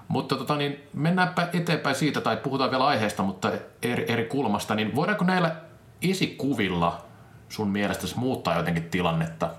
Mutta 0.09 0.37
tota, 0.37 0.57
niin 0.57 0.81
mennäänpä 0.95 1.49
eteenpäin 1.53 1.97
siitä, 1.97 2.21
tai 2.21 2.37
puhutaan 2.37 2.71
vielä 2.71 2.87
aiheesta, 2.87 3.23
mutta 3.23 3.53
eri, 3.83 4.05
eri 4.09 4.25
kulmasta, 4.25 4.75
niin 4.75 4.95
voidaanko 4.95 5.25
näillä 5.25 5.57
esikuvilla 6.03 7.05
sun 7.49 7.69
mielestäsi 7.69 8.19
muuttaa 8.19 8.57
jotenkin 8.57 8.91
tilannetta? 8.91 9.51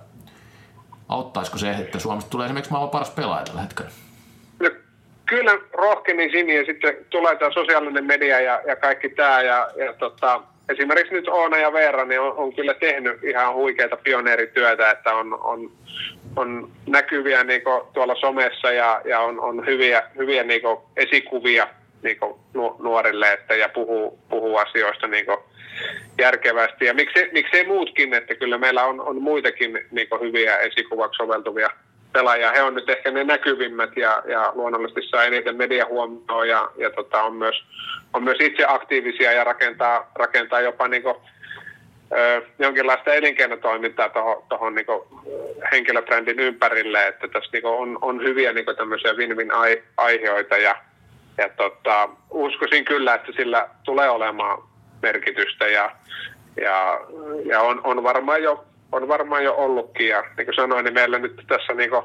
Auttaisiko 1.09 1.57
se, 1.57 1.71
että 1.71 1.99
Suomesta 1.99 2.29
tulee 2.29 2.45
esimerkiksi 2.45 2.71
maailman 2.71 2.91
paras 2.91 3.09
pelaaja 3.09 3.45
tällä 3.45 3.61
hetkellä? 3.61 3.91
Kyllä 5.29 5.59
rohkenisin 5.73 6.49
ja 6.49 6.65
sitten 6.65 6.97
tulee 7.09 7.35
tämä 7.35 7.51
sosiaalinen 7.51 8.05
media 8.05 8.39
ja, 8.39 8.61
ja 8.67 8.75
kaikki 8.75 9.09
tämä. 9.09 9.41
Ja, 9.41 9.69
ja 9.75 9.93
tota, 9.93 10.41
esimerkiksi 10.69 11.13
nyt 11.13 11.27
Oona 11.27 11.57
ja 11.57 11.73
Veera 11.73 12.05
niin 12.05 12.21
on, 12.21 12.33
on 12.33 12.55
kyllä 12.55 12.73
tehnyt 12.73 13.23
ihan 13.23 13.53
huikeita 13.53 13.97
pioneerityötä, 13.97 14.91
että 14.91 15.13
on, 15.13 15.39
on, 15.43 15.71
on 16.35 16.71
näkyviä 16.87 17.43
niin 17.43 17.61
tuolla 17.93 18.15
somessa 18.15 18.71
ja, 18.71 19.01
ja 19.05 19.19
on, 19.19 19.39
on 19.39 19.65
hyviä, 19.65 20.03
hyviä 20.17 20.43
niin 20.43 20.61
esikuvia 20.97 21.67
niin 22.03 22.17
nuorille 22.79 23.33
että, 23.33 23.55
ja 23.55 23.69
puhuu, 23.69 24.19
puhuu 24.29 24.57
asioista 24.57 25.07
niin 25.07 25.25
järkevästi. 26.19 26.85
Ja 26.85 26.93
miksei, 26.93 27.29
miksei 27.31 27.67
muutkin, 27.67 28.13
että 28.13 28.35
kyllä 28.35 28.57
meillä 28.57 28.83
on, 28.83 29.01
on 29.01 29.21
muitakin 29.21 29.79
niin 29.91 30.07
hyviä 30.21 30.57
esikuvaksi 30.57 31.17
soveltuvia 31.17 31.69
pelaajia. 32.13 32.51
He 32.51 32.61
on 32.61 32.75
nyt 32.75 32.89
ehkä 32.89 33.11
ne 33.11 33.23
näkyvimmät 33.23 33.97
ja, 33.97 34.23
ja 34.27 34.51
luonnollisesti 34.55 35.01
saa 35.09 35.23
eniten 35.23 35.55
mediahuomioon 35.55 36.49
ja, 36.49 36.69
ja 36.77 36.89
tota, 36.89 37.23
on, 37.23 37.35
myös, 37.35 37.63
on 38.13 38.23
myös 38.23 38.37
itse 38.41 38.65
aktiivisia 38.67 39.31
ja 39.31 39.43
rakentaa, 39.43 40.11
rakentaa 40.15 40.61
jopa 40.61 40.87
niin 40.87 41.03
kuin, 41.03 41.15
ö, 42.17 42.41
jonkinlaista 42.59 43.13
elinkeinotoimintaa 43.13 44.09
tuohon 44.49 44.75
niin 44.75 44.85
henkilöbrändin 45.71 46.39
ympärille, 46.39 47.07
että 47.07 47.27
tässä 47.27 47.49
niin 47.53 47.65
on, 47.65 47.97
on 48.01 48.23
hyviä 48.23 48.53
niin 48.53 48.65
tämmöisiä 48.77 49.13
win-win 49.13 49.51
aiheita 49.97 50.57
ja, 50.57 50.75
ja 51.37 51.49
tota, 51.49 52.09
uskoisin 52.29 52.85
kyllä, 52.85 53.15
että 53.15 53.31
sillä 53.31 53.69
tulee 53.83 54.09
olemaan 54.09 54.63
merkitystä 55.01 55.67
ja, 55.67 55.91
ja, 56.61 56.99
ja 57.45 57.61
on, 57.61 57.81
on, 57.83 58.03
varmaan 58.03 58.43
jo, 58.43 58.65
on 58.91 59.07
varmaan 59.07 59.43
jo 59.43 59.55
ollutkin. 59.55 60.07
Ja 60.07 60.23
niin 60.37 60.45
kuin 60.45 60.55
sanoin, 60.55 60.85
niin 60.85 60.93
meillä 60.93 61.19
nyt 61.19 61.43
tässä 61.47 61.73
niin 61.73 61.89
kuin, 61.89 62.03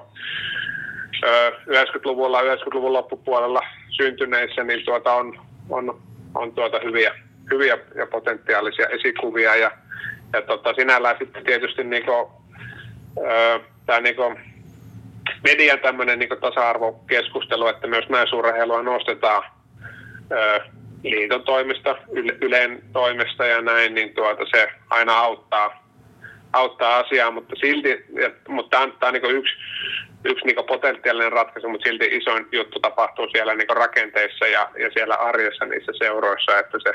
90-luvulla, 1.69 2.43
90-luvun 2.43 2.93
loppupuolella 2.93 3.61
syntyneissä, 3.89 4.65
niin 4.65 4.85
tuota 4.85 5.13
on, 5.13 5.41
on, 5.71 6.01
on 6.35 6.53
tuota 6.53 6.81
hyviä, 6.85 7.15
hyviä 7.51 7.79
ja 7.95 8.07
potentiaalisia 8.07 8.87
esikuvia. 8.87 9.57
Ja, 9.57 9.71
ja 10.33 10.43
tota, 10.43 10.75
sinällään 10.75 11.17
sitten 11.19 11.45
tietysti 11.45 11.85
niin 11.85 12.05
kuin, 12.05 12.27
tämä 13.87 14.01
niin 14.01 14.17
kuin 14.17 14.37
median 15.45 15.79
tämmöinen 15.79 16.19
niin 16.19 16.41
tasa-arvokeskustelu, 16.41 17.67
että 17.67 17.87
myös 17.87 18.09
naisurheilua 18.09 18.83
nostetaan 18.83 19.43
liiton 21.03 21.43
toimesta, 21.43 21.97
Ylen 22.41 22.83
toimesta 22.93 23.47
ja 23.47 23.63
näin, 23.63 23.95
niin 23.95 24.15
tuota 24.15 24.45
se 24.51 24.69
aina 24.91 25.19
auttaa, 25.19 25.82
auttaa 26.53 26.99
asiaa, 26.99 27.31
mutta 27.31 27.55
silti, 27.61 28.05
mutta 28.49 28.71
tämä 28.71 29.09
on, 29.09 29.13
niin 29.13 29.37
yksi, 29.37 29.55
yksi 30.25 30.47
niin 30.47 30.67
potentiaalinen 30.67 31.33
ratkaisu, 31.33 31.69
mutta 31.69 31.89
silti 31.89 32.05
isoin 32.05 32.47
juttu 32.53 32.81
tapahtuu 32.81 33.29
siellä 33.33 33.55
niin 33.55 33.77
rakenteissa 33.77 34.47
ja, 34.47 34.71
ja 34.79 34.91
siellä 34.93 35.15
arjessa 35.15 35.65
niissä 35.65 35.93
seuroissa, 35.99 36.59
että 36.59 36.79
se 36.83 36.93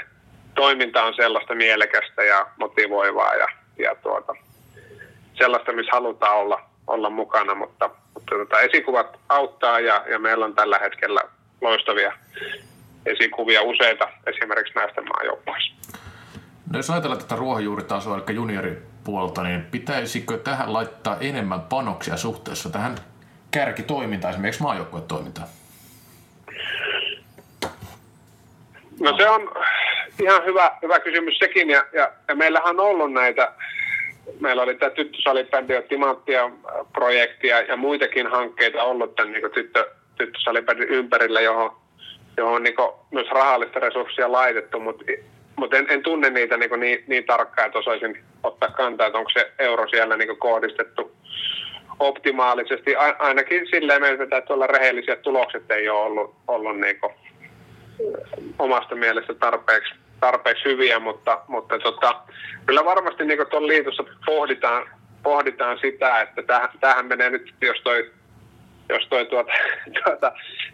toiminta 0.55 1.03
on 1.03 1.13
sellaista 1.13 1.55
mielekästä 1.55 2.23
ja 2.23 2.47
motivoivaa 2.59 3.35
ja, 3.35 3.47
ja 3.77 3.95
tuota, 3.95 4.33
sellaista, 5.33 5.73
missä 5.73 5.91
halutaan 5.91 6.37
olla, 6.37 6.61
olla 6.87 7.09
mukana, 7.09 7.55
mutta, 7.55 7.89
mutta 8.13 8.35
tuota, 8.35 8.59
esikuvat 8.59 9.19
auttaa 9.29 9.79
ja, 9.79 10.03
ja 10.09 10.19
meillä 10.19 10.45
on 10.45 10.55
tällä 10.55 10.79
hetkellä 10.79 11.21
loistavia 11.61 12.13
esikuvia 13.05 13.61
useita 13.61 14.09
esimerkiksi 14.25 14.73
näistä 14.75 15.01
maajoukkueissa. 15.01 15.73
No 16.73 16.79
jos 16.79 16.89
ajatellaan 16.89 17.21
tätä 17.21 17.35
ruohonjuuritasoa, 17.35 18.15
eli 18.15 18.77
junioripuolta, 19.07 19.43
niin 19.43 19.65
pitäisikö 19.71 20.37
tähän 20.37 20.73
laittaa 20.73 21.17
enemmän 21.21 21.61
panoksia 21.61 22.17
suhteessa 22.17 22.69
tähän 22.69 22.95
kärkitoimintaan, 23.51 24.31
esimerkiksi 24.31 24.63
maajoukkuetoimintaan? 24.63 25.47
No 28.99 29.17
se 29.17 29.29
on 29.29 29.51
ihan 30.23 30.45
hyvä, 30.45 30.71
hyvä 30.81 30.99
kysymys 30.99 31.37
sekin, 31.37 31.69
ja, 31.69 31.85
ja, 31.93 32.11
ja 32.27 32.35
meillähän 32.35 32.69
on 32.69 32.79
ollut 32.79 33.13
näitä, 33.13 33.51
meillä 34.39 34.63
oli 34.63 34.75
tämä 34.75 34.89
tyttösalibändi 34.89 35.73
ja 35.73 35.81
timanttia 35.81 36.51
projektia 36.93 37.61
ja 37.61 37.77
muitakin 37.77 38.27
hankkeita 38.27 38.83
ollut 38.83 39.15
tämän 39.15 39.33
niin 39.33 39.51
tyttö, 39.53 39.91
tyttösalibändin 40.17 40.89
ympärillä, 40.89 41.41
johon 41.41 41.71
johon 42.37 42.55
on 42.55 42.63
niin 42.63 42.75
myös 43.11 43.27
rahallista 43.31 43.79
resurssia 43.79 44.31
laitettu, 44.31 44.79
mutta 44.79 45.03
mut 45.57 45.73
en, 45.73 45.85
en, 45.89 46.03
tunne 46.03 46.29
niitä 46.29 46.57
niin, 46.57 46.79
niin, 46.79 47.03
niin 47.07 47.25
tarkkaan, 47.25 47.65
että 47.65 47.79
osaisin 47.79 48.23
ottaa 48.43 48.69
kantaa, 48.69 49.07
että 49.07 49.19
onko 49.19 49.29
se 49.29 49.51
euro 49.59 49.87
siellä 49.87 50.17
niin 50.17 50.37
kohdistettu 50.37 51.11
optimaalisesti. 51.99 52.95
Ainakin 53.19 53.67
silleen 53.71 54.01
meidän 54.01 54.19
pitää 54.19 54.41
olla 54.49 54.67
rehellisiä, 54.67 55.13
että 55.13 55.23
tulokset 55.23 55.71
ei 55.71 55.89
ole 55.89 55.99
ollut, 55.99 56.35
ollut 56.47 56.79
niin 56.79 56.99
kuin, 56.99 57.13
omasta 58.59 58.95
mielestä 58.95 59.33
tarpeeksi, 59.33 59.93
tarpeeksi 60.19 60.65
hyviä, 60.65 60.99
mutta, 60.99 61.41
mutta 61.47 61.79
tota, 61.79 62.21
kyllä 62.65 62.85
varmasti 62.85 63.25
niin 63.25 63.47
tuolla 63.49 63.67
liitossa 63.67 64.03
pohditaan, 64.25 64.89
pohditaan 65.23 65.77
sitä, 65.81 66.21
että 66.21 66.43
tähän 66.79 67.05
menee 67.05 67.29
nyt, 67.29 67.53
jos 67.61 67.81
toi 67.83 68.11
jos 68.89 69.07
toi 69.07 69.25
tuota, 69.25 69.51
tuota 70.03 70.31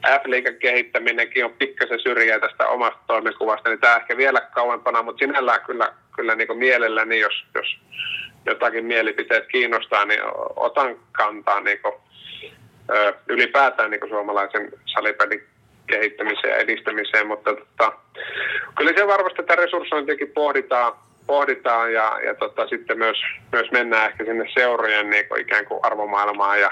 F-liigan 0.07 0.55
kehittäminenkin 0.55 1.45
on 1.45 1.53
pikkasen 1.53 1.99
syrjää 1.99 2.39
tästä 2.39 2.67
omasta 2.67 2.99
toimenkuvasta, 3.07 3.69
niin 3.69 3.79
tämä 3.79 3.95
ehkä 3.95 4.17
vielä 4.17 4.41
kauempana, 4.41 5.03
mutta 5.03 5.25
sinällään 5.25 5.61
kyllä, 5.65 5.93
kyllä 6.15 6.35
niin 6.35 6.57
mielelläni, 6.57 7.19
jos, 7.19 7.45
jos 7.55 7.77
jotakin 8.45 8.85
mielipiteet 8.85 9.47
kiinnostaa, 9.47 10.05
niin 10.05 10.21
otan 10.55 10.95
kantaa 11.11 11.59
niin 11.61 11.79
kuin, 11.81 11.93
ö, 12.95 13.13
ylipäätään 13.29 13.91
niin 13.91 14.09
suomalaisen 14.09 14.71
salipelin 14.85 15.43
kehittämiseen 15.87 16.51
ja 16.53 16.57
edistämiseen, 16.57 17.27
mutta 17.27 17.55
tota, 17.55 17.93
kyllä 18.77 18.91
se 18.97 19.07
varmasti 19.07 19.37
tätä 19.37 19.55
resurssointiakin 19.55 20.31
pohditaan, 20.31 20.93
pohditaan 21.27 21.93
ja, 21.93 22.19
ja 22.25 22.35
tota, 22.35 22.67
sitten 22.67 22.97
myös, 22.97 23.17
myös 23.51 23.71
mennään 23.71 24.11
ehkä 24.11 24.25
sinne 24.25 24.45
seurojen 24.53 25.09
niin 25.09 25.27
kuin 25.27 25.41
ikään 25.41 25.65
kuin 25.65 25.79
arvomaailmaan 25.83 26.59
ja 26.59 26.71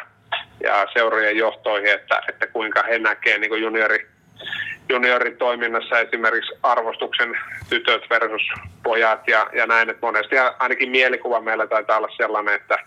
ja 0.64 0.88
seurojen 0.94 1.38
johtoihin, 1.38 1.90
että, 1.90 2.22
että 2.30 2.48
kuinka 2.48 2.84
he 2.84 3.00
näkevät 3.00 3.42
niin 3.42 3.62
juniori, 3.62 4.08
junioritoiminnassa 4.90 6.00
esimerkiksi 6.00 6.52
arvostuksen 6.64 7.38
tytöt 7.70 8.10
versus 8.10 8.42
pojat 8.84 9.28
ja, 9.28 9.48
ja 9.54 9.66
näin, 9.66 9.90
että 9.90 10.06
monesti 10.06 10.36
ainakin 10.60 10.90
mielikuva 10.90 11.42
meillä 11.42 11.68
taitaa 11.68 11.98
olla 11.98 12.10
sellainen, 12.18 12.56
että, 12.56 12.78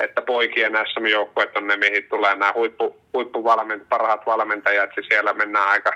että 0.00 0.22
poikien 0.22 0.72
SM-joukkueet 0.72 1.56
on 1.56 1.66
ne, 1.66 1.76
mihin 1.76 2.04
tulee 2.10 2.34
nämä 2.34 2.52
huippu, 2.54 3.00
huippuvalment, 3.14 3.88
parhaat 3.88 4.26
valmentajat, 4.26 4.90
ja 4.96 5.02
siellä 5.02 5.32
mennään 5.32 5.68
aika 5.68 5.92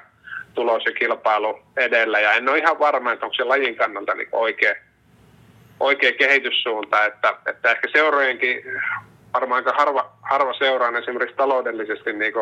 tulos 0.55 0.85
ja 0.85 0.93
kilpailu 0.93 1.59
edellä, 1.77 2.21
ja 2.21 2.33
en 2.33 2.49
ole 2.49 2.59
ihan 2.59 2.79
varma, 2.79 3.13
että 3.13 3.27
onko 3.27 3.35
se 3.35 3.45
lajin 3.45 3.77
kannalta 3.77 4.15
niin 4.15 4.29
oikea, 4.33 4.75
oikea 5.81 6.13
kehityssuunta, 6.13 7.05
että, 7.05 7.35
että 7.47 7.71
ehkä 7.71 7.89
seurojenkin 7.93 8.65
varmaan 9.35 9.59
aika 9.59 9.79
harva, 9.79 10.13
harva 10.23 10.55
seuraan 10.55 10.97
esimerkiksi 10.97 11.37
taloudellisesti 11.37 12.13
niin 12.13 12.33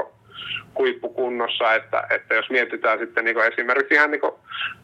huippukunnossa, 0.79 1.75
että, 1.75 2.07
että 2.11 2.35
jos 2.35 2.51
mietitään 2.51 2.99
sitten 2.99 3.25
niin 3.25 3.39
esimerkiksi 3.39 3.95
ihan 3.95 4.11
niin 4.11 4.21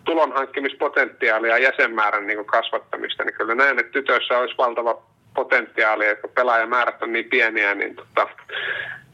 tulonhankkimispotentiaalia 0.04 1.58
ja 1.58 1.64
jäsenmäärän 1.70 2.26
niin 2.26 2.44
kasvattamista, 2.44 3.24
niin 3.24 3.34
kyllä 3.34 3.54
näen, 3.54 3.78
että 3.78 3.92
tytöissä 3.92 4.38
olisi 4.38 4.58
valtava 4.58 5.02
potentiaali, 5.34 6.06
että 6.06 6.22
kun 6.22 6.30
pelaajamäärät 6.34 7.02
on 7.02 7.12
niin 7.12 7.24
pieniä, 7.30 7.74
niin 7.74 7.96
tota, 7.96 8.28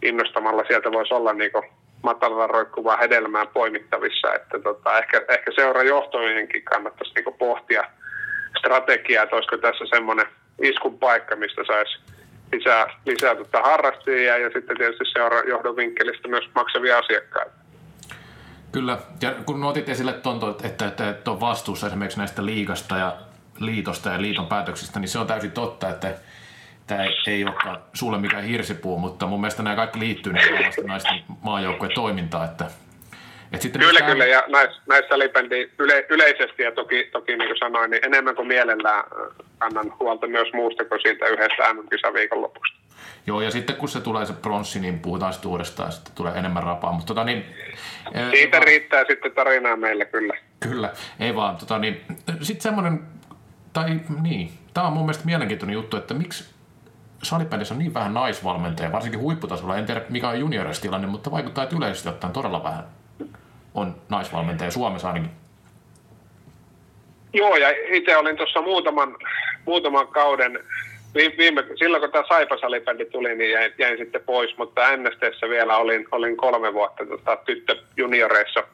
innostamalla 0.03 0.65
sieltä 0.69 0.93
voisi 0.93 1.15
olla 1.15 1.33
niin 1.33 1.51
matalalla 2.03 2.47
roikkuvaa 2.47 2.97
hedelmää 2.97 3.47
poimittavissa, 3.47 4.35
että 4.35 4.59
tota, 4.59 4.99
ehkä, 4.99 5.23
ehkä 5.29 5.53
seurajohtojenkin 5.55 6.63
kannattaisi 6.63 7.15
niin 7.15 7.35
pohtia 7.39 7.85
strategiaa, 8.59 9.23
että 9.25 9.37
olisiko 9.37 9.57
tässä 9.57 9.85
semmoinen 9.87 10.27
iskun 10.63 10.99
paikka, 10.99 11.37
mistä 11.37 11.63
saisi 11.67 11.99
lisää, 12.53 12.87
lisää 13.07 13.35
tota 13.35 13.63
harrastajia 13.63 14.39
ja 14.39 14.51
sitten 14.51 14.77
tietysti 14.77 15.05
seura 15.13 15.41
johdon 15.41 15.77
vinkkelistä 15.77 16.29
myös 16.29 16.45
maksavia 16.55 16.99
asiakkaita. 16.99 17.53
Kyllä, 18.73 18.99
ja 19.23 19.35
kun 19.47 19.65
otit 19.65 19.89
esille 19.89 20.13
tuon, 20.13 20.57
että, 20.65 20.87
että, 20.87 21.11
että 21.11 21.31
on 21.31 21.41
vastuussa 21.41 21.87
esimerkiksi 21.87 22.19
näistä 22.19 22.47
liigasta 22.47 22.97
ja 22.97 23.17
liitosta 23.59 24.09
ja 24.09 24.23
liiton 24.23 24.47
päätöksistä, 24.47 25.01
niin 25.01 25.09
se 25.09 25.19
on 25.19 25.27
täysin 25.27 25.53
totta, 25.53 25.89
että 25.89 26.15
tämä 26.87 27.05
ei, 27.05 27.11
ei 27.27 27.45
olekaan 27.45 27.79
sulle 27.93 28.19
mikään 28.19 28.45
hirsipuu, 28.45 28.99
mutta 28.99 29.27
mun 29.27 29.41
mielestä 29.41 29.63
nämä 29.63 29.77
kaikki 29.77 29.99
liittyy 29.99 30.33
niin 30.33 30.73
naisten 30.87 31.23
toimintaan, 31.95 32.45
että 32.45 32.65
et 33.53 33.63
sitten 33.63 33.81
kyllä, 33.83 34.01
kyllä, 34.01 34.27
ja 34.27 34.45
näissä, 34.49 34.83
näissä 34.89 35.19
lipendi 35.19 35.71
yle, 35.79 36.07
yleisesti, 36.09 36.63
ja 36.63 36.73
toki, 36.73 37.09
toki 37.13 37.37
niin 37.37 37.49
kuin 37.49 37.59
sanoin, 37.59 37.91
niin 37.91 38.05
enemmän 38.05 38.37
kuin 38.37 38.49
mielellään 38.49 39.05
annan 39.61 39.93
huolta 40.01 40.27
myös 40.27 40.49
muusta 40.53 40.85
kuin 40.85 41.01
siitä 41.03 41.27
yhdestä 41.27 41.75
MM-kisan 41.75 42.15
viikonlopusta. 42.15 42.83
Joo, 43.27 43.41
ja 43.41 43.51
sitten 43.51 43.77
kun 43.77 43.89
se 43.89 44.01
tulee 44.01 44.27
se 44.27 44.33
pronssi, 44.33 44.81
niin 44.81 45.01
puhutaan 45.01 45.33
sitten 45.33 45.51
uudestaan, 45.51 45.87
ja 45.87 45.91
sitten 45.91 46.15
tulee 46.15 46.33
enemmän 46.33 46.63
rapaa. 46.63 46.93
Mutta, 46.93 47.07
tota, 47.07 47.25
niin, 47.25 47.45
Siitä 48.31 48.57
ää, 48.57 48.65
riittää 48.65 49.05
sitten 49.09 49.33
tarinaa 49.33 49.77
meille 49.77 50.05
kyllä. 50.05 50.35
Kyllä, 50.61 50.93
ei 51.21 51.37
vaan. 51.37 51.57
Tota, 51.57 51.79
niin, 51.79 52.01
sitten 52.43 52.63
semmoinen, 52.63 53.01
tai 53.73 54.01
niin, 54.23 54.53
tämä 54.75 54.87
on 54.87 54.93
mun 54.93 55.03
mielestä 55.03 55.25
mielenkiintoinen 55.25 55.75
juttu, 55.75 55.97
että 55.97 56.15
miksi 56.15 56.55
salipelissä 57.23 57.75
on 57.75 57.79
niin 57.79 57.95
vähän 57.95 58.15
naisvalmentajia, 58.15 58.93
varsinkin 58.93 59.21
huipputasolla. 59.21 59.77
En 59.77 59.87
tiedä, 59.87 60.03
mikä 60.09 60.29
on 60.29 60.41
junioristilanne, 60.41 61.07
mutta 61.07 61.31
vaikuttaa, 61.31 61.65
että 61.65 61.77
yleisesti 61.77 62.09
ottaen 62.09 62.33
todella 62.33 62.65
vähän 62.65 62.85
on 63.75 63.95
naisvalmentaja 64.09 64.71
Suomessa 64.71 65.09
ainakin. 65.09 65.31
Joo, 67.33 67.57
ja 67.57 67.69
itse 67.87 68.17
olin 68.17 68.37
tuossa 68.37 68.63
muutaman, 68.63 69.17
muutaman 69.67 70.09
kauden, 70.09 70.65
viime, 71.15 71.65
silloin 71.77 72.01
kun 72.01 72.13
tämä 72.13 72.25
Saipasalibändi 72.29 73.05
tuli, 73.05 73.35
niin 73.35 73.51
jäin, 73.51 73.73
jäin, 73.79 73.99
sitten 73.99 74.23
pois, 74.27 74.59
mutta 74.59 74.97
NSTssä 74.97 75.49
vielä 75.49 75.77
olin, 75.77 76.07
olin 76.13 76.37
kolme 76.37 76.73
vuotta 76.73 77.07
tota, 77.07 77.37
tyttö 77.37 77.77
junioreissa 77.97 78.65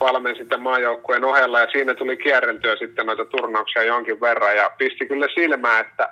valmen 0.00 0.36
sitten 0.36 0.62
maajoukkueen 0.62 1.24
ohella, 1.24 1.60
ja 1.60 1.70
siinä 1.70 1.94
tuli 1.94 2.16
kierreltyä 2.16 2.76
sitten 2.76 3.06
noita 3.06 3.24
turnauksia 3.24 3.82
jonkin 3.82 4.20
verran, 4.20 4.56
ja 4.56 4.70
pisti 4.78 5.06
kyllä 5.06 5.26
silmää, 5.34 5.80
että, 5.80 6.08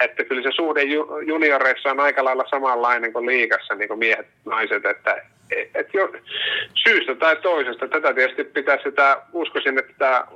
että 0.00 0.24
kyllä 0.24 0.42
se 0.42 0.50
suhde 0.56 0.82
junioreissa 1.26 1.90
on 1.90 2.00
aika 2.00 2.24
lailla 2.24 2.44
samanlainen 2.50 3.12
kuin 3.12 3.26
liikassa, 3.26 3.74
niin 3.74 3.88
kuin 3.88 3.98
miehet, 3.98 4.26
naiset, 4.44 4.84
että 4.84 5.22
et 5.74 5.94
jo, 5.94 6.12
syystä 6.74 7.14
tai 7.14 7.36
toisesta. 7.36 7.88
Tätä 7.88 8.14
tietysti 8.14 8.44
pitää 8.44 8.78
sitä, 8.84 9.22
uskoisin, 9.32 9.78
että 9.78 9.92
tämä 9.98 10.26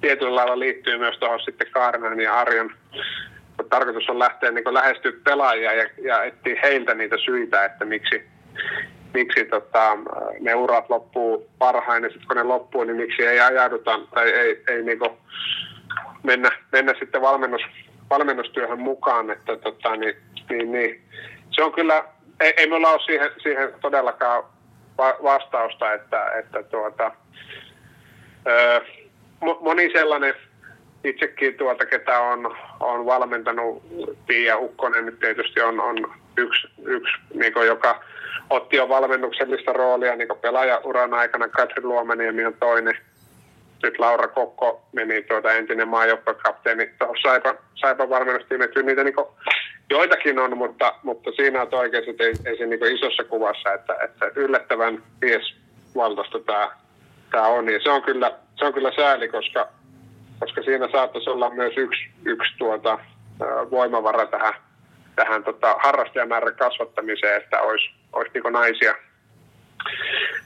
tietyllä 0.00 0.34
lailla 0.34 0.58
liittyy 0.58 0.98
myös 0.98 1.18
tuohon 1.18 1.40
sitten 1.40 1.70
Kaarnan 1.70 2.20
ja 2.20 2.40
Arjon 2.40 2.70
tarkoitus 3.70 4.08
on 4.08 4.18
lähteä 4.18 4.50
niin 4.50 4.74
lähestyä 4.74 5.12
pelaajia 5.24 5.72
ja, 5.72 5.88
ja 6.02 6.24
etsiä 6.24 6.60
heiltä 6.62 6.94
niitä 6.94 7.16
syitä, 7.24 7.64
että 7.64 7.84
miksi, 7.84 8.22
miksi 9.14 9.44
tota, 9.44 9.98
ne 10.40 10.54
urat 10.54 10.90
loppuu 10.90 11.50
parhain 11.58 12.02
ja 12.04 12.08
sitten 12.08 12.26
kun 12.26 12.36
ne 12.36 12.42
loppuu, 12.42 12.84
niin 12.84 12.96
miksi 12.96 13.26
ei 13.26 13.40
ajauduta 13.40 14.00
tai 14.14 14.30
ei, 14.30 14.62
ei 14.68 14.82
niin 14.82 14.98
mennä, 16.22 16.50
mennä 16.72 16.94
sitten 16.98 17.22
valmennus, 17.22 17.62
valmennustyöhön 18.10 18.80
mukaan. 18.80 19.30
Että, 19.30 19.56
tota, 19.56 19.96
niin, 19.96 20.16
niin, 20.50 20.72
niin. 20.72 21.02
Se 21.50 21.62
on 21.62 21.72
kyllä, 21.72 22.04
ei, 22.40 22.54
ei 22.56 22.66
me 22.66 22.76
ole 22.76 23.00
siihen, 23.06 23.30
siihen 23.42 23.74
todellakaan 23.80 24.44
va- 24.98 25.18
vastausta, 25.22 25.92
että, 25.92 26.30
että 26.30 26.62
tuota, 26.62 27.10
moni 29.60 29.92
sellainen 29.92 30.34
itsekin 31.04 31.54
tuota, 31.54 31.86
ketä 31.86 32.20
on, 32.20 32.56
on 32.80 33.06
valmentanut, 33.06 33.82
Pia 34.26 34.58
Ukkonen 34.58 35.06
nyt 35.06 35.18
tietysti 35.18 35.60
on, 35.60 35.80
on 35.80 36.12
yksi, 36.36 36.68
yksi 36.84 37.12
niin 37.34 37.52
joka 37.66 38.04
otti 38.50 38.76
jo 38.76 38.88
valmennuksellista 38.88 39.72
roolia 39.72 40.16
niin 40.16 40.28
pelaajauran 40.40 41.14
aikana. 41.14 41.48
Katri 41.48 41.82
Luomaniemi 41.82 42.44
on 42.44 42.54
toinen. 42.54 42.98
Nyt 43.82 43.98
Laura 43.98 44.28
Kokko 44.28 44.82
meni 44.92 45.22
tuota 45.22 45.52
entinen 45.52 45.88
maajoukkuekapteeni 45.88 46.90
tuohon 46.98 47.16
Saipan, 47.22 47.58
Saipan 47.74 48.10
valmennustiimiin. 48.10 48.70
Kyllä 48.70 48.86
niitä 48.86 49.04
niin 49.04 49.14
joitakin 49.90 50.38
on, 50.38 50.58
mutta, 50.58 50.94
mutta 51.02 51.30
siinä 51.36 51.62
on 51.62 51.68
oikeasti, 51.72 52.16
ei, 52.18 52.34
ei 52.44 52.58
se 52.58 52.66
niin 52.66 52.94
isossa 52.94 53.24
kuvassa, 53.24 53.72
että, 53.72 53.96
että 54.04 54.26
yllättävän 54.34 55.02
miesvaltaista 55.20 56.38
tämä, 56.38 56.70
tämä 57.30 57.46
on. 57.46 57.72
Ja 57.72 57.80
se 57.82 57.90
on 57.90 58.02
kyllä, 58.02 58.32
se 58.58 58.64
on 58.64 58.74
kyllä 58.74 58.92
sääli, 58.96 59.28
koska, 59.28 59.68
koska 60.40 60.62
siinä 60.62 60.88
saattaisi 60.92 61.30
olla 61.30 61.50
myös 61.50 61.72
yksi, 61.76 62.02
yksi 62.24 62.52
tuota, 62.58 62.98
voimavara 63.70 64.26
tähän, 64.26 64.54
tähän 65.16 65.44
tota, 65.44 65.76
harrastajamäärän 65.82 66.56
kasvattamiseen, 66.56 67.42
että 67.42 67.60
olisi, 67.60 67.90
olisi 68.12 68.30
niin 68.34 68.52
naisia, 68.52 68.94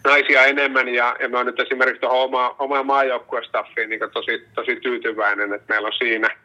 naisia 0.05 0.45
enemmän 0.45 0.89
ja, 0.89 1.17
ja 1.21 1.29
mä 1.29 1.37
oon 1.37 1.47
nyt 1.47 1.61
esimerkiksi 1.61 2.01
tuohon 2.01 2.21
oma, 2.21 2.57
omaan 2.59 2.87
maajoukkuestaffiin 2.87 3.91
niin 3.91 4.01
tosi, 4.13 4.49
tosi 4.55 4.77
tyytyväinen, 4.77 5.53
että 5.53 5.73
meillä 5.75 5.87
on 5.87 5.99
siinä– 5.99 6.31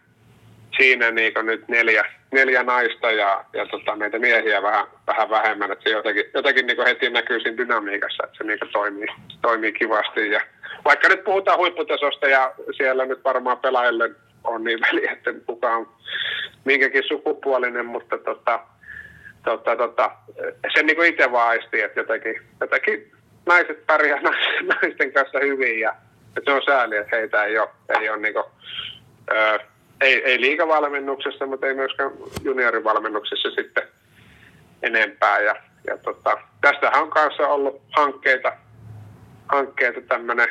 siinä 0.78 1.11
niin 1.11 1.34
nyt 1.43 1.67
neljä, 1.67 2.05
neljä 2.32 2.63
naista 2.63 3.11
ja, 3.11 3.45
ja 3.53 3.65
tota, 3.65 3.95
meitä 3.95 4.19
miehiä 4.19 4.61
vähän, 4.61 4.88
vähän 5.07 5.30
vähemmän. 5.30 5.71
Että 5.71 5.84
se 5.84 5.89
jotenkin, 5.89 6.26
jotenkin 6.34 6.67
niin 6.67 6.86
heti 6.86 7.09
näkyy 7.09 7.39
siinä 7.39 7.57
dynamiikassa, 7.57 8.23
että 8.23 8.38
se 8.38 8.43
niin 8.43 8.59
toimii, 8.71 9.07
toimii 9.41 9.73
kivasti. 9.73 10.32
Ja 10.32 10.41
vaikka 10.86 11.07
nyt 11.07 11.23
puhutaan 11.23 11.57
huipputasosta 11.57 12.28
ja 12.28 12.53
siellä 12.78 13.05
nyt 13.05 13.23
varmaan 13.23 13.57
pelaajille 13.57 14.11
on 14.43 14.63
niin 14.63 14.80
väliä, 14.82 15.11
että 15.11 15.34
kuka 15.45 15.76
on 15.76 15.89
minkäkin 16.65 17.03
sukupuolinen, 17.07 17.86
mutta 17.86 18.17
tota, 18.17 18.59
tota, 19.43 19.76
tota, 19.76 20.11
sen 20.73 20.86
niin 20.86 21.05
itse 21.05 21.32
vaan 21.32 21.49
aistii, 21.49 21.82
että 21.82 21.99
jotenkin, 21.99 22.41
jotenkin 22.61 23.11
naiset 23.45 23.86
pärjää 23.86 24.21
naisten 24.82 25.13
kanssa 25.13 25.39
hyvin 25.39 25.80
ja 25.80 25.95
että 26.38 26.51
se 26.51 26.55
on 26.55 26.61
sääli, 26.65 26.97
että 26.97 27.15
heitä 27.15 27.43
ei 27.43 27.59
ole, 27.59 27.69
ei 27.99 28.09
ole 28.09 28.17
niin 28.17 28.34
kuin, 28.34 28.45
öö, 29.32 29.57
ei, 30.05 30.23
ei 30.23 30.41
liikavalmennuksessa, 30.41 31.45
mutta 31.45 31.67
ei 31.67 31.73
myöskään 31.73 32.11
juniorivalmennuksessa 32.43 33.49
sitten 33.51 33.83
enempää. 34.83 35.39
Ja, 35.39 35.55
ja 35.87 35.97
tota, 35.97 36.37
tästähän 36.61 37.03
on 37.03 37.09
kanssa 37.09 37.47
ollut 37.47 37.81
hankkeita, 37.97 38.53
hankkeita 39.47 40.01
tämmöinen, 40.01 40.47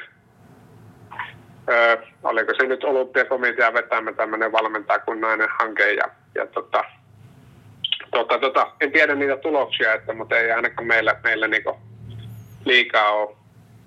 oliko 2.23 2.53
se 2.55 2.67
nyt 2.67 2.85
olympiakomitea 2.85 3.73
vetämä 3.75 4.13
tämmöinen 4.13 4.53
valmentaa 4.53 4.99
kun 4.99 5.21
nainen 5.21 5.49
hanke 5.61 5.93
ja, 5.93 6.05
ja 6.35 6.47
tota, 6.47 6.85
tota, 8.11 8.39
tota, 8.39 8.73
en 8.81 8.93
tiedä 8.93 9.15
niitä 9.15 9.37
tuloksia, 9.37 9.95
että, 9.95 10.15
mutta 10.15 10.39
ei 10.39 10.53
ainakaan 10.53 10.87
meillä, 10.87 11.17
meillä 11.23 11.49
niinku 11.49 11.79
liikaa 12.65 13.11
ole 13.11 13.37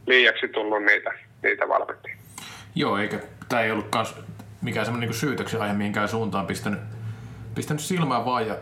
liiaksi 0.06 0.48
tullut 0.48 0.84
niitä, 0.84 1.12
niitä 1.44 1.68
valmentajia. 1.68 2.18
Joo, 2.76 2.98
eikä 2.98 3.20
tämä 3.50 3.62
ei 3.62 3.72
ollut 3.72 3.88
kans 3.90 4.16
mikään 4.62 4.86
semmoinen 4.86 5.10
niin 5.10 5.20
syytöksen 5.20 5.62
aihe 5.62 5.74
mihinkään 5.74 6.10
suuntaan 6.10 6.48
pistänyt, 6.48 6.80
pistänyt 7.56 7.82
silmään 7.82 8.26
vaan. 8.26 8.48
Ja, 8.48 8.56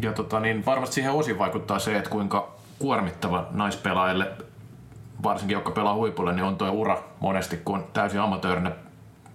ja 0.00 0.12
tota, 0.12 0.40
niin 0.40 0.66
varmasti 0.66 0.94
siihen 0.94 1.12
osin 1.12 1.38
vaikuttaa 1.38 1.78
se, 1.78 1.96
että 1.96 2.10
kuinka 2.10 2.54
kuormittava 2.78 3.46
naispelaajille, 3.50 4.32
varsinkin 5.22 5.54
jotka 5.54 5.70
pelaa 5.70 5.94
huipulle, 5.94 6.32
niin 6.32 6.44
on 6.44 6.56
tuo 6.56 6.70
ura 6.70 7.02
monesti, 7.20 7.56
kun 7.56 7.84
täysin 7.92 8.20
amatöörinä 8.20 8.72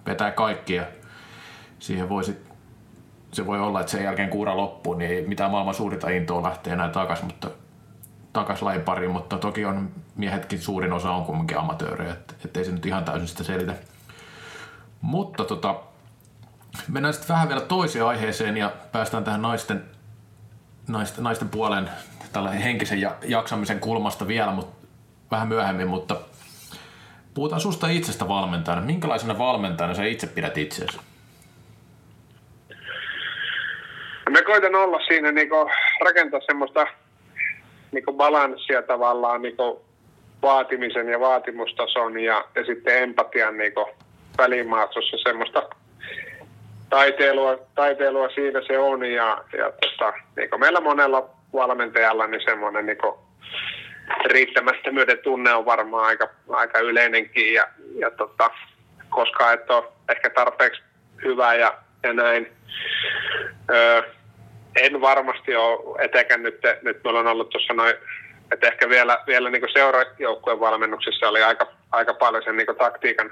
vetää 0.06 0.30
kaikki 0.30 0.74
ja 0.74 0.84
siihen 1.78 2.08
voisi 2.08 2.50
se 3.32 3.46
voi 3.46 3.60
olla, 3.60 3.80
että 3.80 3.92
sen 3.92 4.04
jälkeen 4.04 4.30
kuura 4.30 4.56
loppuu, 4.56 4.94
niin 4.94 5.10
ei 5.10 5.26
mitään 5.26 5.50
maailman 5.50 5.74
suurinta 5.74 6.08
intoa 6.08 6.42
lähtee 6.42 6.72
enää 6.72 6.88
takaisin, 6.88 7.26
mutta 7.26 7.50
takas 8.32 8.62
lajin 8.62 8.82
pariin, 8.82 9.10
mutta 9.10 9.38
toki 9.38 9.64
on 9.64 9.90
miehetkin 10.16 10.58
suurin 10.60 10.92
osa 10.92 11.10
on 11.10 11.24
kumminkin 11.24 11.58
amatöörejä, 11.58 12.12
että 12.12 12.34
ettei 12.44 12.64
se 12.64 12.72
nyt 12.72 12.86
ihan 12.86 13.04
täysin 13.04 13.28
sitä 13.28 13.44
selitä. 13.44 13.74
Mutta 15.00 15.44
tota, 15.44 15.80
mennään 16.88 17.14
sitten 17.14 17.34
vähän 17.34 17.48
vielä 17.48 17.60
toiseen 17.60 18.04
aiheeseen 18.04 18.56
ja 18.56 18.72
päästään 18.92 19.24
tähän 19.24 19.42
naisten, 19.42 19.84
naisten, 20.88 21.24
naisten 21.24 21.48
puoleen 21.48 21.90
tällä 22.32 22.50
henkisen 22.50 23.00
ja 23.00 23.16
jaksamisen 23.24 23.80
kulmasta 23.80 24.28
vielä, 24.28 24.52
mutta 24.52 24.86
vähän 25.30 25.48
myöhemmin, 25.48 25.88
mutta 25.88 26.16
puhutaan 27.34 27.60
susta 27.60 27.88
itsestä 27.88 28.28
valmentajana. 28.28 28.82
Minkälaisena 28.82 29.38
valmentajana 29.38 29.94
sä 29.94 30.04
itse 30.04 30.26
pidät 30.26 30.58
itseäsi? 30.58 30.98
Me 34.30 34.42
koitan 34.42 34.74
olla 34.74 34.98
siinä 35.08 35.32
niinku 35.32 35.70
rakentaa 36.04 36.40
semmoista 36.46 36.86
niinku 37.92 38.12
balanssia 38.12 38.82
tavallaan 38.82 39.42
niinku 39.42 39.84
vaatimisen 40.42 41.08
ja 41.08 41.20
vaatimustason 41.20 42.20
ja, 42.20 42.44
ja 42.54 42.64
sitten 42.64 43.02
empatian 43.02 43.58
niinku 43.58 43.88
välimaatsossa 44.38 45.16
semmoista 45.22 45.62
taiteilua, 46.90 47.58
taiteilua 47.74 48.28
siinä 48.28 48.60
se 48.66 48.78
on 48.78 49.04
ja, 49.04 49.44
ja 49.58 49.72
tota, 49.80 50.12
niin 50.36 50.60
meillä 50.60 50.80
monella 50.80 51.30
valmentajalla 51.52 52.26
niin 52.26 52.44
semmoinen 52.44 52.86
niin 52.86 52.98
riittämättömyyden 54.24 55.18
tunne 55.18 55.54
on 55.54 55.64
varmaan 55.64 56.04
aika, 56.04 56.28
aika 56.48 56.78
yleinenkin 56.78 57.54
ja, 57.54 57.66
ja 57.94 58.10
tota, 58.10 58.50
koska 59.08 59.52
et 59.52 59.70
ole 59.70 59.84
ehkä 60.08 60.30
tarpeeksi 60.30 60.82
hyvä 61.24 61.54
ja, 61.54 61.74
ja 62.02 62.12
näin. 62.12 62.52
Öö, 63.70 64.02
en 64.80 65.00
varmasti 65.00 65.56
ole, 65.56 66.04
etenkään 66.04 66.42
nyt, 66.42 66.60
nyt 66.82 67.04
meillä 67.04 67.20
on 67.20 67.26
ollut 67.26 67.50
tuossa 67.50 67.74
noin, 67.74 67.94
että 68.52 68.68
ehkä 68.68 68.88
vielä, 68.88 69.18
vielä 69.26 69.50
niin 69.50 69.62
seurajoukkueen 69.72 70.60
valmennuksessa 70.60 71.28
oli 71.28 71.42
aika, 71.42 71.66
aika 71.92 72.14
paljon 72.14 72.42
sen 72.42 72.56
niin 72.56 72.66
taktiikan, 72.78 73.30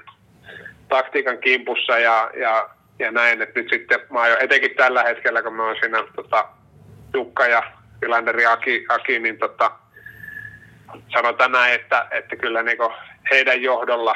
taktiikan 0.89 1.37
kimpussa 1.37 1.99
ja, 1.99 2.31
ja, 2.33 2.69
ja 2.99 3.11
näin, 3.11 3.41
että 3.41 3.59
nyt 3.59 3.69
sitten 3.69 3.99
mä 4.09 4.19
oon 4.19 4.29
jo 4.29 4.37
etenkin 4.39 4.75
tällä 4.75 5.03
hetkellä, 5.03 5.41
kun 5.41 5.53
mä 5.53 5.65
oon 5.65 5.75
siinä 5.79 6.03
tota, 6.15 6.47
Jukka 7.13 7.47
ja 7.47 7.63
Ylanderi 8.01 8.45
Aki, 8.45 8.85
Aki 8.89 9.19
niin 9.19 9.39
tota, 9.39 9.71
sanotaan 11.13 11.51
näin, 11.51 11.73
että, 11.73 12.07
että 12.11 12.35
kyllä 12.35 12.63
niin 12.63 12.77
heidän 13.31 13.61
johdolla 13.61 14.15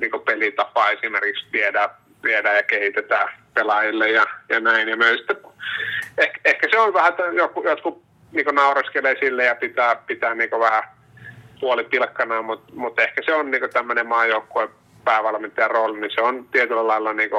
niin 0.00 0.22
pelitapa 0.24 0.90
esimerkiksi 0.90 1.46
viedään, 1.52 1.90
viedään 2.22 2.56
ja 2.56 2.62
kehitetään 2.62 3.28
pelaajille 3.54 4.10
ja, 4.10 4.26
ja 4.48 4.60
näin. 4.60 4.88
Ja 4.88 4.96
myös, 4.96 5.20
että 5.20 5.34
ehkä, 6.18 6.40
ehkä, 6.44 6.68
se 6.70 6.78
on 6.78 6.94
vähän, 6.94 7.10
että 7.10 7.22
jotkut, 7.22 7.64
jotkut 7.64 8.02
niin 8.32 8.46
sille 9.20 9.44
ja 9.44 9.54
pitää, 9.54 9.96
pitää 9.96 10.34
niin 10.34 10.50
vähän 10.50 10.82
puoli 11.60 11.84
pilkkana, 11.84 12.42
mutta, 12.42 12.72
mutta 12.74 13.02
ehkä 13.02 13.22
se 13.24 13.34
on 13.34 13.50
niin 13.50 13.70
tämmöinen 13.72 14.06
maajoukkueen 14.06 14.68
päävalmentajan 15.04 15.70
rooli, 15.70 16.00
niin 16.00 16.10
se 16.14 16.20
on 16.20 16.48
tietyllä 16.52 16.86
lailla 16.86 17.12
niin 17.12 17.30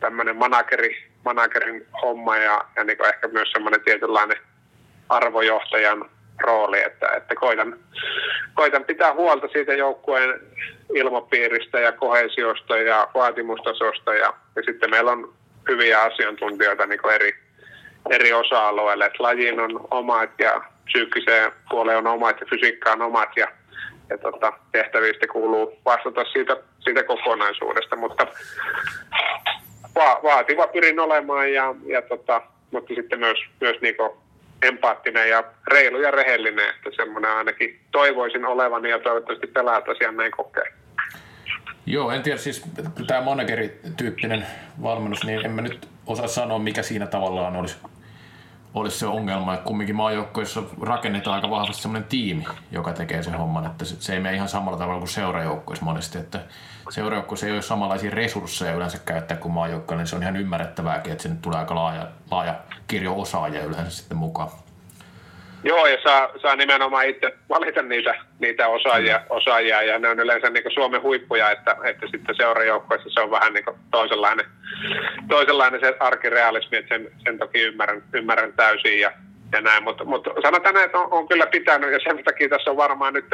tämmöinen 0.00 0.36
manageri, 0.36 0.96
managerin 1.24 1.86
homma 2.02 2.36
ja, 2.36 2.64
ja 2.76 2.84
niin 2.84 3.06
ehkä 3.06 3.28
myös 3.28 3.50
semmoinen 3.50 3.80
tietynlainen 3.80 4.36
arvojohtajan 5.08 6.10
rooli, 6.40 6.82
että, 6.82 7.08
että 7.16 7.34
koitan, 7.34 7.78
koitan 8.54 8.84
pitää 8.84 9.14
huolta 9.14 9.48
siitä 9.48 9.72
joukkueen 9.74 10.40
ilmapiiristä 10.94 11.80
ja 11.80 11.92
kohesiosta 11.92 12.76
ja 12.76 13.08
vaatimustasosta 13.14 14.14
ja, 14.14 14.34
ja 14.56 14.62
sitten 14.62 14.90
meillä 14.90 15.10
on 15.10 15.32
hyviä 15.68 16.02
asiantuntijoita 16.02 16.86
niin 16.86 17.10
eri, 17.12 17.34
eri 18.10 18.32
osa-alueille, 18.32 19.06
että 19.06 19.22
lajiin 19.22 19.60
on 19.60 19.88
omat 19.90 20.30
ja 20.38 20.62
psyykkiseen 20.84 21.52
puoleen 21.70 21.98
on 21.98 22.06
omat 22.06 22.40
ja 22.40 22.46
fysiikkaan 22.50 23.02
omat 23.02 23.28
ja, 23.36 23.48
ja 24.10 24.18
tota, 24.18 24.52
tehtävistä 24.72 25.26
kuuluu 25.32 25.78
vastata 25.84 26.24
siitä, 26.24 26.56
siitä 26.80 27.02
kokonaisuudesta, 27.02 27.96
mutta 27.96 28.26
va- 29.94 30.20
vaativa 30.22 30.66
pyrin 30.66 31.00
olemaan 31.00 31.52
ja, 31.52 31.74
ja 31.86 32.02
tota, 32.02 32.42
mutta 32.70 32.94
sitten 32.94 33.18
myös, 33.18 33.38
myös 33.60 33.80
niinku 33.80 34.16
empaattinen 34.62 35.28
ja 35.28 35.44
reilu 35.66 36.00
ja 36.00 36.10
rehellinen, 36.10 36.68
että 36.68 36.90
semmoinen 36.96 37.30
ainakin 37.30 37.80
toivoisin 37.92 38.44
olevan 38.44 38.84
ja 38.84 38.98
toivottavasti 38.98 39.46
pelaat 39.46 39.88
asian 39.88 40.16
näin 40.16 40.32
kokee. 40.32 40.72
Joo, 41.86 42.10
en 42.10 42.22
tiedä, 42.22 42.38
siis 42.38 42.64
tämä 43.06 43.20
manageri-tyyppinen 43.20 44.46
valmennus, 44.82 45.24
niin 45.24 45.44
en 45.44 45.50
mä 45.50 45.62
nyt 45.62 45.88
osaa 46.06 46.26
sanoa, 46.26 46.58
mikä 46.58 46.82
siinä 46.82 47.06
tavallaan 47.06 47.56
olisi, 47.56 47.76
olisi 48.74 48.98
se 48.98 49.06
ongelma. 49.06 49.54
Että 49.54 49.66
kumminkin 49.66 49.96
maajoukkoissa 49.96 50.62
rakennetaan 50.82 51.34
aika 51.34 51.50
vahvasti 51.50 51.82
semmoinen 51.82 52.08
tiimi, 52.08 52.44
joka 52.70 52.92
tekee 52.92 53.22
sen 53.22 53.34
homman, 53.34 53.66
että 53.66 53.84
se 53.84 54.14
ei 54.14 54.20
mene 54.20 54.36
ihan 54.36 54.48
samalla 54.48 54.78
tavalla 54.78 54.98
kuin 54.98 55.08
seurajoukkoissa 55.08 55.84
monesti, 55.84 56.18
että 56.18 56.40
seurajoukkoissa 56.90 57.46
ei 57.46 57.52
ole 57.52 57.62
samanlaisia 57.62 58.10
resursseja 58.10 58.74
yleensä 58.74 58.98
käyttää 58.98 59.36
kuin 59.36 59.52
maajoukkoilla, 59.52 60.00
niin 60.00 60.08
se 60.08 60.16
on 60.16 60.22
ihan 60.22 60.36
ymmärrettävääkin, 60.36 61.12
että 61.12 61.22
sinne 61.22 61.38
tulee 61.42 61.58
aika 61.58 61.74
laaja, 61.74 62.06
laaja 62.30 62.54
kirjo 62.88 63.20
osaajia 63.20 63.64
yleensä 63.64 63.90
sitten 63.90 64.18
mukaan. 64.18 64.50
Joo, 65.64 65.86
ja 65.86 65.98
saa, 66.02 66.28
saa 66.42 66.56
nimenomaan 66.56 67.06
itse 67.06 67.34
valita 67.48 67.82
niitä, 67.82 68.14
niitä 68.38 68.68
osaajia, 68.68 69.20
osaajia, 69.30 69.82
ja 69.82 69.98
ne 69.98 70.08
on 70.08 70.20
yleensä 70.20 70.50
niin 70.50 70.64
Suomen 70.74 71.02
huippuja, 71.02 71.50
että, 71.50 71.76
että 71.84 72.06
sitten 72.10 72.34
seurajoukkoissa 72.34 73.10
se 73.10 73.20
on 73.20 73.30
vähän 73.30 73.52
niin 73.52 73.64
toisenlainen, 73.90 74.46
toisenlainen 75.28 75.80
se 75.80 75.96
arkirealismi, 76.00 76.76
että 76.76 76.94
sen, 76.94 77.10
sen 77.24 77.38
toki 77.38 77.60
ymmärrän, 77.60 78.02
ymmärrän 78.12 78.52
täysin 78.52 79.00
ja, 79.00 79.12
ja 79.52 79.60
näin, 79.60 79.84
mutta, 79.84 80.04
mutta 80.04 80.30
sanotaan 80.42 80.74
näin, 80.74 80.86
että 80.86 80.98
on, 80.98 81.08
on 81.10 81.28
kyllä 81.28 81.46
pitänyt, 81.46 81.92
ja 81.92 81.98
sen 81.98 82.24
takia 82.24 82.48
tässä 82.48 82.70
on 82.70 82.76
varmaan 82.76 83.14
nyt 83.14 83.30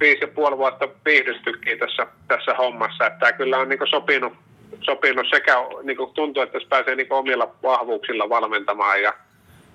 viisi 0.00 0.20
ja 0.20 0.28
puoli 0.28 0.58
vuotta 0.58 0.88
viihdystykin 1.04 1.78
tässä, 1.78 2.06
tässä 2.28 2.54
hommassa, 2.54 3.06
että 3.06 3.18
tämä 3.18 3.32
kyllä 3.32 3.58
on 3.58 3.68
niin 3.68 3.80
sopinut, 3.90 4.32
sopinut 4.80 5.26
sekä 5.30 5.54
niin 5.82 5.98
tuntuu, 6.14 6.42
että 6.42 6.52
tässä 6.52 6.68
pääsee 6.68 6.94
niin 6.94 7.12
omilla 7.12 7.54
vahvuuksilla 7.62 8.28
valmentamaan 8.28 9.02
ja 9.02 9.12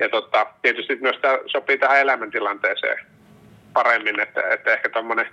ja 0.02 0.10
tota, 0.10 0.45
tietysti 0.62 0.95
myös 0.95 1.16
tämä 1.22 1.38
sopii 1.45 1.78
tähän 1.78 1.99
elämäntilanteeseen 1.99 2.97
paremmin, 3.74 4.20
että, 4.20 4.41
että 4.49 4.74
ehkä 4.74 4.89
tuommoinen 4.89 5.28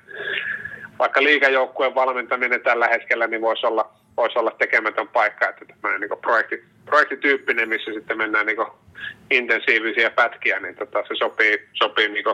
vaikka 0.99 1.23
liikajoukkueen 1.23 1.95
valmentaminen 1.95 2.61
tällä 2.61 2.89
hetkellä 2.89 3.27
niin 3.27 3.41
voisi 3.41 3.66
olla, 3.66 3.91
voisi 4.16 4.39
olla 4.39 4.51
tekemätön 4.51 5.09
paikka, 5.09 5.49
että 5.49 5.64
tämmöinen 5.64 6.01
niin 6.01 6.21
projekti, 6.21 6.64
projektityyppinen, 6.85 7.69
missä 7.69 7.93
sitten 7.93 8.19
mennään 8.19 8.47
niin 8.47 8.66
intensiivisiä 9.31 10.11
pätkiä, 10.11 10.61
niin 10.61 10.77
tota, 10.77 11.03
se 11.09 11.14
sopii, 11.14 11.69
sopii 11.75 12.09
niin 12.09 12.25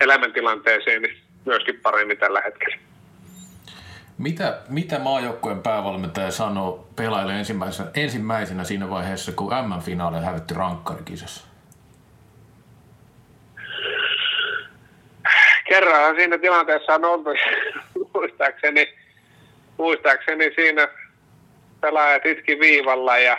elämäntilanteeseen 0.00 1.02
myöskin 1.44 1.80
paremmin 1.80 2.18
tällä 2.18 2.40
hetkellä. 2.40 2.76
Mitä, 4.18 4.58
mitä 4.68 4.98
maajoukkojen 4.98 5.62
päävalmentaja 5.62 6.30
sanoo 6.30 6.88
pelaajille 6.96 7.38
ensimmäisenä, 7.38 7.90
ensimmäisenä 7.94 8.64
siinä 8.64 8.90
vaiheessa, 8.90 9.32
kun 9.32 9.52
M-finaali 9.68 10.24
hävitti 10.24 10.54
rankkarikisassa? 10.54 11.46
Kerran 15.68 16.16
siinä 16.16 16.38
tilanteessa 16.38 16.94
on 16.94 17.04
oltu, 17.04 17.30
muistaakseni, 18.14 18.94
muistaakseni 19.78 20.44
siinä 20.54 20.88
pelaajat 21.80 22.26
itki 22.26 22.60
viivalla 22.60 23.18
ja 23.18 23.38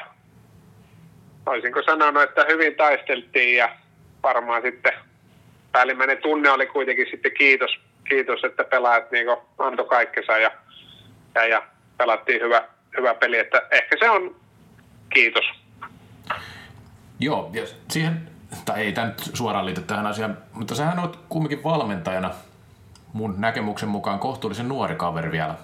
olisinko 1.46 1.84
sanonut, 1.84 2.24
että 2.24 2.46
hyvin 2.50 2.76
taisteltiin 2.76 3.58
ja 3.58 3.70
varmaan 4.24 4.62
sitten 4.62 4.94
päällimmäinen 5.72 6.18
tunne 6.18 6.52
oli 6.52 6.68
kuitenkin 6.68 7.08
sitten 7.12 7.32
kiitos, 7.38 7.80
kiitos 8.10 8.44
että 8.44 8.64
pelaajat 8.64 9.12
niin 9.12 9.28
antoi 9.58 9.86
kaikkensa 9.86 10.38
ja 10.38 10.52
ja, 11.36 11.46
ja 11.46 11.64
pelattiin 11.98 12.42
hyvä, 12.42 12.64
hyvä 12.98 13.14
peli, 13.14 13.40
että 13.40 13.62
ehkä 13.72 13.96
se 14.00 14.10
on 14.10 14.36
kiitos. 15.10 15.46
Joo, 17.20 17.50
ja 17.54 17.64
siihen, 17.90 18.30
tai 18.66 18.82
ei 18.82 18.92
tämä 18.92 19.08
nyt 19.08 19.22
suoraan 19.34 19.66
liity 19.66 19.82
tähän 19.82 20.08
asiaan, 20.08 20.38
mutta 20.54 20.76
sähän 20.76 21.00
olet 21.00 21.20
kumminkin 21.30 21.64
valmentajana 21.64 22.32
mun 23.14 23.36
näkemyksen 23.38 23.90
mukaan 23.90 24.20
kohtuullisen 24.20 24.68
nuori 24.68 24.96
kaveri 24.96 25.32
vielä. 25.32 25.56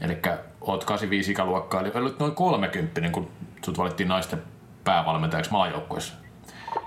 Eli 0.00 0.18
oot 0.60 0.84
85 0.84 1.32
ikäluokkaa, 1.32 1.80
eli 1.80 1.90
olet 1.94 2.18
noin 2.18 2.34
30, 2.34 3.00
kun 3.12 3.30
sut 3.64 3.78
valittiin 3.78 4.08
naisten 4.08 4.42
päävalmentajaksi 4.84 5.50
maajoukkueessa. 5.50 6.14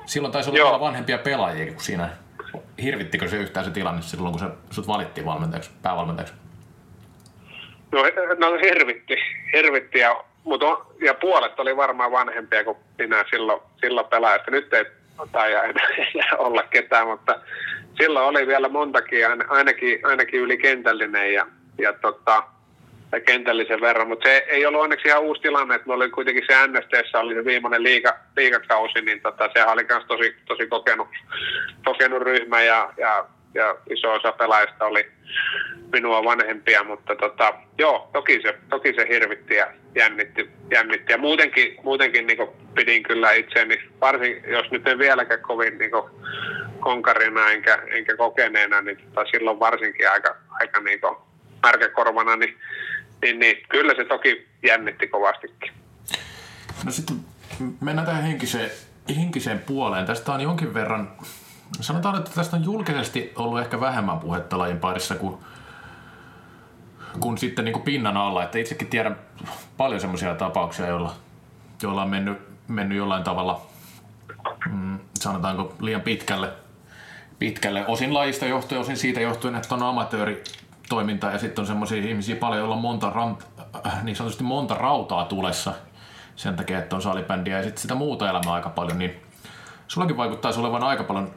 Silloin 0.05 0.31
taisi 0.31 0.49
olla 0.49 0.63
vielä 0.63 0.79
vanhempia 0.79 1.17
pelaajia 1.17 1.65
kuin 1.65 1.83
siinä. 1.83 2.09
Hirvittikö 2.81 3.27
se 3.27 3.37
yhtään 3.37 3.65
se 3.65 3.71
tilanne 3.71 4.01
silloin, 4.01 4.31
kun 4.31 4.39
se, 4.39 4.47
sut 4.71 4.87
valittiin 4.87 5.25
valmentajaksi, 5.25 5.71
päävalmentajaksi? 5.81 6.33
No, 7.93 8.03
no 8.37 8.57
hirvitti, 8.57 9.15
hirvitti 9.53 9.99
ja, 9.99 10.23
mutta 10.43 10.65
on, 10.65 10.85
ja 11.01 11.13
puolet 11.13 11.59
oli 11.59 11.77
varmaan 11.77 12.11
vanhempia 12.11 12.63
kuin 12.63 12.77
minä 12.97 13.23
silloin, 13.29 13.61
silloin 13.81 14.07
pelaajasta. 14.07 14.51
Nyt 14.51 14.73
ei 14.73 14.85
taida 15.31 15.63
enää 15.63 16.37
olla 16.37 16.63
ketään, 16.63 17.07
mutta 17.07 17.39
silloin 17.97 18.25
oli 18.25 18.47
vielä 18.47 18.69
montakin, 18.69 19.25
ainakin, 19.49 19.99
ainakin 20.03 20.39
yli 20.39 20.57
kentällinen 20.57 21.33
ja, 21.33 21.47
ja 21.77 21.93
tota, 21.93 22.43
kentällisen 23.25 23.81
verran, 23.81 24.07
mutta 24.07 24.29
se 24.29 24.45
ei 24.47 24.65
ollut 24.65 24.81
onneksi 24.81 25.07
ihan 25.07 25.21
uusi 25.21 25.41
tilanne, 25.41 25.75
että 25.75 25.87
me 25.87 25.93
oli 25.93 26.09
kuitenkin 26.09 26.43
se 26.47 26.67
NSTssä 26.67 27.19
oli 27.19 27.33
se 27.33 27.45
viimeinen 27.45 27.83
liiga, 27.83 28.17
liigakausi, 28.37 29.01
niin 29.01 29.21
tota, 29.21 29.49
sehän 29.53 29.73
oli 29.73 29.85
myös 29.89 30.03
tosi, 30.07 30.35
tosi 30.45 30.67
kokenut, 30.67 31.07
kokenut 31.85 32.21
ryhmä 32.21 32.61
ja, 32.61 32.93
ja, 32.97 33.25
ja 33.53 33.75
iso 33.89 34.13
osa 34.13 34.31
pelaajista 34.31 34.85
oli 34.85 35.11
minua 35.91 36.23
vanhempia, 36.23 36.83
mutta 36.83 37.15
tota, 37.15 37.53
joo, 37.77 38.09
toki 38.13 38.41
se, 38.41 38.57
toki 38.69 38.93
se 38.93 39.07
hirvitti 39.09 39.55
ja 39.55 39.67
jännitti, 39.95 40.49
jännitti. 40.71 41.11
ja 41.11 41.17
muutenkin, 41.17 41.75
muutenkin 41.83 42.27
niin 42.27 42.47
pidin 42.75 43.03
kyllä 43.03 43.31
itseäni, 43.31 43.81
varsin 44.01 44.43
jos 44.47 44.71
nyt 44.71 44.87
en 44.87 44.99
vieläkään 44.99 45.41
kovin 45.41 45.77
niin 45.77 45.91
konkarina 46.79 47.51
enkä, 47.51 47.79
enkä 47.87 48.17
kokeneena, 48.17 48.81
niin 48.81 48.97
tota, 48.97 49.25
silloin 49.31 49.59
varsinkin 49.59 50.11
aika, 50.11 50.35
aika 50.49 50.79
niin 50.79 50.99
märkäkorvana, 51.63 52.35
niin 52.35 52.57
niin, 53.23 53.39
niin 53.39 53.57
kyllä 53.69 53.93
se 53.95 54.05
toki 54.05 54.47
jännitti 54.67 55.07
kovastikin. 55.07 55.71
No 56.85 56.91
sitten 56.91 57.15
mennään 57.81 58.05
tähän 58.05 58.23
henkiseen, 58.23 58.71
henkiseen 59.17 59.59
puoleen. 59.59 60.05
Tästä 60.05 60.31
on 60.31 60.41
jonkin 60.41 60.73
verran, 60.73 61.11
sanotaan, 61.81 62.17
että 62.17 62.31
tästä 62.35 62.55
on 62.55 62.63
julkisesti 62.63 63.33
ollut 63.35 63.59
ehkä 63.59 63.79
vähemmän 63.79 64.19
puhetta 64.19 64.57
lajin 64.57 64.79
parissa 64.79 65.15
kuin, 65.15 65.37
kuin 67.19 67.37
sitten 67.37 67.65
niin 67.65 67.73
kuin 67.73 67.83
pinnan 67.83 68.17
alla. 68.17 68.43
Että 68.43 68.57
itsekin 68.57 68.87
tiedän 68.87 69.19
paljon 69.77 70.01
semmoisia 70.01 70.35
tapauksia, 70.35 70.87
joilla, 70.87 71.13
joilla 71.81 72.01
on 72.01 72.09
mennyt, 72.09 72.37
mennyt 72.67 72.97
jollain 72.97 73.23
tavalla, 73.23 73.61
mm, 74.71 74.99
sanotaanko 75.19 75.73
liian 75.81 76.01
pitkälle, 76.01 76.49
pitkälle. 77.39 77.87
Osin 77.87 78.13
lajista 78.13 78.45
johtuen, 78.45 78.81
osin 78.81 78.97
siitä 78.97 79.21
johtuen, 79.21 79.55
että 79.55 79.75
on 79.75 79.83
amatööri 79.83 80.43
toimintaa 80.89 81.31
ja 81.31 81.39
sitten 81.39 81.61
on 81.61 81.67
semmoisia 81.67 82.03
ihmisiä 82.03 82.35
paljon, 82.35 82.59
joilla 82.59 82.75
on 82.75 82.81
monta, 82.81 83.09
rant, 83.09 83.43
äh, 83.85 84.03
niin 84.03 84.15
sanotusti 84.15 84.43
monta 84.43 84.75
rautaa 84.75 85.25
tulessa 85.25 85.73
sen 86.35 86.55
takia, 86.55 86.79
että 86.79 86.95
on 86.95 87.01
salibändiä 87.01 87.57
ja 87.57 87.63
sitten 87.63 87.81
sitä 87.81 87.95
muuta 87.95 88.29
elämää 88.29 88.53
aika 88.53 88.69
paljon, 88.69 88.99
niin 88.99 89.21
sullakin 89.87 90.17
vaikuttaisi 90.17 90.59
olevan 90.59 90.83
aika 90.83 91.03
paljon 91.03 91.31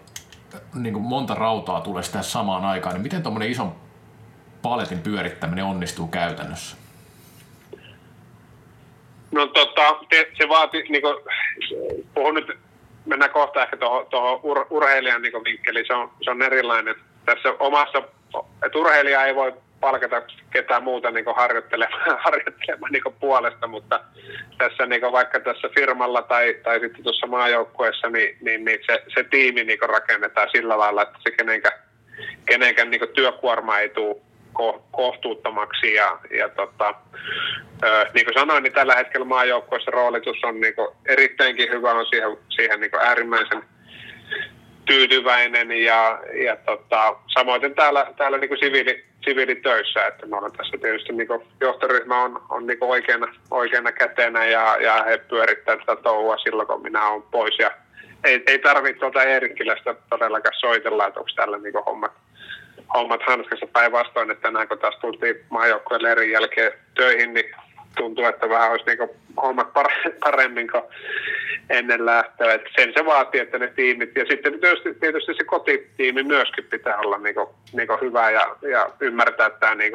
niin 0.75 0.93
kuin 0.93 1.05
monta 1.05 1.35
rautaa 1.35 1.81
tulessa 1.81 2.13
tähän 2.13 2.25
samaan 2.25 2.65
aikaan, 2.65 2.95
niin 2.95 3.03
miten 3.03 3.23
tuommoinen 3.23 3.51
ison 3.51 3.75
paletin 4.63 5.01
pyörittäminen 5.01 5.65
onnistuu 5.65 6.09
käytännössä? 6.09 6.77
No 9.31 9.47
tota, 9.47 9.83
se 10.39 10.49
vaatii, 10.49 10.83
niin 10.89 11.03
kuin, 11.03 11.17
puhun 12.15 12.35
nyt, 12.35 12.59
mennään 13.07 13.31
kohta 13.31 13.63
ehkä 13.63 13.77
tuohon 13.77 14.41
ur, 14.43 14.67
urheilijan 14.71 15.23
niin 15.23 15.45
vinkkeliin, 15.45 15.87
se 15.87 15.95
on, 15.95 16.11
se 16.25 16.31
on 16.31 16.43
erilainen. 16.43 16.95
Tässä 17.25 17.49
omassa 17.59 18.03
että 18.67 18.79
urheilija 18.79 19.25
ei 19.25 19.35
voi 19.35 19.53
palkata 19.87 20.23
ketään 20.51 20.83
muuta 20.83 21.11
niin 21.11 21.25
harjoittelemaan, 21.43 22.19
harjoittelemaan 22.25 22.93
niin 22.93 23.03
puolesta, 23.21 23.67
mutta 23.67 24.01
tässä 24.59 24.87
niin 24.87 25.13
vaikka 25.13 25.41
tässä 25.41 25.69
firmalla 25.75 26.23
tai, 26.23 26.55
tai 26.63 26.81
sitten 26.81 27.03
tuossa 27.03 27.27
maajoukkueessa, 27.27 28.09
niin, 28.11 28.37
niin, 28.41 28.65
niin 28.65 28.79
se, 28.87 29.03
se 29.15 29.25
tiimi 29.25 29.65
niin 29.65 29.79
rakennetaan 29.83 30.49
sillä 30.53 30.79
lailla, 30.79 31.03
että 31.03 31.19
se 31.23 31.31
kenenkään, 31.31 31.79
kenenkään 32.47 32.91
niin 32.91 33.09
työkuorma 33.15 33.79
ei 33.79 33.89
tule 33.89 34.17
kohtuuttomaksi 34.91 35.95
ja, 35.95 36.19
ja 36.39 36.49
tota, 36.49 36.95
niin 38.15 38.27
kuin 38.27 38.35
sanoin, 38.35 38.63
niin 38.63 38.73
tällä 38.73 38.95
hetkellä 38.95 39.27
maajoukkueessa 39.27 39.91
roolitus 39.91 40.37
on 40.45 40.61
niin 40.61 40.75
erittäinkin 41.09 41.71
hyvä, 41.71 41.91
on 41.91 42.07
siihen, 42.07 42.37
siihen 42.49 42.81
niin 42.81 42.91
äärimmäisen 43.01 43.63
tyytyväinen 44.87 45.73
ja, 45.73 46.19
ja 46.45 46.57
tota, 46.57 47.17
samoin 47.35 47.75
täällä, 47.75 48.07
täällä 48.17 48.39
niin 48.39 48.49
kuin 48.49 48.59
siviili, 48.59 49.05
siviilitöissä, 49.25 50.07
että 50.07 50.27
me 50.27 50.37
ollaan 50.37 50.53
tässä 50.53 50.79
tietysti 50.81 51.13
niin 51.13 51.29
kuin 51.29 51.43
johtoryhmä 51.61 52.23
on, 52.23 52.43
on 52.49 52.67
niin 52.67 52.79
kuin 52.79 52.91
oikeana, 52.91 53.35
oikeana 53.51 53.93
kätenä 53.93 54.45
ja, 54.45 54.77
ja 54.81 55.05
he 55.05 55.19
pyörittävät 55.19 55.81
tätä 55.87 56.03
touhua 56.03 56.39
silloin, 56.39 56.69
kun 56.69 56.83
minä 56.83 57.09
olen 57.09 57.23
pois. 57.23 57.59
Ja 57.59 57.71
ei, 58.25 58.43
ei 58.47 58.59
tarvitse 58.59 59.01
tuota 59.01 59.23
Eerikkilästä 59.23 59.95
todellakaan 60.11 60.55
soitella, 60.61 61.07
että 61.07 61.21
onko 61.21 61.31
täällä 61.37 61.59
niin 61.59 61.85
hommat, 61.87 62.13
hommat 62.95 63.21
hanskassa. 63.27 63.67
Päinvastoin, 63.73 64.31
että 64.31 64.43
tänään 64.43 64.69
kun 64.69 64.79
taas 64.79 64.97
tultiin 65.01 65.37
maajoukkueen 65.51 66.03
leirin 66.03 66.31
jälkeen 66.31 66.73
töihin, 66.95 67.35
niin 67.35 67.55
tuntuu, 67.97 68.25
että 68.25 68.49
vähän 68.49 68.71
olisi 68.71 68.85
niin 68.87 69.11
hommat 69.43 69.69
paremmin 70.21 70.69
kuin 70.71 70.83
ennen 71.71 72.07
lähtöä. 72.07 72.55
Et 72.55 72.63
sen 72.77 72.93
se 72.97 73.05
vaatii, 73.05 73.41
että 73.41 73.59
ne 73.59 73.73
tiimit, 73.77 74.11
ja 74.17 74.25
sitten 74.31 74.61
tietysti, 74.61 74.95
tietysti 74.95 75.35
se 75.35 75.45
kotitiimi 75.45 76.23
myöskin 76.23 76.65
pitää 76.65 76.99
olla 76.99 77.19
niin 77.19 77.35
kuin, 77.35 77.47
niin 77.73 77.89
kuin 77.89 78.01
hyvä 78.01 78.31
ja, 78.31 78.57
ja 78.71 78.91
ymmärtää 79.01 79.51
tämä 79.51 79.75
niin 79.75 79.93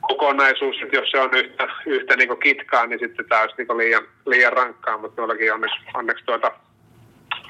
kokonaisuus, 0.00 0.76
että 0.82 0.96
jos 0.96 1.10
se 1.10 1.20
on 1.20 1.34
yhtä, 1.34 1.68
yhtä 1.86 2.16
niin 2.16 2.38
kitkaa, 2.38 2.86
niin 2.86 2.98
sitten 2.98 3.28
tämä 3.28 3.40
olisi 3.40 3.54
niin 3.58 3.78
liian, 3.78 4.02
liian 4.26 4.52
rankkaa, 4.52 4.98
mutta 4.98 5.16
tuollakin 5.16 5.52
onneksi, 5.52 5.76
onneksi 5.94 6.24
tuota, 6.24 6.52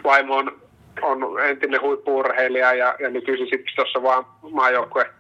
vaimo 0.04 0.36
on, 0.36 0.60
on 1.02 1.44
entinen 1.44 1.80
huippuurheilija 1.80 2.74
ja, 2.74 2.96
ja 2.98 3.10
nykyisin 3.10 3.46
sitten 3.50 3.72
tuossa 3.76 4.02
vaan 4.02 4.24
maajoukkue 4.50 5.10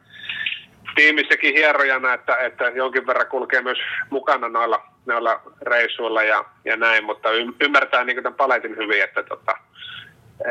tiimissäkin 0.94 1.54
hierojana, 1.54 2.14
että, 2.14 2.36
että 2.36 2.64
jonkin 2.64 3.06
verran 3.06 3.26
kulkee 3.26 3.62
myös 3.62 3.78
mukana 4.10 4.48
noilla, 4.48 4.82
noilla 5.06 5.40
reissuilla 5.62 6.22
ja, 6.22 6.44
ja 6.64 6.76
näin, 6.76 7.04
mutta 7.04 7.28
ymmärtää 7.60 8.04
niin 8.04 8.22
tämän 8.22 8.34
paletin 8.34 8.76
hyvin, 8.76 9.02
että 9.02 9.22
tota, 9.22 9.56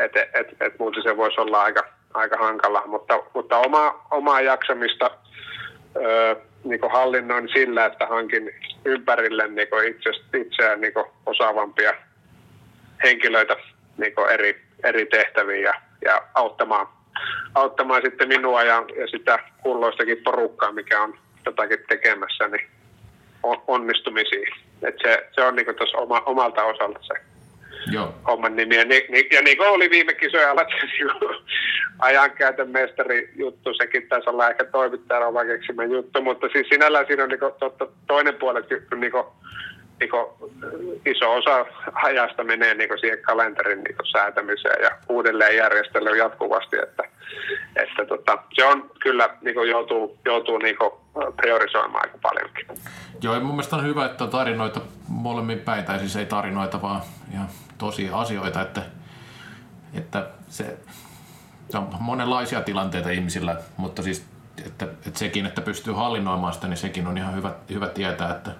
et, 0.04 0.16
et, 0.16 0.28
et, 0.34 0.56
et 0.60 0.78
muuten 0.78 1.02
se 1.02 1.16
voisi 1.16 1.40
olla 1.40 1.62
aika, 1.62 1.84
aika 2.14 2.36
hankala, 2.38 2.82
mutta, 2.86 3.18
mutta 3.34 3.58
oma, 3.58 4.06
omaa 4.10 4.40
jaksamista 4.40 5.10
ö, 5.96 6.36
niin 6.64 6.80
hallinnoin 6.92 7.48
sillä, 7.48 7.86
että 7.86 8.06
hankin 8.06 8.50
ympärille 8.84 9.48
niin 9.48 9.68
itse, 9.88 10.10
itseään 10.38 10.80
niin 10.80 10.92
osaavampia 11.26 11.94
henkilöitä 13.04 13.56
niin 13.98 14.12
eri, 14.30 14.62
eri 14.84 15.06
tehtäviin 15.06 15.62
ja, 15.62 15.74
ja 16.04 16.22
auttamaan 16.34 16.86
auttamaan 17.54 18.02
sitten 18.04 18.28
minua 18.28 18.62
ja, 18.62 18.84
ja 19.00 19.06
sitä 19.06 19.38
kulloistakin 19.62 20.22
porukkaa, 20.24 20.72
mikä 20.72 21.02
on 21.02 21.18
jotakin 21.46 21.78
tekemässä, 21.88 22.48
niin 22.48 22.66
onnistumisiin. 23.66 24.48
Et 24.82 24.94
se, 25.02 25.28
se 25.32 25.40
on 25.40 25.56
niin 25.56 25.76
tuossa 25.78 25.98
oma, 25.98 26.20
omalta 26.20 26.64
osalta 26.64 26.98
se 27.02 27.14
Joo. 27.92 28.14
homman 28.26 28.56
nimi. 28.56 28.76
Ja, 28.76 28.84
ni, 28.84 29.06
ni, 29.08 29.28
ja 29.32 29.42
niin 29.42 29.56
kuin 29.56 29.68
oli 29.68 29.90
viime 29.90 30.14
kisoja 30.14 30.50
alat, 30.50 30.68
ajankäytön 31.98 32.70
mestari 32.70 33.32
juttu, 33.36 33.74
sekin 33.74 34.08
taisi 34.08 34.30
olla 34.30 34.50
ehkä 34.50 34.64
toimittajan 34.64 35.28
oma 35.28 35.44
keksimä 35.44 35.84
juttu, 35.84 36.22
mutta 36.22 36.48
siis 36.52 36.68
sinällään 36.68 37.06
siinä 37.06 37.22
on 37.22 37.28
niin 37.28 37.40
kuin, 37.40 37.52
totta, 37.58 37.86
toinen 38.06 38.34
puoli 38.34 38.60
niin 39.00 39.12
kuin, 39.12 39.24
niin 40.02 41.00
iso 41.06 41.34
osa 41.34 41.66
ajasta 41.94 42.44
menee 42.44 42.74
niin 42.74 43.00
siihen 43.00 43.22
kalenterin 43.22 43.84
niin 43.84 43.96
säätämiseen 44.12 44.82
ja 44.82 44.90
uudelleen 45.08 45.56
järjestelyyn 45.56 46.18
jatkuvasti, 46.18 46.76
että, 46.82 47.02
että 47.76 48.04
tota, 48.04 48.38
se 48.52 48.64
on 48.64 48.90
kyllä 49.02 49.30
niin 49.40 49.70
joutuu, 49.70 50.18
joutuu 50.24 50.58
niin 50.58 50.76
priorisoimaan 51.36 52.04
aika 52.06 52.18
paljonkin. 52.22 52.66
Joo, 53.22 53.40
mun 53.40 53.54
mielestä 53.54 53.76
on 53.76 53.86
hyvä, 53.86 54.06
että 54.06 54.26
tarinoita 54.26 54.80
molemmin 55.08 55.58
päin, 55.58 55.84
tai 55.84 55.98
siis 55.98 56.16
ei 56.16 56.26
tarinoita, 56.26 56.82
vaan 56.82 57.00
ihan 57.34 57.48
tosi 57.78 58.10
asioita, 58.12 58.62
että, 58.62 58.82
että 59.94 60.26
se 60.48 60.78
on 61.74 61.88
monenlaisia 62.00 62.60
tilanteita 62.60 63.10
ihmisillä, 63.10 63.56
mutta 63.76 64.02
siis 64.02 64.32
että, 64.66 64.84
että 64.84 65.18
sekin, 65.18 65.46
että 65.46 65.60
pystyy 65.60 65.94
hallinnoimaan 65.94 66.54
sitä, 66.54 66.68
niin 66.68 66.76
sekin 66.76 67.06
on 67.06 67.18
ihan 67.18 67.34
hyvä, 67.34 67.52
hyvä 67.70 67.88
tietää, 67.88 68.30
että, 68.30 68.50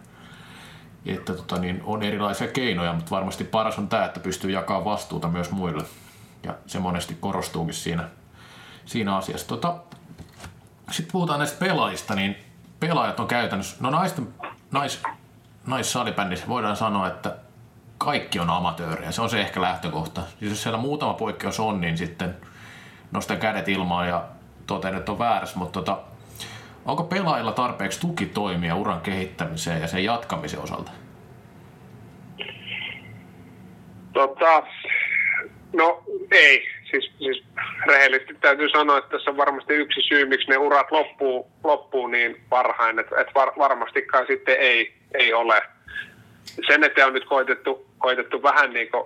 että 1.07 1.33
tota, 1.35 1.59
niin 1.59 1.83
on 1.85 2.03
erilaisia 2.03 2.49
keinoja, 2.49 2.93
mutta 2.93 3.11
varmasti 3.11 3.45
paras 3.45 3.79
on 3.79 3.89
tämä, 3.89 4.05
että 4.05 4.21
pystyy 4.21 4.51
jakamaan 4.51 4.85
vastuuta 4.85 5.29
myös 5.29 5.51
muille. 5.51 5.85
Ja 6.43 6.55
se 6.67 6.79
monesti 6.79 7.17
korostuukin 7.21 7.75
siinä, 7.75 8.09
siinä 8.85 9.17
asiassa. 9.17 9.49
Tota, 9.49 9.77
Sitten 10.91 11.13
puhutaan 11.13 11.39
näistä 11.39 11.59
pelaajista, 11.59 12.15
niin 12.15 12.37
pelaajat 12.81 13.21
on 13.21 13.29
käytännössä, 13.29 13.77
no 13.81 13.91
naisten, 13.91 14.29
nais, 14.71 15.03
naissalibändissä 15.67 16.49
voidaan 16.49 16.77
sanoa, 16.77 17.09
että 17.09 17.37
kaikki 17.99 18.41
on 18.41 18.51
amatööriä. 18.51 19.13
Se 19.13 19.23
on 19.23 19.31
se 19.31 19.41
ehkä 19.41 19.61
lähtökohta. 19.61 20.21
Siis 20.39 20.51
jos 20.51 20.63
siellä 20.63 20.79
muutama 20.79 21.15
poikkeus 21.15 21.61
on, 21.61 21.81
niin 21.81 21.99
sitten 21.99 22.37
nostan 23.13 23.39
kädet 23.39 23.69
ilmaan 23.69 24.09
ja 24.09 24.25
totean, 24.67 24.95
että 24.95 25.13
on 25.13 25.19
väärässä, 25.19 25.59
mutta 25.59 25.81
tota, 25.81 25.99
Onko 26.87 27.05
pelaajilla 27.05 27.53
tarpeeksi 27.53 28.01
tukitoimia 28.01 28.75
uran 28.75 29.01
kehittämiseen 29.01 29.81
ja 29.81 29.87
sen 29.87 30.05
jatkamisen 30.05 30.61
osalta? 30.61 30.91
Tota, 34.13 34.63
No 35.73 36.03
ei. 36.31 36.69
Siis, 36.91 37.13
siis 37.19 37.45
rehellisesti 37.87 38.35
täytyy 38.41 38.69
sanoa, 38.69 38.99
että 38.99 39.11
tässä 39.11 39.31
on 39.31 39.37
varmasti 39.37 39.75
yksi 39.75 40.01
syy, 40.01 40.25
miksi 40.25 40.49
ne 40.49 40.57
urat 40.57 40.91
loppuu, 40.91 41.47
loppuu 41.65 42.07
niin 42.07 42.41
varhain, 42.51 42.99
että, 42.99 43.21
että 43.21 43.33
var, 43.35 43.53
varmastikaan 43.59 44.27
sitten 44.27 44.57
ei, 44.59 44.93
ei 45.15 45.33
ole. 45.33 45.63
Sen 46.67 46.85
eteen 46.85 47.07
on 47.07 47.13
nyt 47.13 47.25
koitettu, 47.25 47.87
koitettu 47.99 48.43
vähän 48.43 48.73
niin 48.73 48.91
kuin, 48.91 49.05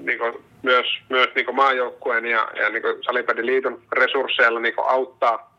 niin 0.00 0.18
kuin 0.18 0.34
myös, 0.62 0.86
myös 1.08 1.28
niin 1.34 1.44
kuin 1.44 1.56
maajoukkueen 1.56 2.26
ja, 2.26 2.48
ja 2.56 2.70
niin 2.70 2.82
kuin 2.82 3.46
liiton 3.46 3.82
resursseilla 3.92 4.60
niin 4.60 4.74
kuin 4.74 4.88
auttaa, 4.88 5.51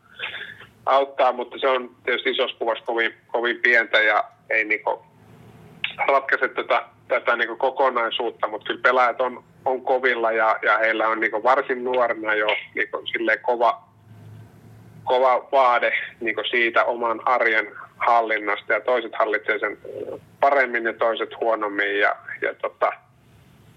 auttaa, 0.86 1.32
mutta 1.32 1.58
se 1.58 1.68
on 1.68 1.90
tietysti 2.04 2.30
isossa 2.30 2.56
kuvassa 2.58 2.84
kovin, 2.84 3.14
kovin 3.26 3.56
pientä 3.62 4.00
ja 4.00 4.24
ei 4.50 4.64
niin 4.64 4.82
kuin 4.82 5.00
ratkaise 6.08 6.48
tätä, 6.48 6.84
tätä 7.08 7.36
niin 7.36 7.48
kuin 7.48 7.58
kokonaisuutta, 7.58 8.48
mutta 8.48 8.66
kyllä 8.66 8.80
pelaajat 8.82 9.20
on, 9.20 9.44
on 9.64 9.82
kovilla 9.82 10.32
ja, 10.32 10.56
ja 10.62 10.78
heillä 10.78 11.08
on 11.08 11.20
niin 11.20 11.30
kuin 11.30 11.42
varsin 11.42 11.84
nuorena 11.84 12.34
jo 12.34 12.46
niin 12.74 12.88
kuin 12.90 13.06
kova, 13.42 13.82
kova 15.04 15.48
vaade 15.52 15.92
niin 16.20 16.34
kuin 16.34 16.50
siitä 16.50 16.84
oman 16.84 17.28
arjen 17.28 17.72
hallinnasta 17.96 18.72
ja 18.72 18.80
toiset 18.80 19.12
hallitsevat 19.18 19.60
sen 19.60 19.78
paremmin 20.40 20.84
ja 20.84 20.92
toiset 20.92 21.30
huonommin 21.40 21.98
ja, 21.98 22.16
ja 22.42 22.54
tota, 22.54 22.92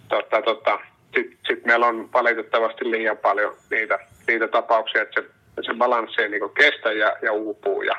tota, 0.09 0.41
tota, 0.41 0.79
sitten 1.15 1.37
sit 1.47 1.65
meillä 1.65 1.85
on 1.85 2.09
valitettavasti 2.13 2.91
liian 2.91 3.17
paljon 3.17 3.55
niitä, 3.71 3.99
niitä 4.27 4.47
tapauksia, 4.47 5.01
että 5.01 5.21
se, 5.21 5.27
se 5.61 5.73
balanssi 5.73 6.21
ei 6.21 6.29
niin 6.29 6.49
kestä 6.53 6.91
ja, 6.91 7.17
ja 7.21 7.31
uupuu 7.31 7.81
ja, 7.81 7.95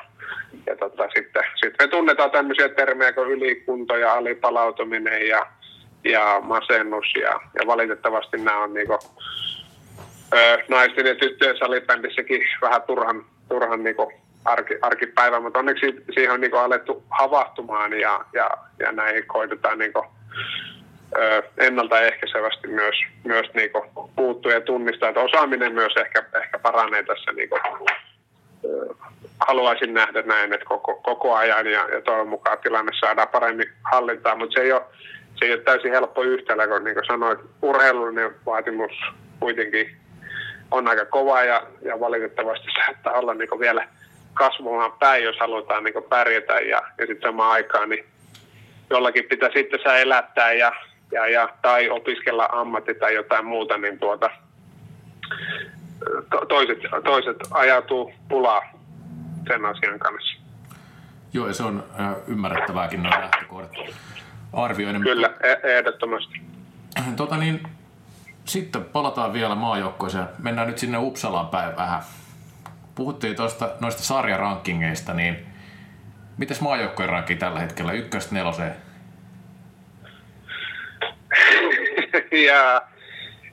ja 0.65 0.75
tota, 0.75 1.09
sitten 1.15 1.43
sit 1.55 1.73
me 1.79 1.87
tunnetaan 1.87 2.31
tämmöisiä 2.31 2.69
termejä 2.69 3.13
kuin 3.13 3.31
ylikunto 3.31 3.97
ja 3.97 4.13
alipalautuminen 4.13 5.27
ja, 5.27 5.45
ja 6.03 6.41
masennus 6.43 7.05
ja, 7.21 7.29
ja 7.29 7.67
valitettavasti 7.67 8.37
nämä 8.37 8.63
on 8.63 8.73
niin 8.73 8.87
kuin, 8.87 8.99
ö, 10.33 10.57
naisten 10.67 11.05
ja 11.05 11.15
tyttöjen 11.15 11.57
salibändissäkin 11.57 12.41
vähän 12.61 12.81
turhan, 12.81 13.25
turhan 13.49 13.83
niin 13.83 13.95
arki, 14.45 14.75
arkipäivä, 14.81 15.39
mutta 15.39 15.59
onneksi 15.59 16.03
siihen 16.13 16.31
on 16.31 16.41
niin 16.41 16.55
alettu 16.55 17.03
havahtumaan 17.09 17.99
ja, 17.99 18.25
ja, 18.33 18.49
ja 18.79 18.91
näihin 18.91 19.27
koitetaan 19.27 19.77
niin 19.77 19.93
kuin, 19.93 20.05
ennaltaehkäisevästi 21.57 22.67
myös, 22.67 22.95
myös 23.23 23.53
niin 23.53 23.69
puuttua 24.15 24.51
ja 24.51 24.61
tunnistaa, 24.61 25.09
että 25.09 25.21
osaaminen 25.21 25.73
myös 25.73 25.93
ehkä, 25.97 26.23
ehkä 26.41 26.59
paranee 26.59 27.03
tässä 27.03 27.31
niin 27.31 27.49
kuin, 27.49 27.61
haluaisin 29.47 29.93
nähdä 29.93 30.21
näin, 30.21 30.53
että 30.53 30.65
koko, 30.65 30.95
koko 30.95 31.35
ajan 31.35 31.67
ja, 31.67 31.89
ja 31.89 32.01
toivon 32.01 32.27
mukaan 32.27 32.57
tilanne 32.63 32.91
saadaan 32.99 33.27
paremmin 33.27 33.69
hallintaan, 33.91 34.37
mutta 34.37 34.53
se 34.53 34.61
ei 34.61 34.71
ole, 34.71 34.81
se 35.35 35.45
ei 35.45 35.53
ole 35.53 35.61
täysin 35.61 35.91
helppo 35.91 36.23
yhtälö, 36.23 36.67
kun 36.67 36.83
niin 36.83 36.95
kuin 36.95 37.05
sanoit, 37.07 37.39
urheilullinen 37.61 38.35
vaatimus 38.45 38.91
kuitenkin 39.39 39.95
on 40.71 40.87
aika 40.87 41.05
kova 41.05 41.43
ja, 41.43 41.63
ja 41.81 41.99
valitettavasti 41.99 42.67
saattaa 42.85 43.13
olla 43.13 43.33
niin 43.33 43.59
vielä 43.59 43.87
kasvamaan 44.33 44.91
päin, 44.91 45.23
jos 45.23 45.39
halutaan 45.39 45.83
niin 45.83 46.03
pärjätä 46.09 46.53
ja, 46.53 46.81
ja 46.97 47.07
sitten 47.07 47.29
samaan 47.29 47.51
aikaan 47.51 47.89
niin 47.89 48.05
jollakin 48.89 49.25
pitää 49.29 49.49
sitten 49.53 49.79
elättää 50.01 50.53
ja, 50.53 50.71
ja, 51.11 51.27
ja, 51.27 51.49
tai 51.61 51.89
opiskella 51.89 52.49
ammatti 52.51 52.95
tai 52.95 53.15
jotain 53.15 53.45
muuta, 53.45 53.77
niin 53.77 53.99
tuota, 53.99 54.29
to, 56.29 56.45
toiset, 56.45 56.77
toiset 57.03 57.37
ajatuu 57.51 58.13
pulaa 58.29 58.61
sen 59.47 59.65
asian 59.65 59.99
kanssa. 59.99 60.39
Joo, 61.33 61.47
ja 61.47 61.53
se 61.53 61.63
on 61.63 61.83
ymmärrettävääkin 62.27 63.03
noin 63.03 63.21
lähtökohdat 63.21 63.71
arvioinen. 64.53 65.01
Kyllä, 65.01 65.33
e- 65.43 65.77
ehdottomasti. 65.77 66.41
Tota 67.15 67.37
niin, 67.37 67.63
sitten 68.45 68.83
palataan 68.83 69.33
vielä 69.33 69.55
maajoukkoiseen. 69.55 70.25
Mennään 70.39 70.67
nyt 70.67 70.77
sinne 70.77 70.97
Uppsalaan 70.97 71.47
päin 71.47 71.75
vähän. 71.75 72.01
Puhuttiin 72.95 73.35
tuosta 73.35 73.69
noista 73.79 74.03
sarjarankingeista, 74.03 75.13
niin 75.13 75.45
mites 76.37 76.61
maajoukkojen 76.61 77.09
rankki 77.09 77.35
tällä 77.35 77.59
hetkellä 77.59 77.91
ykköstä 77.91 78.35
neloseen? 78.35 78.75
Ja 82.31 82.81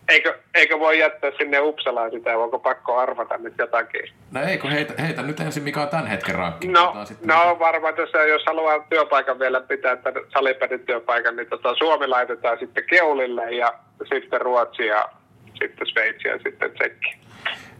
eikö, 0.08 0.38
eikö 0.54 0.78
voi 0.78 0.98
jättää 0.98 1.30
sinne 1.38 1.60
Uppsalaan 1.60 2.10
sitä, 2.10 2.38
onko 2.38 2.58
pakko 2.58 2.98
arvata 2.98 3.38
nyt 3.38 3.54
jotakin? 3.58 4.12
No 4.30 4.42
eikö 4.42 4.68
heitä, 4.68 5.02
heitä 5.02 5.22
nyt 5.22 5.40
ensin, 5.40 5.62
mikä 5.62 5.82
on 5.82 5.88
tämän 5.88 6.06
hetken 6.06 6.34
rankki. 6.34 6.68
No, 6.68 6.94
no 7.24 7.56
varmaan 7.58 7.94
tässä, 7.94 8.18
jos 8.18 8.42
haluaa 8.46 8.86
työpaikan 8.90 9.38
vielä 9.38 9.60
pitää, 9.60 9.96
salipädin 10.32 10.80
työpaikan, 10.80 11.36
niin 11.36 11.48
tota, 11.48 11.74
Suomi 11.74 12.06
laitetaan 12.06 12.58
sitten 12.58 12.84
keulille 12.84 13.52
ja 13.52 13.74
sitten 14.14 14.40
Ruotsi 14.40 14.86
ja 14.86 15.08
sitten 15.60 15.86
Sveitsi 15.86 16.28
ja 16.28 16.38
sitten 16.38 16.70
Tsekki. 16.70 17.16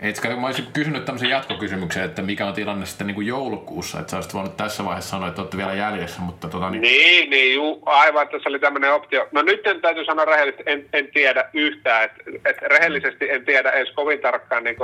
Etkä, 0.00 0.36
mä 0.36 0.46
olisin 0.46 0.66
kysynyt 0.72 1.04
tämmöisen 1.04 1.30
jatkokysymyksen, 1.30 2.04
että 2.04 2.22
mikä 2.22 2.46
on 2.46 2.54
tilanne 2.54 2.86
sitten 2.86 3.06
niin 3.06 3.14
kuin 3.14 3.26
joulukuussa, 3.26 4.00
että 4.00 4.10
sä 4.10 4.16
olisit 4.16 4.34
voinut 4.34 4.56
tässä 4.56 4.84
vaiheessa 4.84 5.10
sanoa, 5.10 5.28
että 5.28 5.40
olette 5.40 5.56
vielä 5.56 5.74
jäljessä, 5.74 6.20
mutta 6.20 6.48
tota 6.48 6.70
niin... 6.70 6.82
Niin, 6.82 7.30
niin 7.30 7.54
juu, 7.54 7.82
aivan, 7.86 8.28
tässä 8.28 8.48
oli 8.48 8.58
tämmöinen 8.58 8.92
optio. 8.92 9.28
No 9.32 9.42
nyt 9.42 9.66
en 9.66 9.80
täytyy 9.80 10.04
sanoa 10.04 10.24
rehellisesti, 10.24 10.62
en, 10.66 10.86
en 10.92 11.08
tiedä 11.14 11.50
yhtään, 11.54 12.04
että 12.04 12.22
et 12.44 12.56
rehellisesti 12.62 13.30
en 13.30 13.44
tiedä 13.44 13.70
edes 13.70 13.94
kovin 13.94 14.20
tarkkaan 14.20 14.64
niin 14.64 14.76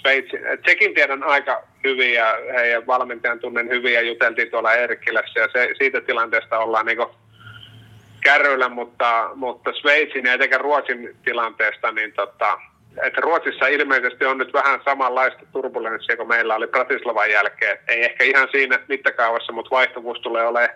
Sveitsin. 0.00 0.40
Tsekin 0.62 0.94
tiedän 0.94 1.22
aika 1.22 1.62
hyvin 1.84 2.14
ja 2.14 2.36
heidän 2.54 2.86
valmentajan 2.86 3.38
tunnen 3.38 3.68
hyvin 3.68 3.94
ja 3.94 4.00
juteltiin 4.00 4.50
tuolla 4.50 4.72
Erkkilässä 4.72 5.40
ja 5.40 5.48
se, 5.52 5.68
siitä 5.78 6.00
tilanteesta 6.00 6.58
ollaan 6.58 6.86
niin 6.86 6.98
kärryillä, 8.20 8.68
mutta, 8.68 9.30
mutta 9.34 9.72
Sveitsin 9.72 10.26
ja 10.26 10.32
etenkin 10.32 10.60
Ruotsin 10.60 11.16
tilanteesta, 11.24 11.92
niin 11.92 12.12
tota, 12.12 12.58
että 13.02 13.20
Ruotsissa 13.20 13.66
ilmeisesti 13.66 14.24
on 14.24 14.38
nyt 14.38 14.52
vähän 14.52 14.80
samanlaista 14.84 15.42
turbulenssia 15.52 16.16
kuin 16.16 16.28
meillä 16.28 16.54
oli 16.54 16.66
Bratislavan 16.66 17.30
jälkeen. 17.30 17.78
Ei 17.88 18.04
ehkä 18.04 18.24
ihan 18.24 18.48
siinä 18.52 18.80
mittakaavassa, 18.88 19.52
mutta 19.52 19.70
vaihtuvuus 19.70 20.20
tulee 20.20 20.46
olemaan, 20.46 20.70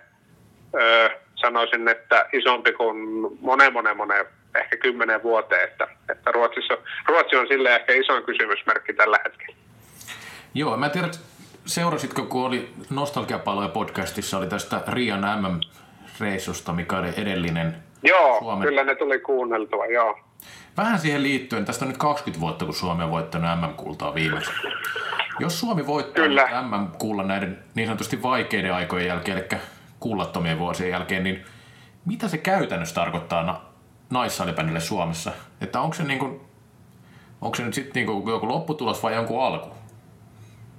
öö, 0.81 1.11
sanoisin, 1.35 1.89
että 1.89 2.27
isompi 2.33 2.73
kuin 2.73 2.97
monen, 3.41 3.73
monen, 3.73 3.97
monen, 3.97 4.27
ehkä 4.55 4.77
kymmenen 4.77 5.23
vuoteen. 5.23 5.65
Että, 5.65 5.89
että 6.09 6.33
Ruotsissa, 6.33 6.79
Ruotsi 7.09 7.37
on 7.37 7.49
sille 7.49 7.75
ehkä 7.75 7.93
isoin 7.93 8.25
kysymysmerkki 8.25 8.93
tällä 8.93 9.19
hetkellä. 9.25 9.57
Joo, 10.55 10.77
mä 10.77 10.89
tiedän, 10.89 11.11
seurasitko, 11.67 12.23
kun 12.23 12.47
oli 12.47 12.69
Nostalgiapaloja 12.91 13.69
podcastissa, 13.69 14.39
oli 14.39 14.47
tästä 14.47 14.81
Rian 14.89 15.21
MM-reissusta, 15.21 16.73
mikä 16.73 16.99
oli 16.99 17.09
edellinen 17.17 17.75
Joo, 18.03 18.39
Suomen... 18.39 18.69
kyllä 18.69 18.85
ne 18.85 18.95
tuli 18.95 19.19
kuunneltua, 19.19 19.87
joo. 19.87 20.19
Vähän 20.77 20.99
siihen 20.99 21.23
liittyen, 21.23 21.65
tästä 21.65 21.85
on 21.85 21.89
nyt 21.89 21.99
20 21.99 22.41
vuotta, 22.41 22.65
kun 22.65 22.75
Suomi 22.75 23.05
on 23.05 23.11
voittanut 23.11 23.51
MM-kultaa 23.61 24.15
viimeksi. 24.15 24.51
Jos 25.39 25.61
Suomi 25.61 25.87
voittaa 25.87 26.25
MM-kullan 26.63 27.29
näiden 27.29 27.59
niin 27.75 27.87
sanotusti 27.87 28.23
vaikeiden 28.23 28.75
aikojen 28.75 29.07
jälkeen, 29.07 29.39
eli 29.39 29.61
kullattomien 30.01 30.59
vuosien 30.59 30.91
jälkeen, 30.91 31.25
niin 31.25 31.45
mitä 32.07 32.29
se 32.29 32.39
käytännössä 32.39 32.95
tarkoittaa 32.95 33.43
na- 33.43 33.61
naissalibändille 34.11 34.81
Suomessa? 34.81 35.33
Että 35.61 35.81
onko 35.81 35.95
se, 35.95 36.03
niin 36.03 36.19
kuin, 36.19 36.41
onko 37.41 37.57
se 37.57 37.63
nyt 37.63 37.75
sitten 37.75 38.07
niin 38.07 38.29
joku 38.29 38.49
lopputulos 38.49 39.03
vai 39.03 39.15
jonkun 39.15 39.43
alku? 39.43 39.71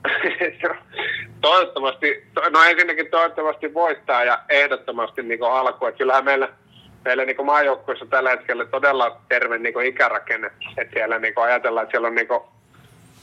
toivottavasti, 1.42 2.28
no 2.54 2.64
ensinnäkin 2.64 3.08
toivottavasti 3.12 3.74
voittaa 3.74 4.24
ja 4.24 4.40
ehdottomasti 4.50 5.24
niin 5.24 5.44
alku. 5.44 5.86
Että 5.86 5.98
kyllähän 5.98 6.26
meillä– 6.26 6.50
meillä 7.06 7.26
niin 7.26 7.46
maajoukkueessa 7.46 8.06
tällä 8.06 8.30
hetkellä 8.30 8.66
todella 8.66 9.22
terve 9.30 9.58
niin 9.58 9.86
ikärakenne. 9.86 10.52
Että 10.78 10.94
siellä 10.94 11.20
niin 11.20 11.34
ajatellaan, 11.36 11.84
että 11.84 11.92
siellä 11.92 12.08
on 12.08 12.16
niin 12.16 12.28
kuin, 12.28 12.42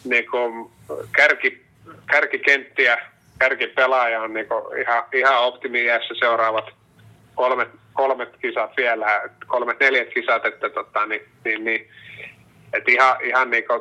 niin 0.04 0.30
kuin 0.30 0.70
kärki, 1.16 1.64
kärkikenttiä, 2.10 2.98
kärkipelaaja 3.38 4.22
on 4.22 4.34
niin 4.34 4.46
ihan, 4.80 5.04
ihan 5.12 5.42
optimiässä 5.42 6.14
seuraavat 6.18 6.64
kolmet, 7.34 7.68
kolmet 7.92 8.36
kisat 8.42 8.70
vielä, 8.76 9.22
kolmet 9.46 9.80
neljät 9.80 10.08
kisat, 10.14 10.46
että 10.46 10.70
tota, 10.70 11.06
niin, 11.06 11.22
niin, 11.44 11.64
niin 11.64 11.88
et 12.72 12.88
ihan, 12.88 13.16
ihan 13.24 13.50
niin 13.50 13.64
kuin, 13.66 13.80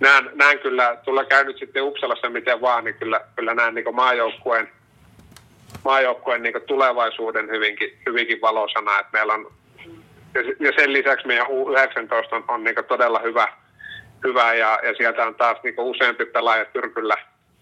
näen, 0.00 0.30
näen 0.34 0.58
kyllä, 0.58 0.96
tulla 1.04 1.24
käynyt 1.24 1.58
sitten 1.58 1.82
Uppsalassa 1.82 2.30
miten 2.30 2.60
vaan, 2.60 2.84
niin 2.84 2.94
kyllä, 2.94 3.20
kyllä 3.36 3.54
näen 3.54 3.74
niin 3.74 3.94
maajoukkueen– 3.94 4.68
maajoukkueen 5.84 6.42
niin 6.42 6.54
tulevaisuuden 6.66 7.50
hyvinkin, 7.50 7.98
hyvinkin 8.06 8.40
valosana. 8.40 8.98
Että 8.98 9.10
meillä 9.12 9.34
on, 9.34 9.52
ja 10.60 10.72
sen 10.78 10.92
lisäksi 10.92 11.26
meidän 11.26 11.46
U19 11.46 12.34
on, 12.34 12.44
on 12.48 12.64
niin 12.64 12.76
todella 12.88 13.18
hyvä, 13.18 13.48
hyvä 14.24 14.54
ja, 14.54 14.78
ja 14.82 14.94
sieltä 14.96 15.26
on 15.26 15.34
taas 15.34 15.58
niin 15.62 15.74
useampi 15.78 16.24
pelaaja 16.24 16.64
Tyrkyllä 16.64 17.16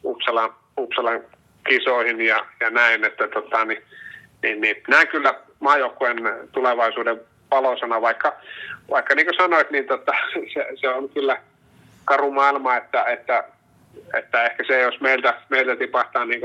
Uppsalan, 0.05 0.55
Uppsalan 0.79 1.21
kisoihin 1.69 2.21
ja, 2.21 2.47
ja 2.61 2.71
näin, 2.71 3.05
että 3.05 3.29
tota, 3.29 3.65
niin, 3.65 3.83
niin, 4.43 4.61
niin, 4.61 4.77
näen 4.89 5.09
kyllä 5.09 5.35
maajoukkueen 5.61 6.17
tulevaisuuden 6.53 7.21
valosana, 7.51 8.01
vaikka, 8.01 8.33
vaikka 8.91 9.15
niin 9.15 9.27
kuin 9.27 9.37
sanoit, 9.37 9.71
niin 9.71 9.87
tota, 9.87 10.13
se, 10.55 10.67
se, 10.75 10.89
on 10.89 11.09
kyllä 11.09 11.39
karu 12.05 12.31
maailma, 12.31 12.77
että, 12.77 13.05
että, 13.05 13.45
että 14.19 14.45
ehkä 14.45 14.65
se, 14.67 14.81
jos 14.81 15.01
meiltä, 15.01 15.35
meiltä 15.49 15.77
tipahtaa 15.77 16.25
niin 16.25 16.41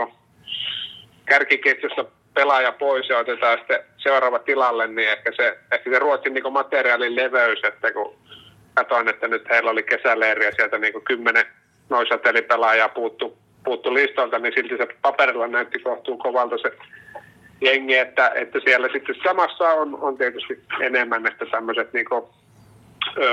kärkiketjusta 1.30 2.06
pelaaja 2.34 2.72
pois 2.72 3.10
ja 3.10 3.18
otetaan 3.18 3.58
sitten 3.58 3.80
seuraava 3.98 4.40
tilalle, 4.40 4.88
niin 4.88 5.10
ehkä 5.10 5.32
se, 5.36 5.58
ehkä 5.72 5.90
se 5.90 6.00
Ruotsin 6.00 6.34
niin 6.34 6.54
materiaalin 6.54 7.16
leveys, 7.16 7.64
että 7.64 7.92
kun 7.92 8.16
Katoin, 8.78 9.10
että 9.10 9.28
nyt 9.28 9.50
heillä 9.50 9.72
oli 9.72 9.84
kesäleiri 9.84 10.46
ja 10.46 10.52
sieltä 10.56 10.78
niin 10.78 11.02
kymmenen 11.04 11.46
noisatelipelaajaa 11.90 12.90
puuttu, 12.90 13.38
puuttu 13.64 13.94
listolta, 13.94 14.40
niin 14.40 14.54
silti 14.56 14.78
se 14.78 14.88
paperilla 15.02 15.48
näytti 15.48 15.80
kohtuu 15.80 16.18
kovalta 16.18 16.58
se 16.58 16.72
jengi, 17.62 17.98
että, 17.98 18.32
että 18.36 18.60
siellä 18.60 18.90
sitten 18.94 19.16
samassa 19.24 19.70
on, 19.70 19.98
on 20.02 20.18
tietysti 20.18 20.62
enemmän, 20.82 21.28
että 21.28 21.46
tämmöiset 21.46 21.94
niin 21.94 22.06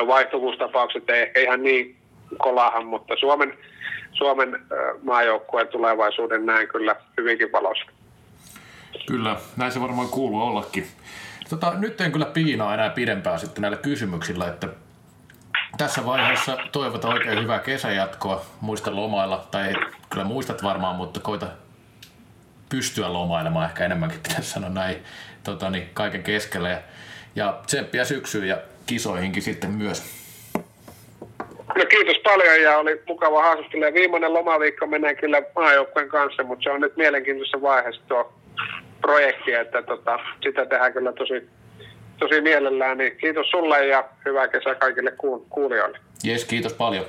vaihtuvuustapaukset 0.07 1.11
ei 1.11 1.23
ehkä 1.23 1.41
ihan 1.41 1.63
niin 1.63 1.97
kolahan, 2.39 2.87
mutta 2.87 3.17
Suomen, 3.17 3.59
Suomen 4.15 4.67
maajoukkueen 5.03 5.69
tulevaisuuden 5.69 6.47
näen 6.47 6.69
kyllä 6.69 6.97
hyvinkin 7.17 7.53
valossa. 7.53 7.85
Kyllä, 9.07 9.37
näin 9.57 9.73
se 9.73 9.81
varmaan 9.81 10.09
kuuluu 10.09 10.43
ollakin. 10.43 10.87
Tota, 11.49 11.73
nyt 11.79 12.01
en 12.01 12.13
kyllä 12.13 12.27
piinaa 12.27 12.75
enää 12.75 12.91
pidempään 12.91 13.39
sitten 13.39 13.63
näillä 13.63 13.79
kysymyksillä, 13.79 14.49
että 14.49 14.69
tässä 15.79 16.07
vaiheessa 16.07 16.59
toivotan 16.73 17.13
oikein 17.13 17.43
hyvää 17.43 17.59
kesäjatkoa. 17.59 18.45
Muista 18.61 18.97
lomailla, 18.97 19.47
tai 19.51 19.75
kyllä 20.11 20.25
muistat 20.25 20.63
varmaan, 20.63 20.97
mutta 20.97 21.21
koita 21.21 21.47
pystyä 22.69 23.13
lomailemaan 23.13 23.67
ehkä 23.67 23.85
enemmänkin, 23.85 24.21
pitäisi 24.21 24.51
sanoa 24.51 24.71
näin, 24.71 24.97
tota, 25.45 25.71
niin 25.71 25.91
kaiken 25.95 26.23
keskellä. 26.23 26.69
Ja, 26.69 26.79
ja 27.37 27.61
tsemppiä 27.67 28.05
syksyyn 28.05 28.49
ja 28.49 28.59
kisoihinkin 28.87 29.43
sitten 29.43 29.71
myös. 29.71 30.24
No 31.69 31.85
kiitos 31.89 32.19
paljon 32.25 32.63
ja 32.63 32.79
oli 32.79 33.03
mukava 33.09 33.43
haastattella. 33.43 33.95
Viimeinen 33.95 34.35
lomaviikko 34.35 34.87
menee 34.87 35.15
kyllä 35.15 35.43
maajoukkueen 35.55 36.09
kanssa, 36.09 36.43
mutta 36.43 36.63
se 36.63 36.71
on 36.71 36.81
nyt 36.81 36.97
mielenkiintoisessa 36.97 37.63
vaiheessa 37.63 38.03
tuo 38.09 38.33
projekti, 39.01 39.53
että 39.53 39.83
tota, 39.83 40.19
sitä 40.43 40.67
tehdään 40.67 40.93
kyllä 40.93 41.13
tosi, 41.13 41.49
tosi 42.19 42.41
mielellään. 42.41 42.99
Niin 42.99 43.17
kiitos 43.17 43.51
sulle 43.51 43.87
ja 43.87 44.05
hyvää 44.25 44.49
kesää 44.49 44.75
kaikille 44.75 45.13
kuulijoille. 45.51 45.99
Jes, 46.25 46.45
kiitos 46.45 46.73
paljon. 46.73 47.05